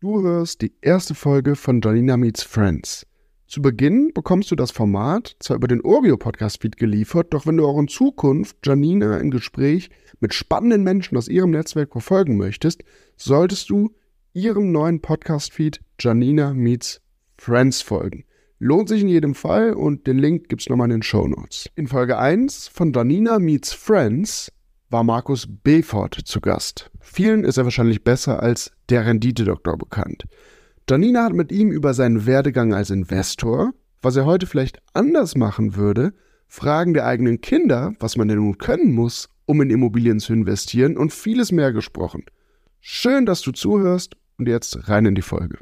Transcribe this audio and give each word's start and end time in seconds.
Du 0.00 0.22
hörst 0.22 0.62
die 0.62 0.72
erste 0.80 1.16
Folge 1.16 1.56
von 1.56 1.80
Janina 1.82 2.16
Meets 2.16 2.44
Friends. 2.44 3.04
Zu 3.48 3.60
Beginn 3.60 4.12
bekommst 4.14 4.48
du 4.48 4.54
das 4.54 4.70
Format 4.70 5.34
zwar 5.40 5.56
über 5.56 5.66
den 5.66 5.84
Urbio 5.84 6.16
Podcast 6.16 6.62
Feed 6.62 6.76
geliefert, 6.76 7.34
doch 7.34 7.46
wenn 7.48 7.56
du 7.56 7.66
auch 7.66 7.80
in 7.80 7.88
Zukunft 7.88 8.58
Janina 8.64 9.18
im 9.18 9.32
Gespräch 9.32 9.90
mit 10.20 10.34
spannenden 10.34 10.84
Menschen 10.84 11.18
aus 11.18 11.26
ihrem 11.26 11.50
Netzwerk 11.50 11.90
verfolgen 11.90 12.36
möchtest, 12.36 12.84
solltest 13.16 13.70
du 13.70 13.92
ihrem 14.34 14.70
neuen 14.70 15.00
Podcast 15.00 15.52
Feed 15.52 15.80
Janina 15.98 16.54
Meets 16.54 17.00
Friends 17.36 17.82
folgen. 17.82 18.24
Lohnt 18.60 18.88
sich 18.88 19.02
in 19.02 19.08
jedem 19.08 19.34
Fall 19.34 19.72
und 19.72 20.06
den 20.06 20.18
Link 20.18 20.48
gibt's 20.48 20.68
nochmal 20.68 20.86
in 20.86 20.98
den 20.98 21.02
Show 21.02 21.26
Notes. 21.26 21.68
In 21.74 21.88
Folge 21.88 22.18
1 22.18 22.68
von 22.68 22.92
Janina 22.92 23.40
Meets 23.40 23.72
Friends 23.72 24.52
war 24.90 25.04
Markus 25.04 25.46
Befort 25.48 26.14
zu 26.14 26.40
Gast. 26.40 26.90
Vielen 27.00 27.44
ist 27.44 27.58
er 27.58 27.64
wahrscheinlich 27.64 28.04
besser 28.04 28.42
als 28.42 28.72
der 28.88 29.06
Renditedoktor 29.06 29.76
bekannt. 29.76 30.24
Janina 30.88 31.24
hat 31.24 31.34
mit 31.34 31.52
ihm 31.52 31.70
über 31.70 31.92
seinen 31.92 32.24
Werdegang 32.24 32.72
als 32.72 32.90
Investor, 32.90 33.72
was 34.00 34.16
er 34.16 34.24
heute 34.24 34.46
vielleicht 34.46 34.80
anders 34.94 35.36
machen 35.36 35.76
würde, 35.76 36.14
Fragen 36.46 36.94
der 36.94 37.06
eigenen 37.06 37.42
Kinder, 37.42 37.92
was 38.00 38.16
man 38.16 38.28
denn 38.28 38.38
nun 38.38 38.56
können 38.56 38.94
muss, 38.94 39.28
um 39.44 39.60
in 39.60 39.70
Immobilien 39.70 40.18
zu 40.18 40.32
investieren 40.32 40.96
und 40.96 41.12
vieles 41.12 41.52
mehr 41.52 41.72
gesprochen. 41.72 42.24
Schön, 42.80 43.26
dass 43.26 43.42
du 43.42 43.52
zuhörst 43.52 44.16
und 44.38 44.48
jetzt 44.48 44.88
rein 44.88 45.04
in 45.04 45.14
die 45.14 45.22
Folge. 45.22 45.58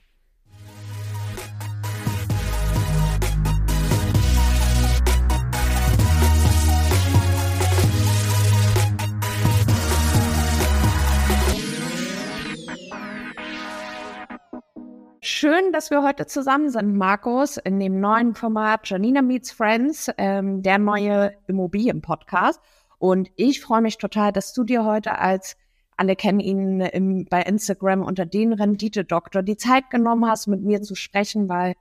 Schön, 15.39 15.71
dass 15.71 15.91
wir 15.91 16.03
heute 16.03 16.25
zusammen 16.25 16.71
sind, 16.71 16.97
Markus, 16.97 17.59
in 17.59 17.79
dem 17.79 18.01
neuen 18.01 18.35
Format 18.35 18.89
Janina 18.89 19.21
Meets 19.21 19.51
Friends, 19.51 20.11
ähm, 20.17 20.63
der 20.63 20.79
neue 20.79 21.35
Immobilien-Podcast. 21.47 22.59
Und 22.97 23.29
ich 23.37 23.61
freue 23.61 23.83
mich 23.83 23.99
total, 23.99 24.33
dass 24.33 24.55
du 24.55 24.65
dir 24.65 24.87
heute 24.87 25.19
als, 25.19 25.59
alle 25.99 26.17
kennen 26.17 26.41
ihn 26.41 26.81
im, 26.81 27.27
bei 27.27 27.43
Instagram 27.43 28.01
unter 28.01 28.25
den 28.25 28.55
Rendite-Doktor, 28.55 29.43
die 29.43 29.59
Zeit 29.59 29.91
genommen 29.91 30.25
hast, 30.25 30.47
mit 30.47 30.63
mir 30.63 30.81
zu 30.81 30.95
sprechen, 30.95 31.51
weil 31.51 31.75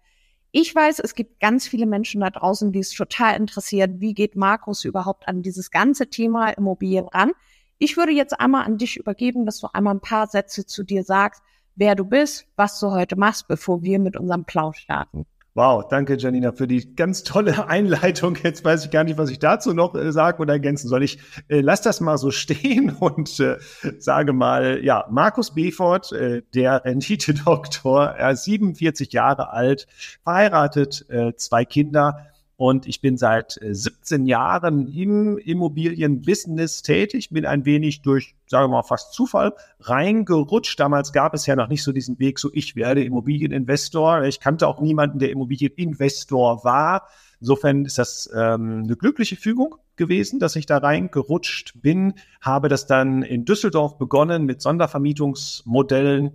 ich 0.51 0.75
weiß, 0.75 0.99
es 0.99 1.15
gibt 1.15 1.39
ganz 1.39 1.65
viele 1.65 1.85
Menschen 1.85 2.19
da 2.19 2.31
draußen, 2.31 2.73
die 2.73 2.79
es 2.79 2.91
total 2.91 3.37
interessiert, 3.37 4.01
wie 4.01 4.13
geht 4.13 4.35
Markus 4.35 4.83
überhaupt 4.83 5.29
an 5.29 5.43
dieses 5.43 5.71
ganze 5.71 6.09
Thema 6.09 6.49
Immobilien 6.49 7.07
ran. 7.07 7.31
Ich 7.77 7.95
würde 7.95 8.11
jetzt 8.11 8.37
einmal 8.37 8.65
an 8.65 8.77
dich 8.77 8.97
übergeben, 8.97 9.45
dass 9.45 9.61
du 9.61 9.67
einmal 9.71 9.95
ein 9.95 10.01
paar 10.01 10.27
Sätze 10.27 10.65
zu 10.65 10.83
dir 10.83 11.05
sagst, 11.05 11.41
wer 11.75 11.95
du 11.95 12.05
bist, 12.05 12.47
was 12.55 12.79
du 12.79 12.91
heute 12.91 13.15
machst, 13.15 13.47
bevor 13.47 13.83
wir 13.83 13.99
mit 13.99 14.17
unserem 14.17 14.45
Plausch 14.45 14.79
starten. 14.79 15.25
Wow, 15.57 15.87
danke 15.87 16.17
Janina 16.17 16.51
für 16.51 16.67
die 16.67 16.95
ganz 16.95 17.23
tolle 17.23 17.67
Einleitung. 17.69 18.35
Jetzt 18.43 18.65
weiß 18.65 18.83
ich 18.83 18.91
gar 18.91 19.05
nicht, 19.05 19.17
was 19.17 19.29
ich 19.29 19.39
dazu 19.39 19.73
noch 19.73 19.95
äh, 19.95 20.11
sagen 20.11 20.41
oder 20.41 20.51
ergänzen 20.51 20.89
soll. 20.89 21.01
Ich 21.01 21.17
äh, 21.47 21.61
lass 21.61 21.81
das 21.81 22.01
mal 22.01 22.17
so 22.17 22.29
stehen 22.31 22.89
und 22.89 23.39
äh, 23.39 23.57
sage 23.97 24.33
mal, 24.33 24.83
ja, 24.83 25.05
Markus 25.09 25.53
Befort, 25.53 26.11
äh, 26.11 26.41
der 26.53 26.83
Rendite-Doktor, 26.83 28.03
er 28.03 28.31
ist 28.31 28.43
47 28.43 29.13
Jahre 29.13 29.51
alt, 29.51 29.87
verheiratet, 30.23 31.05
äh, 31.09 31.33
zwei 31.37 31.63
Kinder 31.63 32.27
und 32.57 32.87
ich 32.87 33.01
bin 33.01 33.17
seit 33.17 33.59
17 33.61 34.25
äh, 34.25 34.29
Jahren 34.29 34.87
im 34.87 35.37
Immobilienbusiness 35.37 36.83
tätig, 36.83 37.29
bin 37.29 37.45
ein 37.45 37.65
wenig 37.65 38.01
durch, 38.01 38.35
sagen 38.47 38.71
wir 38.71 38.77
mal, 38.77 38.83
fast 38.83 39.13
Zufall 39.13 39.53
reingerutscht. 39.81 40.79
Damals 40.79 41.11
gab 41.11 41.33
es 41.33 41.45
ja 41.45 41.55
noch 41.57 41.67
nicht 41.67 41.83
so 41.83 41.91
diesen 41.91 42.17
Weg, 42.17 42.39
so 42.39 42.49
ich 42.53 42.77
werde 42.77 43.03
Immobilieninvestor. 43.03 44.23
Ich 44.23 44.39
kannte 44.39 44.67
auch 44.67 44.79
niemanden, 44.79 45.19
der 45.19 45.31
Immobilieninvestor 45.31 46.63
war. 46.63 47.07
Insofern 47.41 47.83
ist 47.83 47.97
das 47.97 48.29
ähm, 48.33 48.83
eine 48.85 48.95
glückliche 48.95 49.35
Fügung 49.35 49.75
gewesen, 49.97 50.39
dass 50.39 50.55
ich 50.55 50.65
da 50.65 50.77
reingerutscht 50.77 51.81
bin, 51.81 52.13
habe 52.39 52.69
das 52.69 52.87
dann 52.87 53.21
in 53.21 53.43
Düsseldorf 53.43 53.97
begonnen 53.97 54.45
mit 54.45 54.61
Sondervermietungsmodellen 54.61 56.31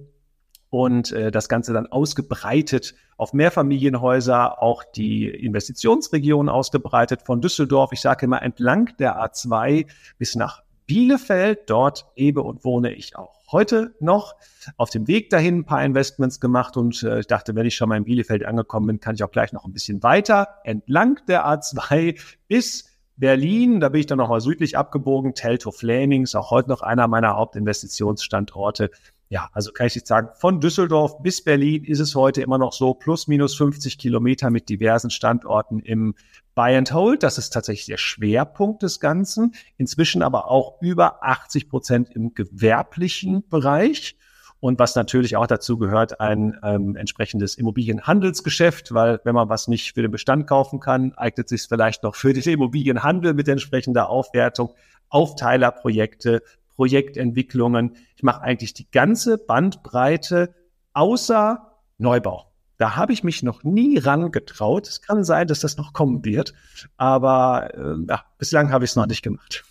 und 0.68 1.12
äh, 1.12 1.30
das 1.30 1.48
Ganze 1.48 1.72
dann 1.72 1.86
ausgebreitet 1.86 2.94
auf 3.20 3.34
Mehrfamilienhäuser, 3.34 4.62
auch 4.62 4.82
die 4.82 5.28
Investitionsregion 5.28 6.48
ausgebreitet 6.48 7.20
von 7.20 7.42
Düsseldorf, 7.42 7.92
ich 7.92 8.00
sage 8.00 8.24
immer 8.24 8.40
entlang 8.40 8.96
der 8.98 9.22
A2 9.22 9.86
bis 10.16 10.36
nach 10.36 10.62
Bielefeld. 10.86 11.68
Dort 11.68 12.06
lebe 12.16 12.40
und 12.42 12.64
wohne 12.64 12.94
ich 12.94 13.16
auch 13.16 13.52
heute 13.52 13.94
noch. 14.00 14.36
Auf 14.78 14.88
dem 14.88 15.06
Weg 15.06 15.28
dahin 15.28 15.58
ein 15.58 15.64
paar 15.66 15.84
Investments 15.84 16.40
gemacht 16.40 16.78
und 16.78 17.02
äh, 17.02 17.20
ich 17.20 17.26
dachte, 17.26 17.54
wenn 17.54 17.66
ich 17.66 17.76
schon 17.76 17.90
mal 17.90 17.98
in 17.98 18.04
Bielefeld 18.04 18.44
angekommen 18.46 18.86
bin, 18.86 19.00
kann 19.00 19.14
ich 19.14 19.22
auch 19.22 19.30
gleich 19.30 19.52
noch 19.52 19.66
ein 19.66 19.72
bisschen 19.74 20.02
weiter 20.02 20.48
entlang 20.64 21.20
der 21.28 21.46
A2 21.46 22.18
bis 22.48 22.86
Berlin, 23.18 23.80
da 23.80 23.90
bin 23.90 24.00
ich 24.00 24.06
dann 24.06 24.16
nochmal 24.16 24.40
südlich 24.40 24.78
abgebogen, 24.78 25.34
Teltow 25.34 25.76
Flamings, 25.76 26.34
auch 26.34 26.50
heute 26.50 26.70
noch 26.70 26.80
einer 26.80 27.06
meiner 27.06 27.36
Hauptinvestitionsstandorte 27.36 28.90
ja, 29.30 29.48
also 29.52 29.70
kann 29.70 29.86
ich 29.86 29.94
jetzt 29.94 30.08
sagen, 30.08 30.30
von 30.34 30.60
Düsseldorf 30.60 31.22
bis 31.22 31.42
Berlin 31.42 31.84
ist 31.84 32.00
es 32.00 32.16
heute 32.16 32.42
immer 32.42 32.58
noch 32.58 32.72
so, 32.72 32.94
plus 32.94 33.28
minus 33.28 33.54
50 33.54 33.96
Kilometer 33.96 34.50
mit 34.50 34.68
diversen 34.68 35.08
Standorten 35.08 35.78
im 35.78 36.16
Buy 36.56 36.76
and 36.76 36.92
Hold. 36.92 37.22
Das 37.22 37.38
ist 37.38 37.50
tatsächlich 37.50 37.86
der 37.86 37.96
Schwerpunkt 37.96 38.82
des 38.82 38.98
Ganzen. 38.98 39.54
Inzwischen 39.76 40.22
aber 40.22 40.50
auch 40.50 40.82
über 40.82 41.22
80 41.22 41.68
Prozent 41.68 42.10
im 42.10 42.34
gewerblichen 42.34 43.48
Bereich. 43.48 44.16
Und 44.58 44.80
was 44.80 44.96
natürlich 44.96 45.36
auch 45.36 45.46
dazu 45.46 45.78
gehört, 45.78 46.20
ein 46.20 46.58
ähm, 46.64 46.96
entsprechendes 46.96 47.54
Immobilienhandelsgeschäft, 47.54 48.92
weil 48.92 49.20
wenn 49.22 49.36
man 49.36 49.48
was 49.48 49.68
nicht 49.68 49.94
für 49.94 50.02
den 50.02 50.10
Bestand 50.10 50.48
kaufen 50.48 50.80
kann, 50.80 51.14
eignet 51.14 51.48
sich 51.48 51.60
es 51.60 51.66
vielleicht 51.66 52.02
noch 52.02 52.16
für 52.16 52.32
den 52.32 52.42
Immobilienhandel 52.42 53.32
mit 53.34 53.46
entsprechender 53.46 54.10
Aufwertung, 54.10 54.74
Aufteilerprojekte, 55.08 56.42
Projektentwicklungen. 56.80 57.94
Ich 58.16 58.22
mache 58.22 58.40
eigentlich 58.40 58.72
die 58.72 58.90
ganze 58.90 59.36
Bandbreite 59.36 60.54
außer 60.94 61.76
Neubau. 61.98 62.50
Da 62.78 62.96
habe 62.96 63.12
ich 63.12 63.22
mich 63.22 63.42
noch 63.42 63.64
nie 63.64 63.98
rangetraut. 63.98 64.88
Es 64.88 65.02
kann 65.02 65.22
sein, 65.22 65.46
dass 65.46 65.60
das 65.60 65.76
noch 65.76 65.92
kommen 65.92 66.24
wird, 66.24 66.54
aber 66.96 67.74
äh, 67.74 68.06
ja, 68.08 68.24
bislang 68.38 68.72
habe 68.72 68.86
ich 68.86 68.92
es 68.92 68.96
noch 68.96 69.06
nicht 69.06 69.20
gemacht. 69.20 69.62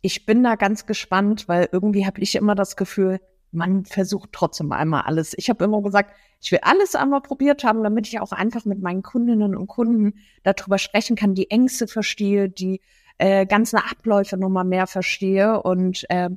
Ich 0.00 0.24
bin 0.24 0.42
da 0.42 0.54
ganz 0.54 0.86
gespannt, 0.86 1.46
weil 1.46 1.68
irgendwie 1.72 2.06
habe 2.06 2.22
ich 2.22 2.36
immer 2.36 2.54
das 2.54 2.76
Gefühl, 2.76 3.20
man 3.52 3.84
versucht 3.84 4.30
trotzdem 4.32 4.72
einmal 4.72 5.02
alles. 5.02 5.34
Ich 5.36 5.50
habe 5.50 5.62
immer 5.62 5.82
gesagt, 5.82 6.16
ich 6.40 6.50
will 6.52 6.60
alles 6.62 6.94
einmal 6.94 7.20
probiert 7.20 7.64
haben, 7.64 7.82
damit 7.82 8.08
ich 8.08 8.18
auch 8.18 8.32
einfach 8.32 8.64
mit 8.64 8.80
meinen 8.80 9.02
Kundinnen 9.02 9.54
und 9.54 9.66
Kunden 9.66 10.14
darüber 10.42 10.78
sprechen 10.78 11.16
kann, 11.16 11.34
die 11.34 11.50
Ängste 11.50 11.86
verstehe, 11.86 12.48
die 12.48 12.80
äh, 13.18 13.46
ganzen 13.46 13.78
Abläufe 13.78 14.36
nochmal 14.36 14.64
mehr 14.64 14.86
verstehe. 14.86 15.62
Und 15.62 16.04
äh, 16.10 16.30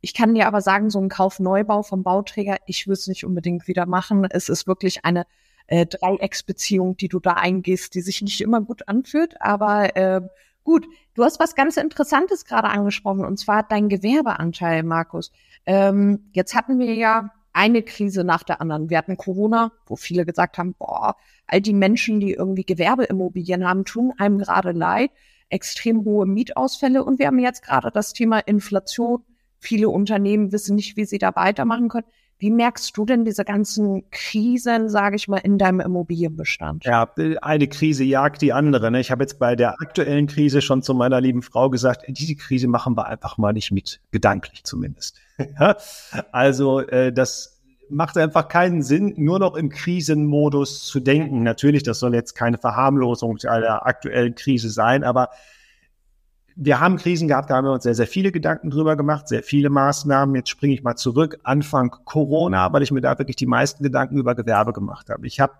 ich 0.00 0.14
kann 0.14 0.34
dir 0.34 0.46
aber 0.46 0.60
sagen, 0.60 0.90
so 0.90 1.00
ein 1.00 1.08
Kaufneubau 1.08 1.82
vom 1.82 2.02
Bauträger, 2.02 2.56
ich 2.66 2.86
würde 2.86 2.98
es 2.98 3.06
nicht 3.06 3.24
unbedingt 3.24 3.68
wieder 3.68 3.86
machen. 3.86 4.26
Es 4.28 4.48
ist 4.48 4.66
wirklich 4.66 5.04
eine 5.04 5.26
äh, 5.66 5.86
Dreiecksbeziehung, 5.86 6.96
die 6.96 7.08
du 7.08 7.20
da 7.20 7.34
eingehst, 7.34 7.94
die 7.94 8.00
sich 8.00 8.20
nicht 8.22 8.40
immer 8.40 8.60
gut 8.60 8.88
anfühlt. 8.88 9.40
Aber 9.40 9.96
äh, 9.96 10.20
gut, 10.62 10.86
du 11.14 11.24
hast 11.24 11.40
was 11.40 11.54
ganz 11.54 11.76
Interessantes 11.76 12.44
gerade 12.44 12.68
angesprochen, 12.68 13.24
und 13.24 13.38
zwar 13.38 13.62
dein 13.62 13.88
Gewerbeanteil, 13.88 14.82
Markus. 14.82 15.32
Ähm, 15.66 16.30
jetzt 16.32 16.54
hatten 16.54 16.78
wir 16.78 16.94
ja 16.94 17.30
eine 17.54 17.82
Krise 17.82 18.24
nach 18.24 18.42
der 18.42 18.60
anderen. 18.60 18.90
Wir 18.90 18.98
hatten 18.98 19.16
Corona, 19.16 19.72
wo 19.86 19.96
viele 19.96 20.26
gesagt 20.26 20.58
haben, 20.58 20.74
boah, 20.74 21.16
all 21.46 21.60
die 21.60 21.72
Menschen, 21.72 22.18
die 22.20 22.32
irgendwie 22.32 22.64
Gewerbeimmobilien 22.64 23.66
haben, 23.66 23.84
tun 23.84 24.12
einem 24.18 24.38
gerade 24.38 24.72
leid 24.72 25.10
extrem 25.48 26.04
hohe 26.04 26.26
Mietausfälle 26.26 27.04
und 27.04 27.18
wir 27.18 27.26
haben 27.26 27.38
jetzt 27.38 27.62
gerade 27.62 27.90
das 27.92 28.12
Thema 28.12 28.38
Inflation. 28.38 29.22
Viele 29.58 29.88
Unternehmen 29.88 30.52
wissen 30.52 30.76
nicht, 30.76 30.96
wie 30.96 31.04
sie 31.04 31.18
da 31.18 31.34
weitermachen 31.34 31.88
können. 31.88 32.06
Wie 32.38 32.50
merkst 32.50 32.96
du 32.96 33.06
denn 33.06 33.24
diese 33.24 33.44
ganzen 33.44 34.10
Krisen, 34.10 34.88
sage 34.88 35.16
ich 35.16 35.28
mal, 35.28 35.38
in 35.38 35.56
deinem 35.56 35.80
Immobilienbestand? 35.80 36.84
Ja, 36.84 37.08
eine 37.40 37.68
Krise 37.68 38.04
jagt 38.04 38.42
die 38.42 38.52
andere. 38.52 38.90
Ne? 38.90 39.00
Ich 39.00 39.10
habe 39.10 39.22
jetzt 39.22 39.38
bei 39.38 39.54
der 39.54 39.80
aktuellen 39.80 40.26
Krise 40.26 40.60
schon 40.60 40.82
zu 40.82 40.94
meiner 40.94 41.20
lieben 41.20 41.42
Frau 41.42 41.70
gesagt, 41.70 42.04
diese 42.08 42.34
Krise 42.34 42.66
machen 42.66 42.96
wir 42.96 43.06
einfach 43.06 43.38
mal 43.38 43.52
nicht 43.52 43.70
mit, 43.70 44.00
gedanklich 44.10 44.64
zumindest. 44.64 45.20
also 46.32 46.80
äh, 46.80 47.12
das 47.12 47.53
macht 47.88 48.16
einfach 48.16 48.48
keinen 48.48 48.82
Sinn, 48.82 49.14
nur 49.16 49.38
noch 49.38 49.54
im 49.54 49.68
Krisenmodus 49.68 50.84
zu 50.84 51.00
denken. 51.00 51.42
Natürlich, 51.42 51.82
das 51.82 51.98
soll 51.98 52.14
jetzt 52.14 52.34
keine 52.34 52.58
Verharmlosung 52.58 53.36
der 53.38 53.86
aktuellen 53.86 54.34
Krise 54.34 54.70
sein, 54.70 55.04
aber 55.04 55.30
wir 56.56 56.78
haben 56.78 56.96
Krisen 56.96 57.26
gehabt, 57.26 57.50
da 57.50 57.56
haben 57.56 57.66
wir 57.66 57.72
uns 57.72 57.82
sehr, 57.82 57.94
sehr 57.96 58.06
viele 58.06 58.30
Gedanken 58.30 58.70
drüber 58.70 58.96
gemacht, 58.96 59.28
sehr 59.28 59.42
viele 59.42 59.70
Maßnahmen. 59.70 60.36
Jetzt 60.36 60.50
springe 60.50 60.74
ich 60.74 60.84
mal 60.84 60.94
zurück, 60.94 61.38
Anfang 61.42 61.90
Corona, 62.04 62.72
weil 62.72 62.82
ich 62.82 62.92
mir 62.92 63.00
da 63.00 63.18
wirklich 63.18 63.36
die 63.36 63.46
meisten 63.46 63.82
Gedanken 63.82 64.18
über 64.18 64.34
Gewerbe 64.36 64.72
gemacht 64.72 65.10
habe. 65.10 65.26
Ich 65.26 65.40
habe 65.40 65.52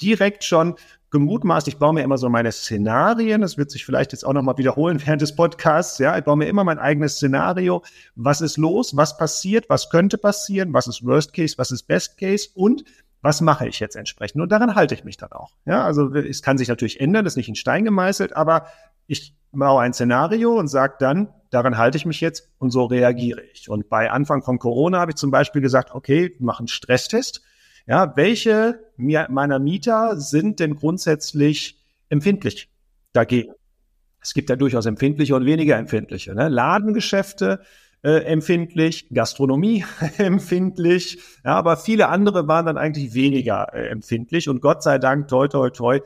direkt 0.00 0.44
schon 0.44 0.76
gemutmaßt, 1.10 1.68
ich 1.68 1.78
baue 1.78 1.94
mir 1.94 2.02
immer 2.02 2.18
so 2.18 2.28
meine 2.28 2.52
Szenarien, 2.52 3.40
das 3.40 3.56
wird 3.56 3.70
sich 3.70 3.84
vielleicht 3.84 4.12
jetzt 4.12 4.24
auch 4.24 4.32
nochmal 4.32 4.58
wiederholen 4.58 5.00
während 5.04 5.22
des 5.22 5.34
Podcasts, 5.34 5.98
ja, 5.98 6.18
ich 6.18 6.24
baue 6.24 6.36
mir 6.36 6.46
immer 6.46 6.64
mein 6.64 6.78
eigenes 6.78 7.16
Szenario, 7.16 7.82
was 8.16 8.40
ist 8.40 8.56
los, 8.56 8.96
was 8.96 9.16
passiert, 9.16 9.70
was 9.70 9.88
könnte 9.88 10.18
passieren, 10.18 10.72
was 10.74 10.86
ist 10.88 11.04
Worst 11.04 11.32
Case, 11.32 11.56
was 11.58 11.70
ist 11.70 11.84
Best 11.84 12.18
Case? 12.18 12.48
Und 12.54 12.84
was 13.22 13.40
mache 13.40 13.66
ich 13.66 13.80
jetzt 13.80 13.96
entsprechend? 13.96 14.42
Und 14.42 14.52
daran 14.52 14.74
halte 14.74 14.94
ich 14.94 15.04
mich 15.04 15.16
dann 15.16 15.32
auch. 15.32 15.52
Ja, 15.64 15.84
also 15.84 16.14
es 16.14 16.42
kann 16.42 16.58
sich 16.58 16.68
natürlich 16.68 17.00
ändern, 17.00 17.24
das 17.24 17.32
ist 17.32 17.38
nicht 17.38 17.48
in 17.48 17.54
Stein 17.54 17.84
gemeißelt, 17.84 18.36
aber 18.36 18.66
ich 19.06 19.34
baue 19.52 19.82
ein 19.82 19.92
Szenario 19.92 20.58
und 20.58 20.68
sage 20.68 20.94
dann, 20.98 21.28
daran 21.50 21.78
halte 21.78 21.96
ich 21.96 22.06
mich 22.06 22.20
jetzt 22.20 22.50
und 22.58 22.70
so 22.70 22.84
reagiere 22.84 23.42
ich. 23.52 23.70
Und 23.70 23.88
bei 23.88 24.10
Anfang 24.10 24.42
von 24.42 24.58
Corona 24.58 25.00
habe 25.00 25.12
ich 25.12 25.16
zum 25.16 25.30
Beispiel 25.30 25.62
gesagt, 25.62 25.94
okay, 25.94 26.36
machen 26.40 26.62
einen 26.62 26.68
Stresstest 26.68 27.42
ja, 27.86 28.16
welche 28.16 28.80
meiner 28.96 29.58
Mieter 29.58 30.18
sind 30.18 30.60
denn 30.60 30.74
grundsätzlich 30.74 31.78
empfindlich 32.08 32.68
dagegen? 33.12 33.52
Es 34.20 34.34
gibt 34.34 34.50
ja 34.50 34.56
durchaus 34.56 34.86
empfindliche 34.86 35.36
und 35.36 35.44
weniger 35.46 35.76
empfindliche. 35.76 36.34
Ne? 36.34 36.48
Ladengeschäfte 36.48 37.60
äh, 38.02 38.24
empfindlich, 38.24 39.08
Gastronomie 39.12 39.84
empfindlich, 40.18 41.18
ja, 41.44 41.54
aber 41.54 41.76
viele 41.76 42.08
andere 42.08 42.46
waren 42.48 42.66
dann 42.66 42.76
eigentlich 42.76 43.14
weniger 43.14 43.72
äh, 43.72 43.88
empfindlich 43.88 44.48
und 44.48 44.60
Gott 44.60 44.82
sei 44.82 44.98
Dank, 44.98 45.28
toi, 45.28 45.48
toi, 45.48 45.70
toi, 45.70 46.00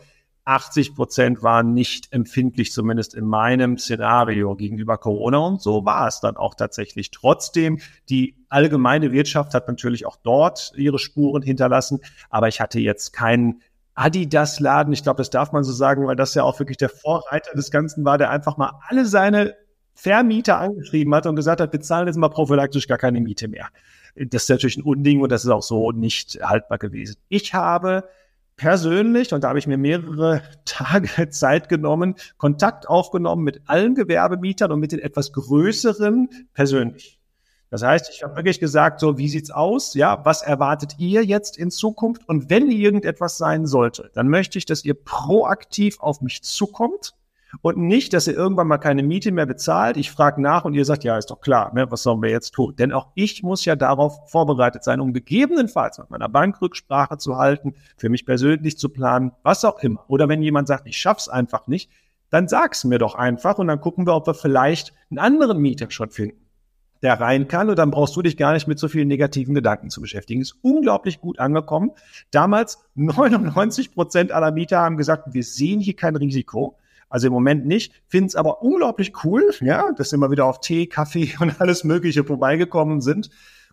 80 0.45 0.95
Prozent 0.95 1.43
waren 1.43 1.75
nicht 1.75 2.13
empfindlich, 2.13 2.73
zumindest 2.73 3.15
in 3.15 3.25
meinem 3.25 3.79
Szenario 3.79 4.57
gegenüber 4.57 4.99
Corona. 4.99 5.39
Und 5.39 5.63
so 5.63 5.85
war 5.85 6.09
es 6.09 6.21
dann 6.21 6.37
auch 6.37 6.55
tatsächlich. 6.55 7.11
Trotzdem, 7.11 7.81
die 8.09 8.37
allgemeine 8.49 9.13
Wirtschaft 9.13 9.55
hat 9.55 9.69
natürlich 9.69 10.07
auch 10.07 10.17
dort 10.23 10.73
ihre 10.77 10.99
Spuren 10.99 11.43
hinterlassen. 11.43 12.01
Aber 12.31 12.49
ich 12.49 12.61
hatte 12.61 12.81
jetzt 12.81 13.13
keinen 13.13 13.63
Adidas-Laden. 13.95 14.93
Ich 14.93 15.03
glaube, 15.03 15.19
das 15.19 15.31
darf 15.31 15.53
man 15.53 15.63
so 15.63 15.73
sagen, 15.73 16.07
weil 16.07 16.17
das 16.17 16.35
ja 16.35 16.43
auch 16.43 16.59
wirklich 16.59 16.79
der 16.79 16.89
Vorreiter 16.89 17.53
des 17.55 17.71
Ganzen 17.71 18.05
war, 18.05 18.19
der 18.19 18.31
einfach 18.31 18.57
mal 18.57 18.73
alle 18.89 19.05
seine 19.05 19.55
Vermieter 19.95 20.59
angeschrieben 20.59 21.15
hat 21.15 21.27
und 21.27 21.37
gesagt 21.37 21.61
hat, 21.61 21.73
wir 21.73 21.81
zahlen 21.81 22.07
jetzt 22.07 22.17
mal 22.17 22.31
prophylaktisch 22.31 22.89
gar 22.89 22.97
keine 22.97 23.21
Miete 23.21 23.49
mehr. 23.49 23.69
Das 24.17 24.45
ist 24.45 24.49
natürlich 24.49 24.79
ein 24.79 24.83
Unding 24.83 25.21
und 25.21 25.31
das 25.31 25.45
ist 25.45 25.51
auch 25.51 25.63
so 25.63 25.93
nicht 25.93 26.39
haltbar 26.43 26.79
gewesen. 26.79 27.17
Ich 27.29 27.53
habe 27.53 28.05
persönlich, 28.61 29.33
und 29.33 29.43
da 29.43 29.49
habe 29.49 29.59
ich 29.59 29.67
mir 29.67 29.79
mehrere 29.79 30.43
Tage 30.67 31.31
Zeit 31.31 31.71
genommen, 31.71 32.17
Kontakt 32.37 32.87
aufgenommen 32.87 33.43
mit 33.43 33.62
allen 33.65 33.95
Gewerbemietern 33.95 34.71
und 34.71 34.81
mit 34.81 34.93
den 34.93 34.99
etwas 34.99 35.33
größeren 35.33 36.29
persönlich. 36.53 37.19
Das 37.71 37.83
heißt, 37.83 38.11
ich 38.12 38.23
habe 38.23 38.37
wirklich 38.37 38.61
gesagt, 38.61 39.01
so, 39.01 39.17
wie 39.17 39.29
sieht's 39.29 39.51
aus? 39.51 39.95
Ja, 39.95 40.27
was 40.27 40.43
erwartet 40.43 40.97
ihr 40.99 41.25
jetzt 41.25 41.57
in 41.57 41.71
Zukunft? 41.71 42.29
Und 42.29 42.51
wenn 42.51 42.71
irgendetwas 42.71 43.39
sein 43.39 43.67
sollte, 43.67 44.11
dann 44.12 44.29
möchte 44.29 44.59
ich, 44.59 44.67
dass 44.67 44.85
ihr 44.85 44.95
proaktiv 44.95 45.99
auf 46.01 46.21
mich 46.21 46.43
zukommt 46.43 47.15
und 47.62 47.76
nicht, 47.79 48.12
dass 48.12 48.26
ihr 48.26 48.35
irgendwann 48.35 48.69
mal 48.69 48.79
keine 48.79 49.02
Miete 49.02 49.32
mehr 49.32 49.47
bezahlt. 49.47 49.97
Ich 49.97 50.11
frage 50.11 50.41
nach 50.41 50.64
und 50.64 50.75
ihr 50.75 50.85
sagt, 50.85 51.05
ja, 51.05 51.17
ist 51.17 51.31
doch 51.31 51.41
klar, 51.41 51.73
ne, 51.75 51.91
was 51.91 52.02
sollen 52.02 52.23
wir 52.23 52.31
jetzt 52.31 52.52
tun? 52.52 52.75
Denn 52.76 52.93
auch 52.93 53.08
ich 53.14 53.43
muss 53.43 53.64
ja 53.64 53.76
darauf 53.76 54.31
vorbereitet 54.31 54.85
sein, 54.85 55.00
um 55.00 55.12
gegebenenfalls 55.12 55.99
mit 55.99 56.11
meiner 56.11 56.29
Bank 56.29 56.61
Rücksprache 56.61 57.19
zu 57.19 57.37
halten, 57.37 57.75
für 57.97 58.08
mich 58.08 58.26
persönlich 58.26 58.79
zu 58.79 58.88
planen, 58.88 59.32
was 59.43 59.64
auch 59.64 59.81
immer. 59.81 60.05
Oder 60.08 60.29
wenn 60.29 60.43
jemand 60.43 60.69
sagt, 60.69 60.87
ich 60.87 60.97
schaff's 60.97 61.29
einfach 61.29 61.67
nicht, 61.67 61.91
dann 62.31 62.49
sag's 62.49 62.85
mir 62.85 62.99
doch 62.99 63.14
einfach 63.14 63.58
und 63.58 63.67
dann 63.67 63.81
gucken 63.81 64.06
wir, 64.06 64.14
ob 64.14 64.26
wir 64.26 64.35
vielleicht 64.35 64.94
einen 65.11 65.19
anderen 65.19 65.58
Mieter 65.58 65.91
schon 65.91 66.11
finden 66.11 66.50
der 67.03 67.20
rein 67.20 67.49
kann 67.49 67.70
und 67.70 67.79
dann 67.79 67.91
brauchst 67.91 68.14
du 68.17 68.23
dich 68.23 68.37
gar 68.37 68.53
nicht 68.53 68.69
mit 68.69 68.79
so 68.79 68.88
vielen 68.88 69.08
negativen 69.08 69.55
Gedanken 69.55 69.91
zu 69.91 70.00
beschäftigen. 70.00 70.41
Ist 70.41 70.56
unglaublich 70.62 71.20
gut 71.20 71.38
angekommen. 71.38 71.93
Damals 72.31 72.79
99 72.94 73.94
Prozent 73.94 74.32
aller 74.32 74.53
Mieter 74.53 74.81
haben 74.81 74.96
gesagt, 74.96 75.32
wir 75.32 75.43
sehen 75.43 75.81
hier 75.81 75.96
kein 75.96 76.17
Risiko. 76.17 76.76
Also 77.11 77.27
im 77.27 77.33
Moment 77.33 77.67
nicht, 77.67 77.93
finde 78.07 78.29
es 78.29 78.37
aber 78.37 78.62
unglaublich 78.62 79.12
cool, 79.25 79.53
ja, 79.61 79.93
dass 79.93 80.12
immer 80.15 80.31
wieder 80.31 80.47
auf 80.47 80.61
Tee, 80.61 80.87
Kaffee 80.87 81.35
und 81.41 81.61
alles 81.61 81.85
Mögliche 81.85 82.25
vorbeigekommen 82.25 83.03
sind. 83.03 83.31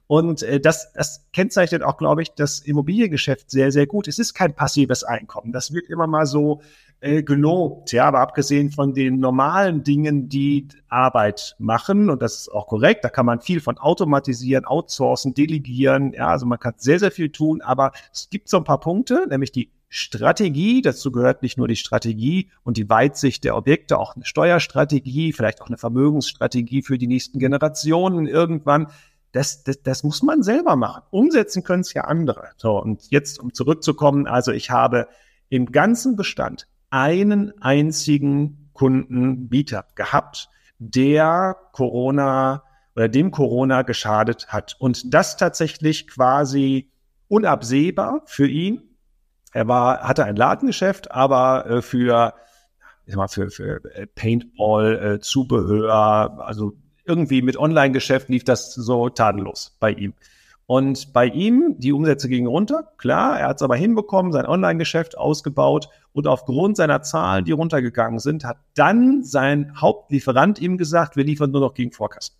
Und 0.07 0.41
äh, 0.41 0.59
das, 0.59 0.91
das 0.93 1.27
kennzeichnet 1.33 1.83
auch, 1.83 1.97
glaube 1.97 2.21
ich, 2.21 2.33
das 2.33 2.59
Immobiliengeschäft 2.59 3.51
sehr, 3.51 3.71
sehr 3.71 3.87
gut. 3.87 4.07
Es 4.07 4.19
ist 4.19 4.33
kein 4.33 4.55
passives 4.55 5.03
Einkommen. 5.03 5.51
Das 5.51 5.73
wird 5.73 5.89
immer 5.89 6.07
mal 6.07 6.25
so 6.25 6.61
äh, 6.99 7.21
gelobt, 7.21 7.91
ja, 7.91 8.05
aber 8.05 8.21
abgesehen 8.21 8.71
von 8.71 8.93
den 8.93 9.19
normalen 9.19 9.83
Dingen, 9.83 10.29
die 10.29 10.67
Arbeit 10.87 11.55
machen, 11.59 12.09
und 12.09 12.23
das 12.23 12.39
ist 12.39 12.49
auch 12.49 12.65
korrekt, 12.65 13.03
da 13.03 13.09
kann 13.09 13.25
man 13.25 13.39
viel 13.39 13.59
von 13.59 13.77
automatisieren, 13.77 14.65
outsourcen, 14.65 15.35
delegieren, 15.35 16.13
ja, 16.13 16.29
also 16.29 16.47
man 16.47 16.57
kann 16.57 16.73
sehr, 16.77 16.97
sehr 16.97 17.11
viel 17.11 17.29
tun, 17.29 17.61
aber 17.61 17.91
es 18.11 18.31
gibt 18.31 18.49
so 18.49 18.57
ein 18.57 18.63
paar 18.63 18.79
Punkte, 18.79 19.27
nämlich 19.29 19.51
die 19.51 19.69
Strategie. 19.89 20.81
Dazu 20.81 21.11
gehört 21.11 21.41
nicht 21.41 21.57
nur 21.57 21.67
die 21.67 21.75
Strategie 21.75 22.49
und 22.63 22.77
die 22.77 22.89
Weitsicht 22.89 23.43
der 23.43 23.55
Objekte, 23.55 23.97
auch 23.97 24.15
eine 24.15 24.25
Steuerstrategie, 24.25 25.33
vielleicht 25.33 25.61
auch 25.61 25.67
eine 25.67 25.77
Vermögensstrategie 25.77 26.81
für 26.81 26.97
die 26.97 27.07
nächsten 27.07 27.39
Generationen 27.39 28.27
irgendwann. 28.27 28.87
Das, 29.31 29.63
das, 29.63 29.81
das 29.83 30.03
muss 30.03 30.23
man 30.23 30.43
selber 30.43 30.75
machen. 30.75 31.03
Umsetzen 31.11 31.63
können 31.63 31.81
es 31.81 31.93
ja 31.93 32.03
andere. 32.03 32.49
So, 32.57 32.81
und 32.81 33.11
jetzt, 33.11 33.39
um 33.39 33.53
zurückzukommen, 33.53 34.27
also 34.27 34.51
ich 34.51 34.71
habe 34.71 35.07
im 35.49 35.71
ganzen 35.71 36.15
Bestand 36.15 36.67
einen 36.89 37.61
einzigen 37.61 38.69
Kundenbieter 38.73 39.85
gehabt, 39.95 40.49
der 40.79 41.55
Corona 41.71 42.63
oder 42.95 43.09
dem 43.09 43.31
Corona 43.31 43.83
geschadet 43.83 44.47
hat. 44.49 44.75
Und 44.79 45.13
das 45.13 45.37
tatsächlich 45.37 46.07
quasi 46.07 46.91
unabsehbar 47.27 48.23
für 48.25 48.47
ihn, 48.47 48.86
er 49.53 49.67
war, 49.67 50.01
hatte 50.01 50.25
ein 50.25 50.35
Ladengeschäft, 50.35 51.11
aber 51.11 51.65
äh, 51.67 51.81
für, 51.81 52.33
ich 53.05 53.13
sag 53.13 53.17
mal, 53.17 53.27
für, 53.27 53.49
für 53.49 53.83
äh, 53.95 54.07
Paintball, 54.07 55.15
äh, 55.15 55.19
Zubehör, 55.19 56.39
also 56.39 56.73
irgendwie 57.05 57.41
mit 57.41 57.57
Online-Geschäft 57.57 58.29
lief 58.29 58.43
das 58.43 58.73
so 58.73 59.09
tadellos 59.09 59.77
bei 59.79 59.91
ihm. 59.91 60.13
Und 60.65 61.13
bei 61.13 61.27
ihm, 61.27 61.75
die 61.77 61.93
Umsätze 61.93 62.27
gingen 62.27 62.47
runter, 62.47 62.91
klar, 62.97 63.39
er 63.39 63.47
hat 63.47 63.55
es 63.55 63.61
aber 63.61 63.77
hinbekommen, 63.77 64.33
sein 64.33 64.45
Online-Geschäft 64.45 65.17
ausgebaut 65.17 65.87
und 66.11 66.27
aufgrund 66.27 66.75
seiner 66.75 67.01
Zahlen, 67.01 67.45
die 67.45 67.53
runtergegangen 67.53 68.19
sind, 68.19 68.43
hat 68.43 68.57
dann 68.75 69.23
sein 69.23 69.79
Hauptlieferant 69.79 70.59
ihm 70.59 70.77
gesagt, 70.77 71.15
wir 71.15 71.23
liefern 71.23 71.51
nur 71.51 71.61
noch 71.61 71.73
gegen 71.73 71.93
Vorkassen. 71.93 72.35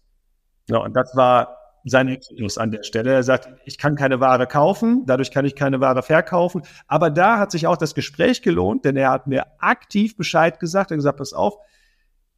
Ja, 0.69 0.80
und 0.80 0.94
das 0.94 1.15
war 1.15 1.67
sein 1.86 2.08
Exodus 2.08 2.58
an 2.58 2.72
der 2.72 2.84
Stelle. 2.84 3.14
Er 3.14 3.24
sagt, 3.24 3.50
ich 3.66 3.78
kann 3.78 3.96
keine 3.96 4.20
Ware 4.20 4.48
kaufen, 4.48 5.04
dadurch 5.06 5.32
kann 5.32 5.46
ich 5.46 5.56
keine 5.56 5.80
Ware 5.80 6.04
verkaufen. 6.04 6.64
Aber 6.88 7.10
da 7.10 7.40
hat 7.40 7.52
sich 7.52 7.68
auch 7.68 7.78
das 7.78 7.96
Gespräch 7.96 8.42
gelohnt, 8.42 8.86
denn 8.86 8.98
er 8.98 9.12
hat 9.12 9.28
mir 9.28 9.46
aktiv 9.60 10.18
Bescheid 10.18 10.60
gesagt. 10.60 10.92
Er 10.92 10.96
hat 10.96 11.00
gesagt, 11.00 11.18
pass 11.18 11.34
auf, 11.34 11.58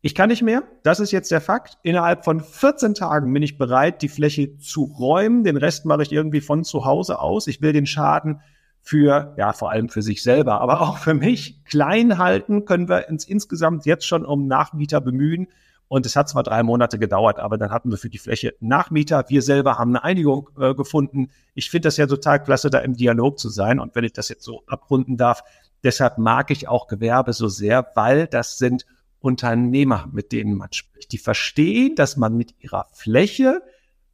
ich 0.01 0.15
kann 0.15 0.29
nicht 0.29 0.41
mehr. 0.41 0.63
Das 0.83 0.99
ist 0.99 1.11
jetzt 1.11 1.31
der 1.31 1.41
Fakt. 1.41 1.77
Innerhalb 1.83 2.23
von 2.23 2.39
14 2.39 2.93
Tagen 2.93 3.33
bin 3.33 3.43
ich 3.43 3.57
bereit, 3.57 4.01
die 4.01 4.07
Fläche 4.07 4.57
zu 4.57 4.83
räumen. 4.83 5.43
Den 5.43 5.57
Rest 5.57 5.85
mache 5.85 6.03
ich 6.03 6.11
irgendwie 6.11 6.41
von 6.41 6.63
zu 6.63 6.85
Hause 6.85 7.19
aus. 7.19 7.47
Ich 7.47 7.61
will 7.61 7.73
den 7.73 7.85
Schaden 7.85 8.39
für, 8.81 9.33
ja, 9.37 9.51
vor 9.51 9.71
allem 9.71 9.89
für 9.89 10.01
sich 10.01 10.23
selber, 10.23 10.61
aber 10.61 10.81
auch 10.81 10.97
für 10.97 11.13
mich 11.13 11.63
klein 11.65 12.17
halten, 12.17 12.65
können 12.65 12.87
wir 12.87 13.07
uns 13.09 13.25
insgesamt 13.25 13.85
jetzt 13.85 14.07
schon 14.07 14.25
um 14.25 14.47
Nachmieter 14.47 15.01
bemühen. 15.01 15.47
Und 15.89 16.05
es 16.05 16.15
hat 16.15 16.29
zwar 16.29 16.43
drei 16.43 16.61
Monate 16.61 16.99
gedauert, 16.99 17.39
aber 17.39 17.57
dann 17.57 17.71
hatten 17.71 17.89
wir 17.89 17.97
für 17.97 18.11
die 18.11 18.19
Fläche 18.19 18.53
Nachmieter. 18.59 19.25
Wir 19.27 19.41
selber 19.41 19.79
haben 19.79 19.89
eine 19.89 20.03
Einigung 20.03 20.49
äh, 20.57 20.75
gefunden. 20.75 21.31
Ich 21.55 21.71
finde 21.71 21.87
das 21.87 21.97
ja 21.97 22.05
total 22.05 22.41
klasse, 22.41 22.69
da 22.69 22.79
im 22.79 22.95
Dialog 22.95 23.39
zu 23.39 23.49
sein. 23.49 23.79
Und 23.79 23.95
wenn 23.95 24.03
ich 24.03 24.13
das 24.13 24.29
jetzt 24.29 24.43
so 24.43 24.61
abrunden 24.67 25.17
darf, 25.17 25.43
deshalb 25.83 26.19
mag 26.19 26.51
ich 26.51 26.67
auch 26.67 26.87
Gewerbe 26.87 27.33
so 27.33 27.47
sehr, 27.47 27.91
weil 27.95 28.27
das 28.27 28.59
sind 28.59 28.85
Unternehmer, 29.19 30.07
mit 30.11 30.31
denen 30.31 30.55
man 30.55 30.71
spricht. 30.71 31.11
Die 31.11 31.17
verstehen, 31.17 31.95
dass 31.95 32.17
man 32.17 32.37
mit 32.37 32.53
ihrer 32.59 32.85
Fläche 32.93 33.63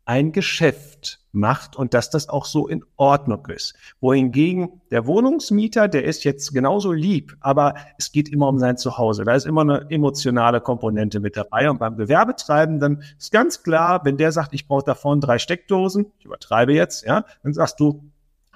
ein 0.05 0.31
Geschäft 0.31 1.19
macht 1.31 1.75
und 1.75 1.93
dass 1.93 2.09
das 2.09 2.29
auch 2.29 2.45
so 2.45 2.67
in 2.67 2.83
Ordnung 2.95 3.45
ist. 3.47 3.75
Wohingegen 3.99 4.81
der 4.91 5.05
Wohnungsmieter, 5.05 5.87
der 5.87 6.05
ist 6.05 6.23
jetzt 6.23 6.53
genauso 6.53 6.91
lieb, 6.93 7.35
aber 7.41 7.75
es 7.97 8.11
geht 8.11 8.29
immer 8.29 8.47
um 8.47 8.57
sein 8.57 8.77
Zuhause. 8.77 9.25
Da 9.25 9.33
ist 9.33 9.45
immer 9.45 9.61
eine 9.61 9.85
emotionale 9.89 10.61
Komponente 10.61 11.19
mit 11.19 11.35
dabei. 11.35 11.69
Und 11.69 11.79
beim 11.79 11.97
Gewerbetreibenden 11.97 13.03
ist 13.17 13.31
ganz 13.31 13.63
klar, 13.63 14.05
wenn 14.05 14.17
der 14.17 14.31
sagt, 14.31 14.53
ich 14.53 14.67
brauche 14.67 14.85
davon 14.85 15.19
drei 15.19 15.37
Steckdosen, 15.37 16.11
ich 16.19 16.25
übertreibe 16.25 16.73
jetzt, 16.73 17.05
ja, 17.05 17.25
dann 17.43 17.53
sagst 17.53 17.79
du, 17.79 18.03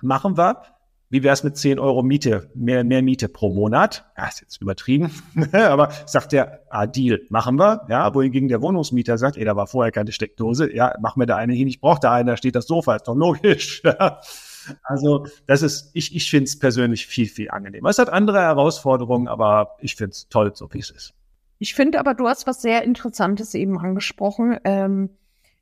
machen 0.02 0.38
wir, 0.38 0.62
wie 1.10 1.24
wäre 1.24 1.34
es 1.34 1.44
mit 1.44 1.58
10 1.58 1.80
Euro 1.80 2.04
Miete, 2.04 2.52
mehr, 2.54 2.84
mehr 2.84 3.02
Miete 3.02 3.30
pro 3.30 3.52
Monat? 3.52 4.06
Ja, 4.16 4.28
ist 4.28 4.42
jetzt 4.42 4.62
übertrieben. 4.62 5.12
Aber 5.52 5.90
sagt 6.06 6.32
der, 6.32 6.62
ah, 6.70 6.86
Deal, 6.86 7.22
machen 7.30 7.58
wir. 7.58 7.86
Ja, 7.90 8.14
wohingegen 8.14 8.48
der 8.48 8.62
Wohnungsmieter 8.62 9.18
sagt, 9.18 9.38
ey, 9.38 9.46
da 9.46 9.56
war 9.56 9.66
vorher 9.66 9.92
keine 9.92 10.12
Steckdose. 10.12 10.74
Ja, 10.74 10.94
mach 11.02 11.16
mir 11.16 11.26
da 11.26 11.36
eine 11.36 11.54
hin, 11.54 11.68
ich 11.68 11.82
brauche 11.82 12.00
da 12.00 12.14
eine, 12.14 12.32
da 12.32 12.38
steht 12.38 12.56
das 12.56 12.68
Sofa, 12.68 12.96
ist 12.96 13.08
doch 13.08 13.16
logisch. 13.16 13.82
also, 14.84 15.26
das 15.48 15.64
ist, 15.64 15.90
ich, 15.94 16.16
ich 16.16 16.30
finde 16.30 16.46
es 16.46 16.60
persönlich 16.60 17.08
viel, 17.08 17.28
viel 17.28 17.50
angenehmer. 17.50 17.90
Es 17.90 17.98
hat 17.98 18.10
andere 18.10 18.42
Herausforderungen, 18.42 19.28
aber 19.28 19.78
ich 19.80 19.96
finde 19.96 20.12
es 20.12 20.30
toll, 20.30 20.52
so 20.54 20.72
wie 20.72 20.80
es 20.80 20.92
ist. 20.92 21.14
Ich 21.58 21.74
finde 21.74 22.00
aber, 22.00 22.14
du 22.14 22.28
hast 22.28 22.46
was 22.46 22.62
sehr 22.62 22.84
Interessantes 22.84 23.56
eben 23.56 23.80
angesprochen. 23.80 24.58
Ähm 24.64 25.10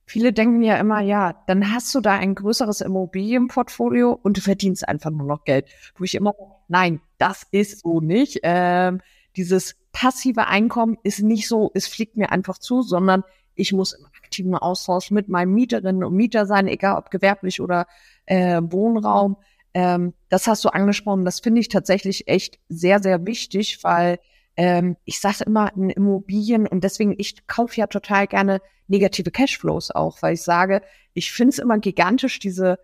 Viele 0.09 0.31
denken 0.31 0.63
ja 0.63 0.77
immer, 0.77 1.01
ja, 1.01 1.43
dann 1.47 1.73
hast 1.73 1.93
du 1.93 1.99
da 1.99 2.13
ein 2.13 2.33
größeres 2.33 2.79
Immobilienportfolio 2.79 4.17
und 4.23 4.37
du 4.37 4.41
verdienst 4.41 4.87
einfach 4.87 5.11
nur 5.11 5.27
noch 5.27 5.43
Geld. 5.43 5.67
Wo 5.97 6.05
ich 6.05 6.15
immer, 6.15 6.33
nein, 6.69 7.01
das 7.17 7.45
ist 7.51 7.81
so 7.81 7.99
nicht. 7.99 8.39
Ähm, 8.43 9.01
dieses 9.35 9.75
passive 9.91 10.47
Einkommen 10.47 10.97
ist 11.03 11.21
nicht 11.21 11.49
so, 11.49 11.71
es 11.73 11.89
fliegt 11.89 12.15
mir 12.15 12.31
einfach 12.31 12.57
zu, 12.57 12.83
sondern 12.83 13.23
ich 13.53 13.73
muss 13.73 13.91
im 13.91 14.05
aktiven 14.05 14.55
Austausch 14.55 15.11
mit 15.11 15.27
meinen 15.27 15.53
Mieterinnen 15.53 16.05
und 16.05 16.15
Mieter 16.15 16.45
sein, 16.45 16.69
egal 16.69 16.97
ob 16.97 17.11
gewerblich 17.11 17.59
oder 17.59 17.85
äh, 18.27 18.61
Wohnraum. 18.63 19.35
Ähm, 19.73 20.13
das 20.29 20.47
hast 20.47 20.63
du 20.63 20.69
angesprochen. 20.69 21.25
Das 21.25 21.41
finde 21.41 21.59
ich 21.59 21.67
tatsächlich 21.67 22.29
echt 22.29 22.59
sehr, 22.69 23.01
sehr 23.01 23.25
wichtig, 23.25 23.83
weil 23.83 24.19
ähm, 24.57 24.97
ich 25.05 25.19
sage 25.19 25.43
immer 25.45 25.71
in 25.75 25.91
Immobilien 25.91 26.67
und 26.67 26.83
deswegen, 26.83 27.15
ich 27.17 27.45
kaufe 27.47 27.75
ja 27.75 27.87
total 27.87 28.27
gerne 28.27 28.59
negative 28.87 29.31
Cashflows 29.31 29.91
auch, 29.91 30.21
weil 30.21 30.33
ich 30.33 30.41
sage, 30.41 30.81
ich 31.13 31.31
finde 31.31 31.49
es 31.49 31.59
immer 31.59 31.77
gigantisch, 31.77 32.39
diese 32.39 32.79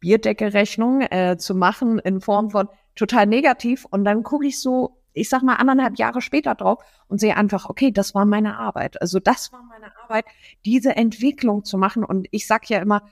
Bierdeckelrechnung 0.00 1.02
äh, 1.02 1.36
zu 1.38 1.54
machen 1.54 1.98
in 2.00 2.20
Form 2.20 2.50
von 2.50 2.68
total 2.96 3.26
negativ 3.26 3.86
und 3.88 4.04
dann 4.04 4.22
gucke 4.22 4.46
ich 4.46 4.60
so, 4.60 4.98
ich 5.12 5.28
sag 5.28 5.42
mal 5.42 5.54
anderthalb 5.54 5.98
Jahre 5.98 6.20
später 6.20 6.56
drauf 6.56 6.82
und 7.06 7.20
sehe 7.20 7.36
einfach, 7.36 7.70
okay, 7.70 7.92
das 7.92 8.14
war 8.14 8.24
meine 8.24 8.58
Arbeit. 8.58 9.00
Also 9.00 9.20
das 9.20 9.52
war 9.52 9.62
meine 9.62 9.96
Arbeit, 10.02 10.24
diese 10.64 10.96
Entwicklung 10.96 11.64
zu 11.64 11.78
machen 11.78 12.04
und 12.04 12.26
ich 12.32 12.48
sag 12.48 12.68
ja 12.68 12.80
immer, 12.80 13.02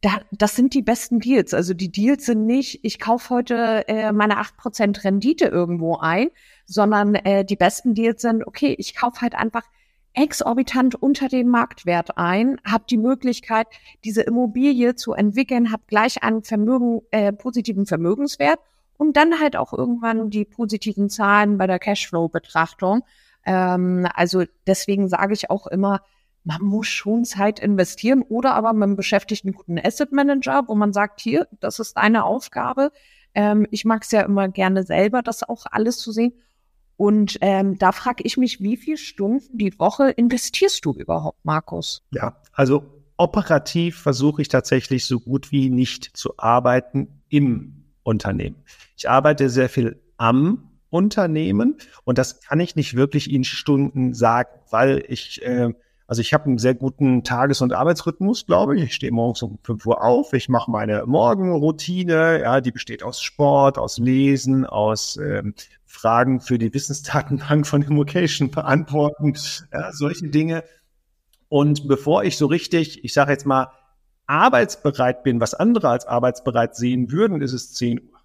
da, 0.00 0.20
das 0.32 0.56
sind 0.56 0.72
die 0.72 0.82
besten 0.82 1.20
Deals. 1.20 1.52
Also 1.52 1.74
die 1.74 1.92
Deals 1.92 2.24
sind 2.24 2.46
nicht, 2.46 2.80
ich 2.84 2.98
kaufe 2.98 3.34
heute 3.34 3.86
äh, 3.88 4.12
meine 4.12 4.38
acht 4.38 4.56
Prozent 4.56 5.04
Rendite 5.04 5.46
irgendwo 5.46 5.98
ein, 5.98 6.30
sondern 6.70 7.16
äh, 7.16 7.44
die 7.44 7.56
besten 7.56 7.94
Deals 7.94 8.22
sind, 8.22 8.46
okay, 8.46 8.74
ich 8.78 8.94
kaufe 8.94 9.22
halt 9.22 9.34
einfach 9.34 9.64
exorbitant 10.14 10.94
unter 10.94 11.28
dem 11.28 11.48
Marktwert 11.48 12.16
ein, 12.16 12.60
habe 12.64 12.84
die 12.88 12.96
Möglichkeit, 12.96 13.66
diese 14.04 14.22
Immobilie 14.22 14.94
zu 14.94 15.12
entwickeln, 15.12 15.72
habe 15.72 15.82
gleich 15.88 16.22
einen 16.22 16.42
Vermögen, 16.42 17.02
äh, 17.10 17.32
positiven 17.32 17.86
Vermögenswert 17.86 18.60
und 18.96 19.16
dann 19.16 19.40
halt 19.40 19.56
auch 19.56 19.72
irgendwann 19.72 20.30
die 20.30 20.44
positiven 20.44 21.10
Zahlen 21.10 21.58
bei 21.58 21.66
der 21.66 21.80
Cashflow-Betrachtung. 21.80 23.02
Ähm, 23.44 24.06
also 24.14 24.44
deswegen 24.66 25.08
sage 25.08 25.32
ich 25.32 25.50
auch 25.50 25.66
immer, 25.66 26.02
man 26.44 26.62
muss 26.62 26.86
schon 26.86 27.24
Zeit 27.24 27.58
investieren 27.58 28.22
oder 28.22 28.54
aber 28.54 28.72
man 28.72 28.96
beschäftigt 28.96 29.44
einen 29.44 29.54
guten 29.54 29.78
Asset 29.78 30.12
Manager, 30.12 30.64
wo 30.68 30.74
man 30.74 30.92
sagt, 30.92 31.20
hier, 31.20 31.48
das 31.58 31.80
ist 31.80 31.96
deine 31.96 32.24
Aufgabe. 32.24 32.92
Ähm, 33.34 33.66
ich 33.70 33.84
mag 33.84 34.02
es 34.02 34.12
ja 34.12 34.22
immer 34.22 34.48
gerne 34.48 34.84
selber, 34.84 35.22
das 35.22 35.48
auch 35.48 35.66
alles 35.70 35.98
zu 35.98 36.12
sehen. 36.12 36.32
Und 37.00 37.38
ähm, 37.40 37.78
da 37.78 37.92
frage 37.92 38.24
ich 38.26 38.36
mich, 38.36 38.60
wie 38.60 38.76
viele 38.76 38.98
Stunden 38.98 39.56
die 39.56 39.78
Woche 39.78 40.10
investierst 40.10 40.84
du 40.84 40.92
überhaupt, 40.92 41.42
Markus? 41.46 42.02
Ja, 42.10 42.36
also 42.52 42.82
operativ 43.16 43.96
versuche 43.96 44.42
ich 44.42 44.48
tatsächlich 44.48 45.06
so 45.06 45.18
gut 45.18 45.50
wie 45.50 45.70
nicht 45.70 46.14
zu 46.14 46.34
arbeiten 46.36 47.22
im 47.30 47.84
Unternehmen. 48.02 48.56
Ich 48.98 49.08
arbeite 49.08 49.48
sehr 49.48 49.70
viel 49.70 49.98
am 50.18 50.68
Unternehmen 50.90 51.78
und 52.04 52.18
das 52.18 52.42
kann 52.42 52.60
ich 52.60 52.76
nicht 52.76 52.94
wirklich 52.94 53.32
in 53.32 53.44
Stunden 53.44 54.12
sagen, 54.12 54.50
weil 54.68 55.02
ich 55.08 55.40
äh, 55.40 55.72
also 56.06 56.22
ich 56.22 56.34
habe 56.34 56.46
einen 56.46 56.58
sehr 56.58 56.74
guten 56.74 57.22
Tages- 57.22 57.60
und 57.60 57.72
Arbeitsrhythmus, 57.72 58.44
glaube 58.44 58.76
ich. 58.76 58.82
Ich 58.82 58.94
stehe 58.96 59.12
morgens 59.12 59.42
um 59.42 59.60
5 59.62 59.86
Uhr 59.86 60.02
auf, 60.02 60.32
ich 60.32 60.48
mache 60.48 60.68
meine 60.68 61.06
Morgenroutine, 61.06 62.40
ja, 62.42 62.60
die 62.60 62.72
besteht 62.72 63.04
aus 63.04 63.22
Sport, 63.22 63.78
aus 63.78 63.96
Lesen, 63.98 64.66
aus 64.66 65.16
ähm, 65.18 65.54
Fragen 65.90 66.40
für 66.40 66.56
die 66.56 66.72
Wissensdatenbank 66.72 67.66
von 67.66 67.82
Immocation 67.82 68.52
beantworten, 68.52 69.34
ja, 69.72 69.92
solche 69.92 70.28
Dinge. 70.28 70.62
Und 71.48 71.88
bevor 71.88 72.22
ich 72.22 72.38
so 72.38 72.46
richtig, 72.46 73.02
ich 73.04 73.12
sage 73.12 73.32
jetzt 73.32 73.44
mal, 73.44 73.72
arbeitsbereit 74.28 75.24
bin, 75.24 75.40
was 75.40 75.52
andere 75.52 75.88
als 75.88 76.06
arbeitsbereit 76.06 76.76
sehen 76.76 77.10
würden, 77.10 77.42
ist 77.42 77.52
es 77.52 77.74
10 77.74 78.02
Uhr. 78.02 78.20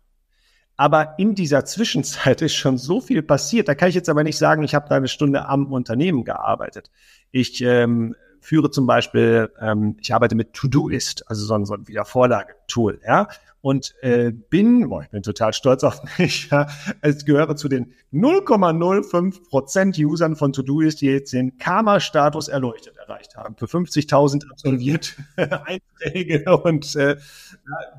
Aber 0.77 1.15
in 1.17 1.33
dieser 1.33 1.65
Zwischenzeit 1.65 2.41
ist 2.43 2.53
schon 2.53 2.77
so 2.77 3.01
viel 3.01 3.23
passiert. 3.23 3.67
Da 3.67 3.73
kann 3.73 3.89
ich 3.89 3.95
jetzt 3.95 4.09
aber 4.09 4.23
nicht 4.23 4.37
sagen, 4.37 4.61
ich 4.61 4.75
habe 4.75 4.87
da 4.87 4.97
eine 4.97 5.07
Stunde 5.07 5.47
am 5.47 5.73
Unternehmen 5.73 6.23
gearbeitet. 6.23 6.91
Ich 7.31 7.61
ähm, 7.61 8.15
führe 8.41 8.69
zum 8.69 8.85
Beispiel, 8.85 9.51
ähm, 9.59 9.97
ich 9.99 10.13
arbeite 10.13 10.35
mit 10.35 10.53
Todoist, 10.53 11.27
also 11.27 11.43
so 11.43 11.55
ein, 11.55 11.65
so 11.65 11.73
ein 11.73 11.87
Wiedervorlagetool, 11.87 13.01
ja. 13.03 13.27
Und 13.65 13.95
äh, 14.01 14.31
bin, 14.31 14.89
boah, 14.89 15.01
ich 15.01 15.09
bin 15.09 15.23
total 15.23 15.51
stolz 15.51 15.83
auf 15.83 15.99
mich, 16.19 16.51
ja, 16.51 16.67
ich 17.01 17.25
gehöre 17.25 17.55
zu 17.55 17.67
den 17.67 17.95
0,05 18.13 19.49
Prozent 19.49 19.97
Usern 19.97 20.35
von 20.35 20.53
Todoist, 20.53 21.01
die 21.01 21.07
jetzt 21.07 21.33
den 21.33 21.57
Karma-Status 21.57 22.47
erleuchtet 22.47 22.95
erreicht 22.97 23.35
haben. 23.35 23.55
Für 23.57 23.65
50.000 23.65 24.51
absolviert 24.51 25.15
Einträge 25.35 26.55
und 26.59 26.95
äh, 26.95 27.17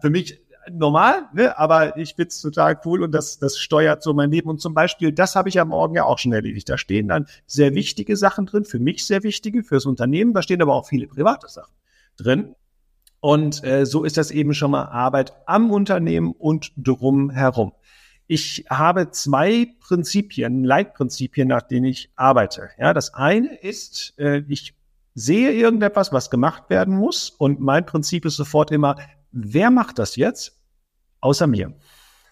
für 0.01 0.09
mich 0.09 0.41
normal, 0.71 1.25
ne? 1.35 1.59
aber 1.59 1.97
ich 1.97 2.15
find's 2.15 2.41
total 2.41 2.81
cool 2.85 3.03
und 3.03 3.11
das, 3.11 3.41
das 3.41 3.59
steuert 3.59 4.05
so 4.05 4.15
mein 4.15 4.31
Leben. 4.31 4.49
Und 4.49 4.61
zum 4.61 4.73
Beispiel, 4.73 5.11
das 5.11 5.35
habe 5.35 5.49
ich 5.49 5.59
am 5.59 5.71
Morgen 5.71 5.97
ja 5.97 6.05
auch 6.05 6.21
schon 6.21 6.33
erledigt. 6.33 6.69
Da 6.69 6.79
stehen 6.79 7.09
dann 7.09 7.27
sehr 7.45 7.75
wichtige 7.75 8.17
Sachen 8.17 8.47
drin, 8.47 8.65
für 8.65 8.79
mich 8.79 9.05
sehr 9.05 9.25
wichtige, 9.25 9.65
fürs 9.65 9.85
Unternehmen. 9.85 10.33
Da 10.33 10.43
stehen 10.43 10.63
aber 10.63 10.75
auch 10.75 10.87
viele 10.87 11.09
private 11.09 11.49
Sachen 11.49 11.75
drin. 12.17 12.55
Und 13.21 13.65
äh, 13.65 13.87
so 13.87 14.05
ist 14.05 14.17
das 14.17 14.31
eben 14.31 14.55
schon 14.55 14.71
mal 14.71 14.85
Arbeit 14.85 15.33
am 15.47 15.71
Unternehmen 15.71 16.33
und 16.33 16.73
drum 16.77 17.31
herum. 17.31 17.73
Ich 18.29 18.65
habe 18.69 19.11
zwei 19.11 19.69
Prinzipien, 19.81 20.65
Leitprinzipien, 20.65 21.49
nach 21.49 21.63
denen 21.63 21.87
ich 21.87 22.11
arbeite. 22.17 22.71
Ja, 22.79 22.93
das 22.93 23.15
eine 23.15 23.55
ist, 23.55 24.15
äh, 24.19 24.43
ich 24.49 24.75
sehe 25.15 25.53
irgendetwas, 25.53 26.13
was 26.13 26.31
gemacht 26.31 26.65
werden 26.69 26.97
muss. 26.97 27.31
Und 27.31 27.61
mein 27.61 27.87
Prinzip 27.87 28.25
ist 28.25 28.37
sofort 28.37 28.71
immer, 28.71 28.97
wer 29.33 29.71
macht 29.71 29.99
das 29.99 30.17
jetzt? 30.17 30.57
außer 31.27 31.47
mir. 31.47 31.73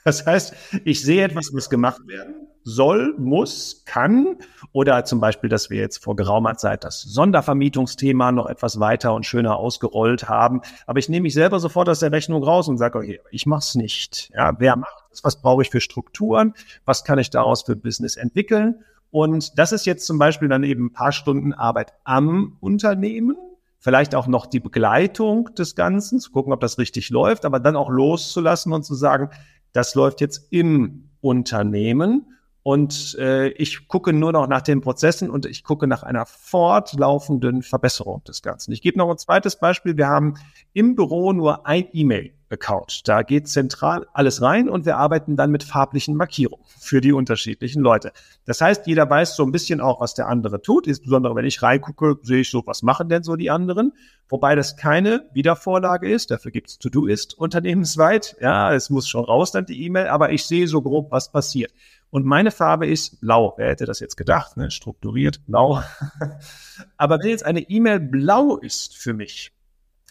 Das 0.05 0.26
heißt, 0.26 0.55
ich 0.85 1.03
sehe 1.03 1.25
etwas, 1.25 1.50
was 1.53 1.71
gemacht 1.71 2.07
werden 2.07 2.47
soll, 2.64 3.14
muss, 3.18 3.83
kann. 3.85 4.38
Oder 4.73 5.04
zum 5.04 5.21
Beispiel, 5.21 5.50
dass 5.50 5.71
wir 5.71 5.78
jetzt 5.78 6.02
vor 6.02 6.16
geraumer 6.16 6.56
Zeit 6.56 6.83
das 6.83 7.02
Sondervermietungsthema 7.02 8.33
noch 8.33 8.47
etwas 8.47 8.80
weiter 8.80 9.14
und 9.14 9.26
schöner 9.26 9.56
ausgerollt 9.56 10.28
haben. 10.28 10.62
Aber 10.87 10.99
ich 10.99 11.09
nehme 11.09 11.25
mich 11.25 11.35
selber 11.35 11.61
sofort 11.61 11.88
aus 11.88 12.00
der 12.00 12.11
Rechnung 12.11 12.42
raus 12.42 12.66
und 12.68 12.78
sage, 12.78 12.99
okay, 12.99 13.21
ich 13.30 13.47
mache 13.47 13.61
es 13.61 13.75
nicht. 13.75 14.30
Ja, 14.35 14.59
wer 14.59 14.76
macht 14.76 15.04
es? 15.12 15.23
Was 15.23 15.40
brauche 15.40 15.62
ich 15.62 15.71
für 15.71 15.80
Strukturen? 15.80 16.54
Was 16.85 17.04
kann 17.04 17.18
ich 17.18 17.30
daraus 17.30 17.62
für 17.62 17.76
Business 17.76 18.16
entwickeln? 18.16 18.80
Und 19.11 19.59
das 19.59 19.71
ist 19.71 19.87
jetzt 19.87 20.06
zum 20.06 20.18
Beispiel 20.18 20.49
dann 20.49 20.64
eben 20.64 20.87
ein 20.87 20.92
paar 20.92 21.12
Stunden 21.12 21.52
Arbeit 21.52 21.92
am 22.02 22.56
Unternehmen 22.61 23.37
vielleicht 23.85 24.14
auch 24.14 24.26
noch 24.26 24.47
die 24.47 24.61
Begleitung 24.61 25.54
des 25.56 25.75
Ganzen, 25.76 26.18
zu 26.18 26.30
gucken, 26.30 26.54
ob 26.54 26.61
das 26.61 26.78
richtig 26.78 27.11
läuft, 27.11 27.44
aber 27.44 27.61
dann 27.61 27.76
auch 27.76 27.90
loszulassen 27.90 28.73
und 28.73 28.83
zu 28.83 28.94
sagen, 28.94 29.28
das 29.75 29.94
läuft 29.94 30.23
jetzt 30.23 30.47
im 30.50 31.11
Unternehmen 31.21 32.35
und 32.64 33.14
äh, 33.21 33.49
ich 33.50 33.88
gucke 33.88 34.14
nur 34.14 34.33
noch 34.33 34.49
nach 34.49 34.62
den 34.62 34.80
Prozessen 34.80 35.28
und 35.28 35.44
ich 35.44 35.64
gucke 35.64 35.87
nach 35.87 36.02
einer 36.02 36.25
fortlaufenden 36.25 37.62
Verbesserung 37.62 38.25
des 38.25 38.40
Ganzen. 38.40 38.73
Ich 38.73 38.80
gebe 38.80 38.97
noch 38.97 39.11
ein 39.11 39.18
zweites 39.18 39.56
Beispiel. 39.56 39.99
Wir 39.99 40.09
haben 40.09 40.38
im 40.73 40.97
Büro 40.97 41.35
nur 41.35 41.66
ein 41.66 41.87
E-Mail-Account. 41.92 43.06
Da 43.06 43.23
geht 43.23 43.49
zentral 43.49 44.06
alles 44.14 44.40
rein 44.40 44.71
und 44.71 44.87
wir 44.87 44.97
arbeiten 44.97 45.37
dann 45.37 45.50
mit 45.50 45.62
farblichen 45.62 46.16
Markierungen 46.16 46.64
für 46.78 47.02
die 47.02 47.12
unterschiedlichen 47.12 47.83
Leute. 47.83 48.12
Das 48.47 48.62
heißt, 48.62 48.87
jeder 48.87 49.11
weiß 49.11 49.37
so 49.37 49.42
ein 49.42 49.52
bisschen 49.52 49.83
auch, 49.83 50.00
was 50.00 50.14
der 50.14 50.28
andere 50.28 50.62
tut. 50.62 50.87
Insbesondere 50.87 51.35
wenn 51.35 51.44
ich 51.44 51.62
reingucke, 51.62 52.16
sehe 52.23 52.40
ich 52.40 52.50
so, 52.50 52.62
was 52.64 52.83
machen 52.83 53.11
denn 53.11 53.25
so 53.25 53.37
die 53.37 53.50
anderen? 53.50 53.92
Wobei 54.30 54.54
das 54.54 54.78
keine 54.78 55.28
Wiedervorlage 55.35 56.11
ist. 56.11 56.30
Dafür 56.30 56.50
gibt 56.50 56.71
es 56.71 56.78
To-Do-Ist 56.78 57.35
unternehmensweit. 57.37 58.37
Ja, 58.40 58.73
es 58.73 58.88
muss 58.88 59.06
schon 59.06 59.26
raus 59.26 59.52
dann 59.52 59.66
die 59.66 59.85
E-Mail, 59.85 60.09
aber 60.09 60.33
ich 60.33 60.47
sehe 60.47 60.66
so 60.66 60.80
grob, 60.80 61.11
was 61.11 61.30
passiert. 61.30 61.73
Und 62.14 62.25
meine 62.25 62.52
Farbe 62.52 62.87
ist 62.87 63.21
blau. 63.21 63.54
Wer 63.56 63.71
hätte 63.71 63.87
das 63.87 63.99
jetzt 63.99 64.16
gedacht? 64.16 64.56
Ne? 64.56 64.71
Strukturiert, 64.71 65.44
blau. 65.47 65.83
Aber 66.97 67.18
wenn 67.18 67.30
jetzt 67.30 67.44
eine 67.44 67.68
E-Mail 67.68 67.99
blau 67.99 68.56
ist 68.56 68.97
für 68.97 69.12
mich, 69.12 69.50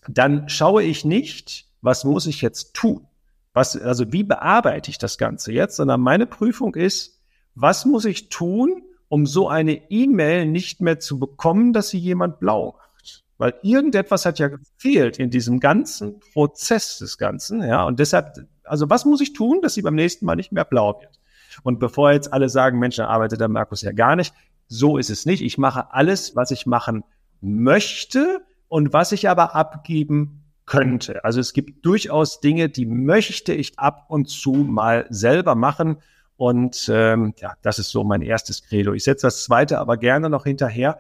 dann 0.10 0.50
schaue 0.50 0.84
ich 0.84 1.06
nicht, 1.06 1.66
was 1.80 2.04
muss 2.04 2.28
ich 2.28 2.42
jetzt 2.42 2.74
tun? 2.74 3.08
Was, 3.54 3.78
also 3.78 4.12
wie 4.12 4.26
bearbeite 4.26 4.92
ich 4.92 4.98
das 4.98 5.18
Ganze 5.18 5.54
jetzt? 5.54 5.78
Sondern 5.78 6.02
meine 6.02 6.26
Prüfung 6.26 6.76
ist, 6.76 7.22
was 7.56 7.86
muss 7.86 8.04
ich 8.04 8.28
tun, 8.28 8.84
um 9.08 9.26
so 9.26 9.48
eine 9.48 9.90
E-Mail 9.90 10.46
nicht 10.46 10.82
mehr 10.82 11.00
zu 11.00 11.20
bekommen, 11.20 11.72
dass 11.72 11.88
sie 11.88 12.00
jemand 12.00 12.42
blau 12.42 12.76
macht? 12.78 13.24
Weil 13.38 13.54
irgendetwas 13.62 14.26
hat 14.26 14.40
ja 14.40 14.50
gefehlt 14.50 15.20
in 15.20 15.30
diesem 15.30 15.62
ganzen 15.62 16.20
Prozess 16.20 16.98
des 16.98 17.18
Ganzen, 17.18 17.64
ja. 17.64 17.86
Und 17.86 18.02
deshalb, 18.02 18.46
also 18.66 18.90
was 18.90 19.06
muss 19.06 19.22
ich 19.22 19.32
tun, 19.32 19.62
dass 19.62 19.76
sie 19.76 19.82
beim 19.84 19.96
nächsten 19.96 20.26
Mal 20.26 20.36
nicht 20.36 20.52
mehr 20.52 20.66
blau 20.66 21.00
wird? 21.00 21.23
Und 21.62 21.80
bevor 21.80 22.12
jetzt 22.12 22.34
alle 22.34 22.50
sagen, 22.50 22.80
Mensch, 22.80 22.96
da 22.96 23.08
arbeitet 23.08 23.40
der 23.40 23.50
Markus 23.50 23.82
ja 23.82 23.92
gar 23.92 24.16
nicht, 24.16 24.34
so 24.68 24.98
ist 24.98 25.10
es 25.10 25.26
nicht. 25.26 25.42
Ich 25.42 25.58
mache 25.58 25.94
alles, 25.94 26.36
was 26.36 26.52
ich 26.52 26.66
machen 26.66 27.04
möchte 27.42 28.42
und 28.68 28.94
was 28.94 29.12
ich 29.12 29.30
aber 29.30 29.56
abgeben 29.56 30.44
könnte. 30.66 31.24
Also 31.24 31.40
es 31.40 31.54
gibt 31.54 31.86
durchaus 31.86 32.40
Dinge, 32.40 32.70
die 32.70 32.86
möchte 32.86 33.54
ich 33.54 33.78
ab 33.78 34.06
und 34.08 34.30
zu 34.30 34.52
mal 34.54 35.06
selber 35.10 35.56
machen. 35.56 35.98
Und 36.38 36.90
ähm, 36.92 37.34
ja, 37.38 37.54
das 37.62 37.80
ist 37.80 37.92
so 37.92 38.04
mein 38.04 38.22
erstes 38.22 38.64
Credo. 38.64 38.94
Ich 38.94 39.04
setze 39.04 39.28
das 39.28 39.44
zweite 39.44 39.80
aber 39.80 39.98
gerne 39.98 40.30
noch 40.30 40.46
hinterher. 40.46 41.00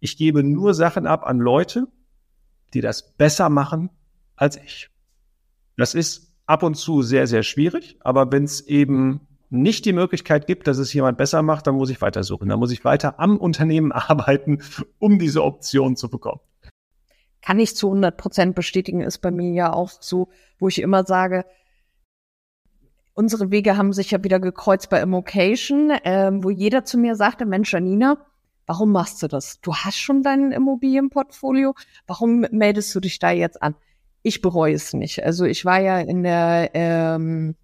Ich 0.00 0.16
gebe 0.16 0.42
nur 0.42 0.74
Sachen 0.74 1.06
ab 1.06 1.26
an 1.26 1.38
Leute, 1.38 1.86
die 2.74 2.80
das 2.80 3.14
besser 3.16 3.48
machen 3.48 3.90
als 4.36 4.56
ich. 4.56 4.90
Das 5.76 5.94
ist 5.94 6.34
ab 6.46 6.62
und 6.62 6.74
zu 6.74 7.02
sehr, 7.02 7.26
sehr 7.26 7.42
schwierig. 7.42 7.96
Aber 8.00 8.30
wenn 8.32 8.44
es 8.44 8.60
eben 8.60 9.27
nicht 9.50 9.84
die 9.84 9.92
Möglichkeit 9.92 10.46
gibt, 10.46 10.66
dass 10.66 10.78
es 10.78 10.92
jemand 10.92 11.18
besser 11.18 11.42
macht, 11.42 11.66
dann 11.66 11.76
muss 11.76 11.90
ich 11.90 12.00
weitersuchen. 12.00 12.48
Dann 12.48 12.58
muss 12.58 12.72
ich 12.72 12.84
weiter 12.84 13.18
am 13.18 13.36
Unternehmen 13.36 13.92
arbeiten, 13.92 14.58
um 14.98 15.18
diese 15.18 15.42
Option 15.42 15.96
zu 15.96 16.08
bekommen. 16.08 16.40
Kann 17.40 17.58
ich 17.58 17.76
zu 17.76 17.88
100 17.88 18.16
Prozent 18.16 18.54
bestätigen, 18.54 19.00
ist 19.00 19.18
bei 19.18 19.30
mir 19.30 19.52
ja 19.52 19.72
auch 19.72 19.90
so, 19.90 20.28
wo 20.58 20.68
ich 20.68 20.82
immer 20.82 21.04
sage, 21.04 21.44
unsere 23.14 23.50
Wege 23.50 23.76
haben 23.76 23.92
sich 23.92 24.10
ja 24.10 24.22
wieder 24.22 24.38
gekreuzt 24.38 24.90
bei 24.90 25.00
Immocation, 25.00 25.92
ähm, 26.04 26.44
wo 26.44 26.50
jeder 26.50 26.84
zu 26.84 26.98
mir 26.98 27.16
sagte, 27.16 27.46
Mensch, 27.46 27.72
Janina, 27.72 28.18
warum 28.66 28.92
machst 28.92 29.22
du 29.22 29.28
das? 29.28 29.60
Du 29.60 29.74
hast 29.74 29.98
schon 29.98 30.22
dein 30.22 30.52
Immobilienportfolio, 30.52 31.74
warum 32.06 32.46
meldest 32.50 32.94
du 32.94 33.00
dich 33.00 33.18
da 33.18 33.30
jetzt 33.30 33.62
an? 33.62 33.74
Ich 34.22 34.40
bereue 34.42 34.74
es 34.74 34.92
nicht. 34.92 35.24
Also 35.24 35.46
ich 35.46 35.64
war 35.64 35.80
ja 35.80 35.98
in 36.00 36.22
der 36.22 36.70
ähm, 36.74 37.56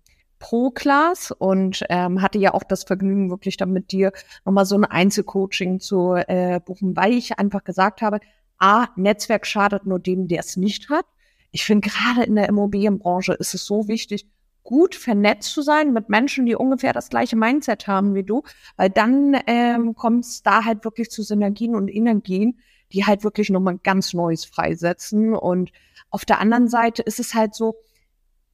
Pro-Class 0.45 1.31
und 1.31 1.85
ähm, 1.89 2.21
hatte 2.21 2.39
ja 2.39 2.53
auch 2.53 2.65
das 2.65 2.85
Vergnügen, 2.85 3.31
wirklich 3.31 3.57
dann 3.57 3.73
mit 3.73 3.93
dir 3.93 4.13
nochmal 4.45 4.67
so 4.67 4.77
ein 4.77 4.85
Einzelcoaching 4.85 5.81
zu 5.81 6.17
äh, 6.17 6.61
buchen, 6.61 6.95
weil 6.95 7.15
ich 7.15 7.39
einfach 7.39 7.65
gesagt 7.65 8.03
habe, 8.03 8.21
A, 8.59 8.89
Netzwerk 8.95 9.47
schadet 9.47 9.87
nur 9.87 9.99
dem, 9.99 10.29
der 10.29 10.41
es 10.41 10.59
nicht 10.59 10.91
hat. 10.91 11.07
Ich 11.51 11.65
finde, 11.65 11.89
gerade 11.89 12.25
in 12.25 12.35
der 12.35 12.51
Immobilienbranche 12.51 13.33
ist 13.33 13.55
es 13.55 13.65
so 13.65 13.89
wichtig, 13.89 14.27
gut 14.65 14.95
vernetzt 14.95 15.51
zu 15.51 15.63
sein 15.63 15.95
mit 15.95 16.11
Menschen, 16.11 16.45
die 16.45 16.57
ungefähr 16.57 16.93
das 16.93 17.09
gleiche 17.09 17.37
Mindset 17.37 17.87
haben 17.87 18.15
wie 18.15 18.23
du, 18.23 18.43
weil 18.77 18.91
dann 18.91 19.35
ähm, 19.47 19.95
kommt 19.95 20.27
es 20.27 20.43
da 20.43 20.67
halt 20.67 20.85
wirklich 20.85 21.11
zu 21.11 21.23
Synergien 21.23 21.75
und 21.75 21.89
Energien, 21.89 22.59
die 22.93 23.07
halt 23.07 23.25
wirklich 23.25 23.49
nochmal 23.49 23.79
ganz 23.83 24.13
Neues 24.13 24.45
freisetzen. 24.45 25.35
Und 25.35 25.73
auf 26.11 26.27
der 26.27 26.39
anderen 26.39 26.69
Seite 26.69 27.01
ist 27.01 27.19
es 27.19 27.33
halt 27.33 27.55
so, 27.55 27.77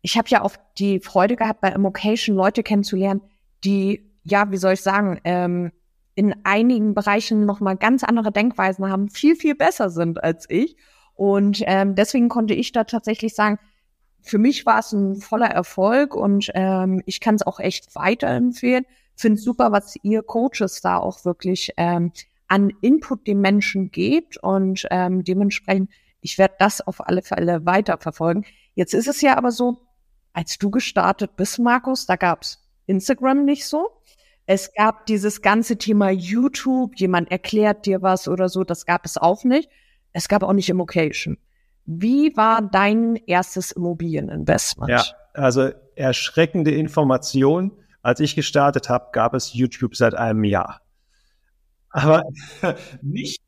ich 0.02 0.16
habe 0.16 0.28
ja 0.28 0.42
auch 0.42 0.57
die 0.78 1.00
Freude 1.00 1.37
gehabt, 1.37 1.61
bei 1.61 1.71
Immocation 1.71 2.37
Leute 2.37 2.62
kennenzulernen, 2.62 3.23
die, 3.64 4.11
ja, 4.25 4.50
wie 4.50 4.57
soll 4.57 4.75
ich 4.75 4.83
sagen, 4.83 5.21
ähm, 5.25 5.73
in 6.14 6.35
einigen 6.45 6.95
Bereichen 6.95 7.47
nochmal 7.47 7.76
ganz 7.76 8.04
andere 8.04 8.33
Denkweisen 8.33 8.90
haben, 8.90 9.09
viel, 9.09 9.37
viel 9.37 9.54
besser 9.54 9.90
sind 9.90 10.23
als 10.23 10.47
ich. 10.49 10.76
Und 11.14 11.62
ähm, 11.66 11.95
deswegen 11.95 12.28
konnte 12.28 12.54
ich 12.54 12.73
da 12.73 12.85
tatsächlich 12.85 13.35
sagen, 13.35 13.59
für 14.23 14.38
mich 14.38 14.66
war 14.66 14.80
es 14.80 14.92
ein 14.92 15.16
voller 15.16 15.50
Erfolg 15.50 16.14
und 16.14 16.50
ähm, 16.54 17.02
ich 17.07 17.21
kann 17.21 17.37
es 17.37 17.42
auch 17.47 17.59
echt 17.59 17.95
weiterempfehlen. 17.95 18.85
Finde 19.14 19.40
super, 19.40 19.73
was 19.73 19.97
ihr 20.02 20.23
Coaches 20.23 20.80
da 20.83 20.99
auch 20.99 21.25
wirklich 21.25 21.73
ähm, 21.76 22.12
an 22.49 22.73
Input 22.80 23.26
den 23.26 23.40
Menschen 23.40 23.90
gebt 23.90 24.37
und 24.38 24.87
ähm, 24.90 25.25
dementsprechend, 25.25 25.90
ich 26.21 26.37
werde 26.37 26.54
das 26.59 26.80
auf 26.87 27.07
alle 27.07 27.23
Fälle 27.23 27.64
weiterverfolgen. 27.64 28.45
Jetzt 28.75 28.92
ist 28.92 29.09
es 29.09 29.21
ja 29.21 29.37
aber 29.37 29.52
so, 29.52 29.78
als 30.32 30.58
du 30.58 30.70
gestartet 30.70 31.37
bist, 31.37 31.58
Markus, 31.58 32.06
da 32.06 32.16
gab's 32.16 32.62
Instagram 32.87 33.44
nicht 33.44 33.66
so. 33.66 33.90
Es 34.46 34.72
gab 34.75 35.06
dieses 35.06 35.42
ganze 35.42 35.76
Thema 35.78 36.10
YouTube, 36.10 36.96
jemand 36.96 37.30
erklärt 37.30 37.87
dir 37.87 38.02
was 38.02 38.26
oder 38.26 38.49
so, 38.49 38.64
das 38.64 38.84
gab 38.84 39.04
es 39.04 39.16
auch 39.16 39.44
nicht. 39.44 39.68
Es 40.12 40.28
gab 40.28 40.42
auch 40.42 40.52
nicht 40.52 40.68
Immocation. 40.68 41.38
Wie 41.87 42.37
war 42.37 42.62
dein 42.62 43.16
erstes 43.26 43.72
Immobilieninvestment? 43.72 44.90
Ja, 44.90 45.04
also 45.34 45.70
erschreckende 45.94 46.72
Information. 46.72 47.72
Als 48.02 48.20
ich 48.20 48.34
gestartet 48.34 48.88
habe, 48.88 49.10
gab 49.12 49.34
es 49.34 49.52
YouTube 49.52 49.94
seit 49.94 50.14
einem 50.14 50.44
Jahr. 50.44 50.80
Aber 51.90 52.22
nicht 53.02 53.40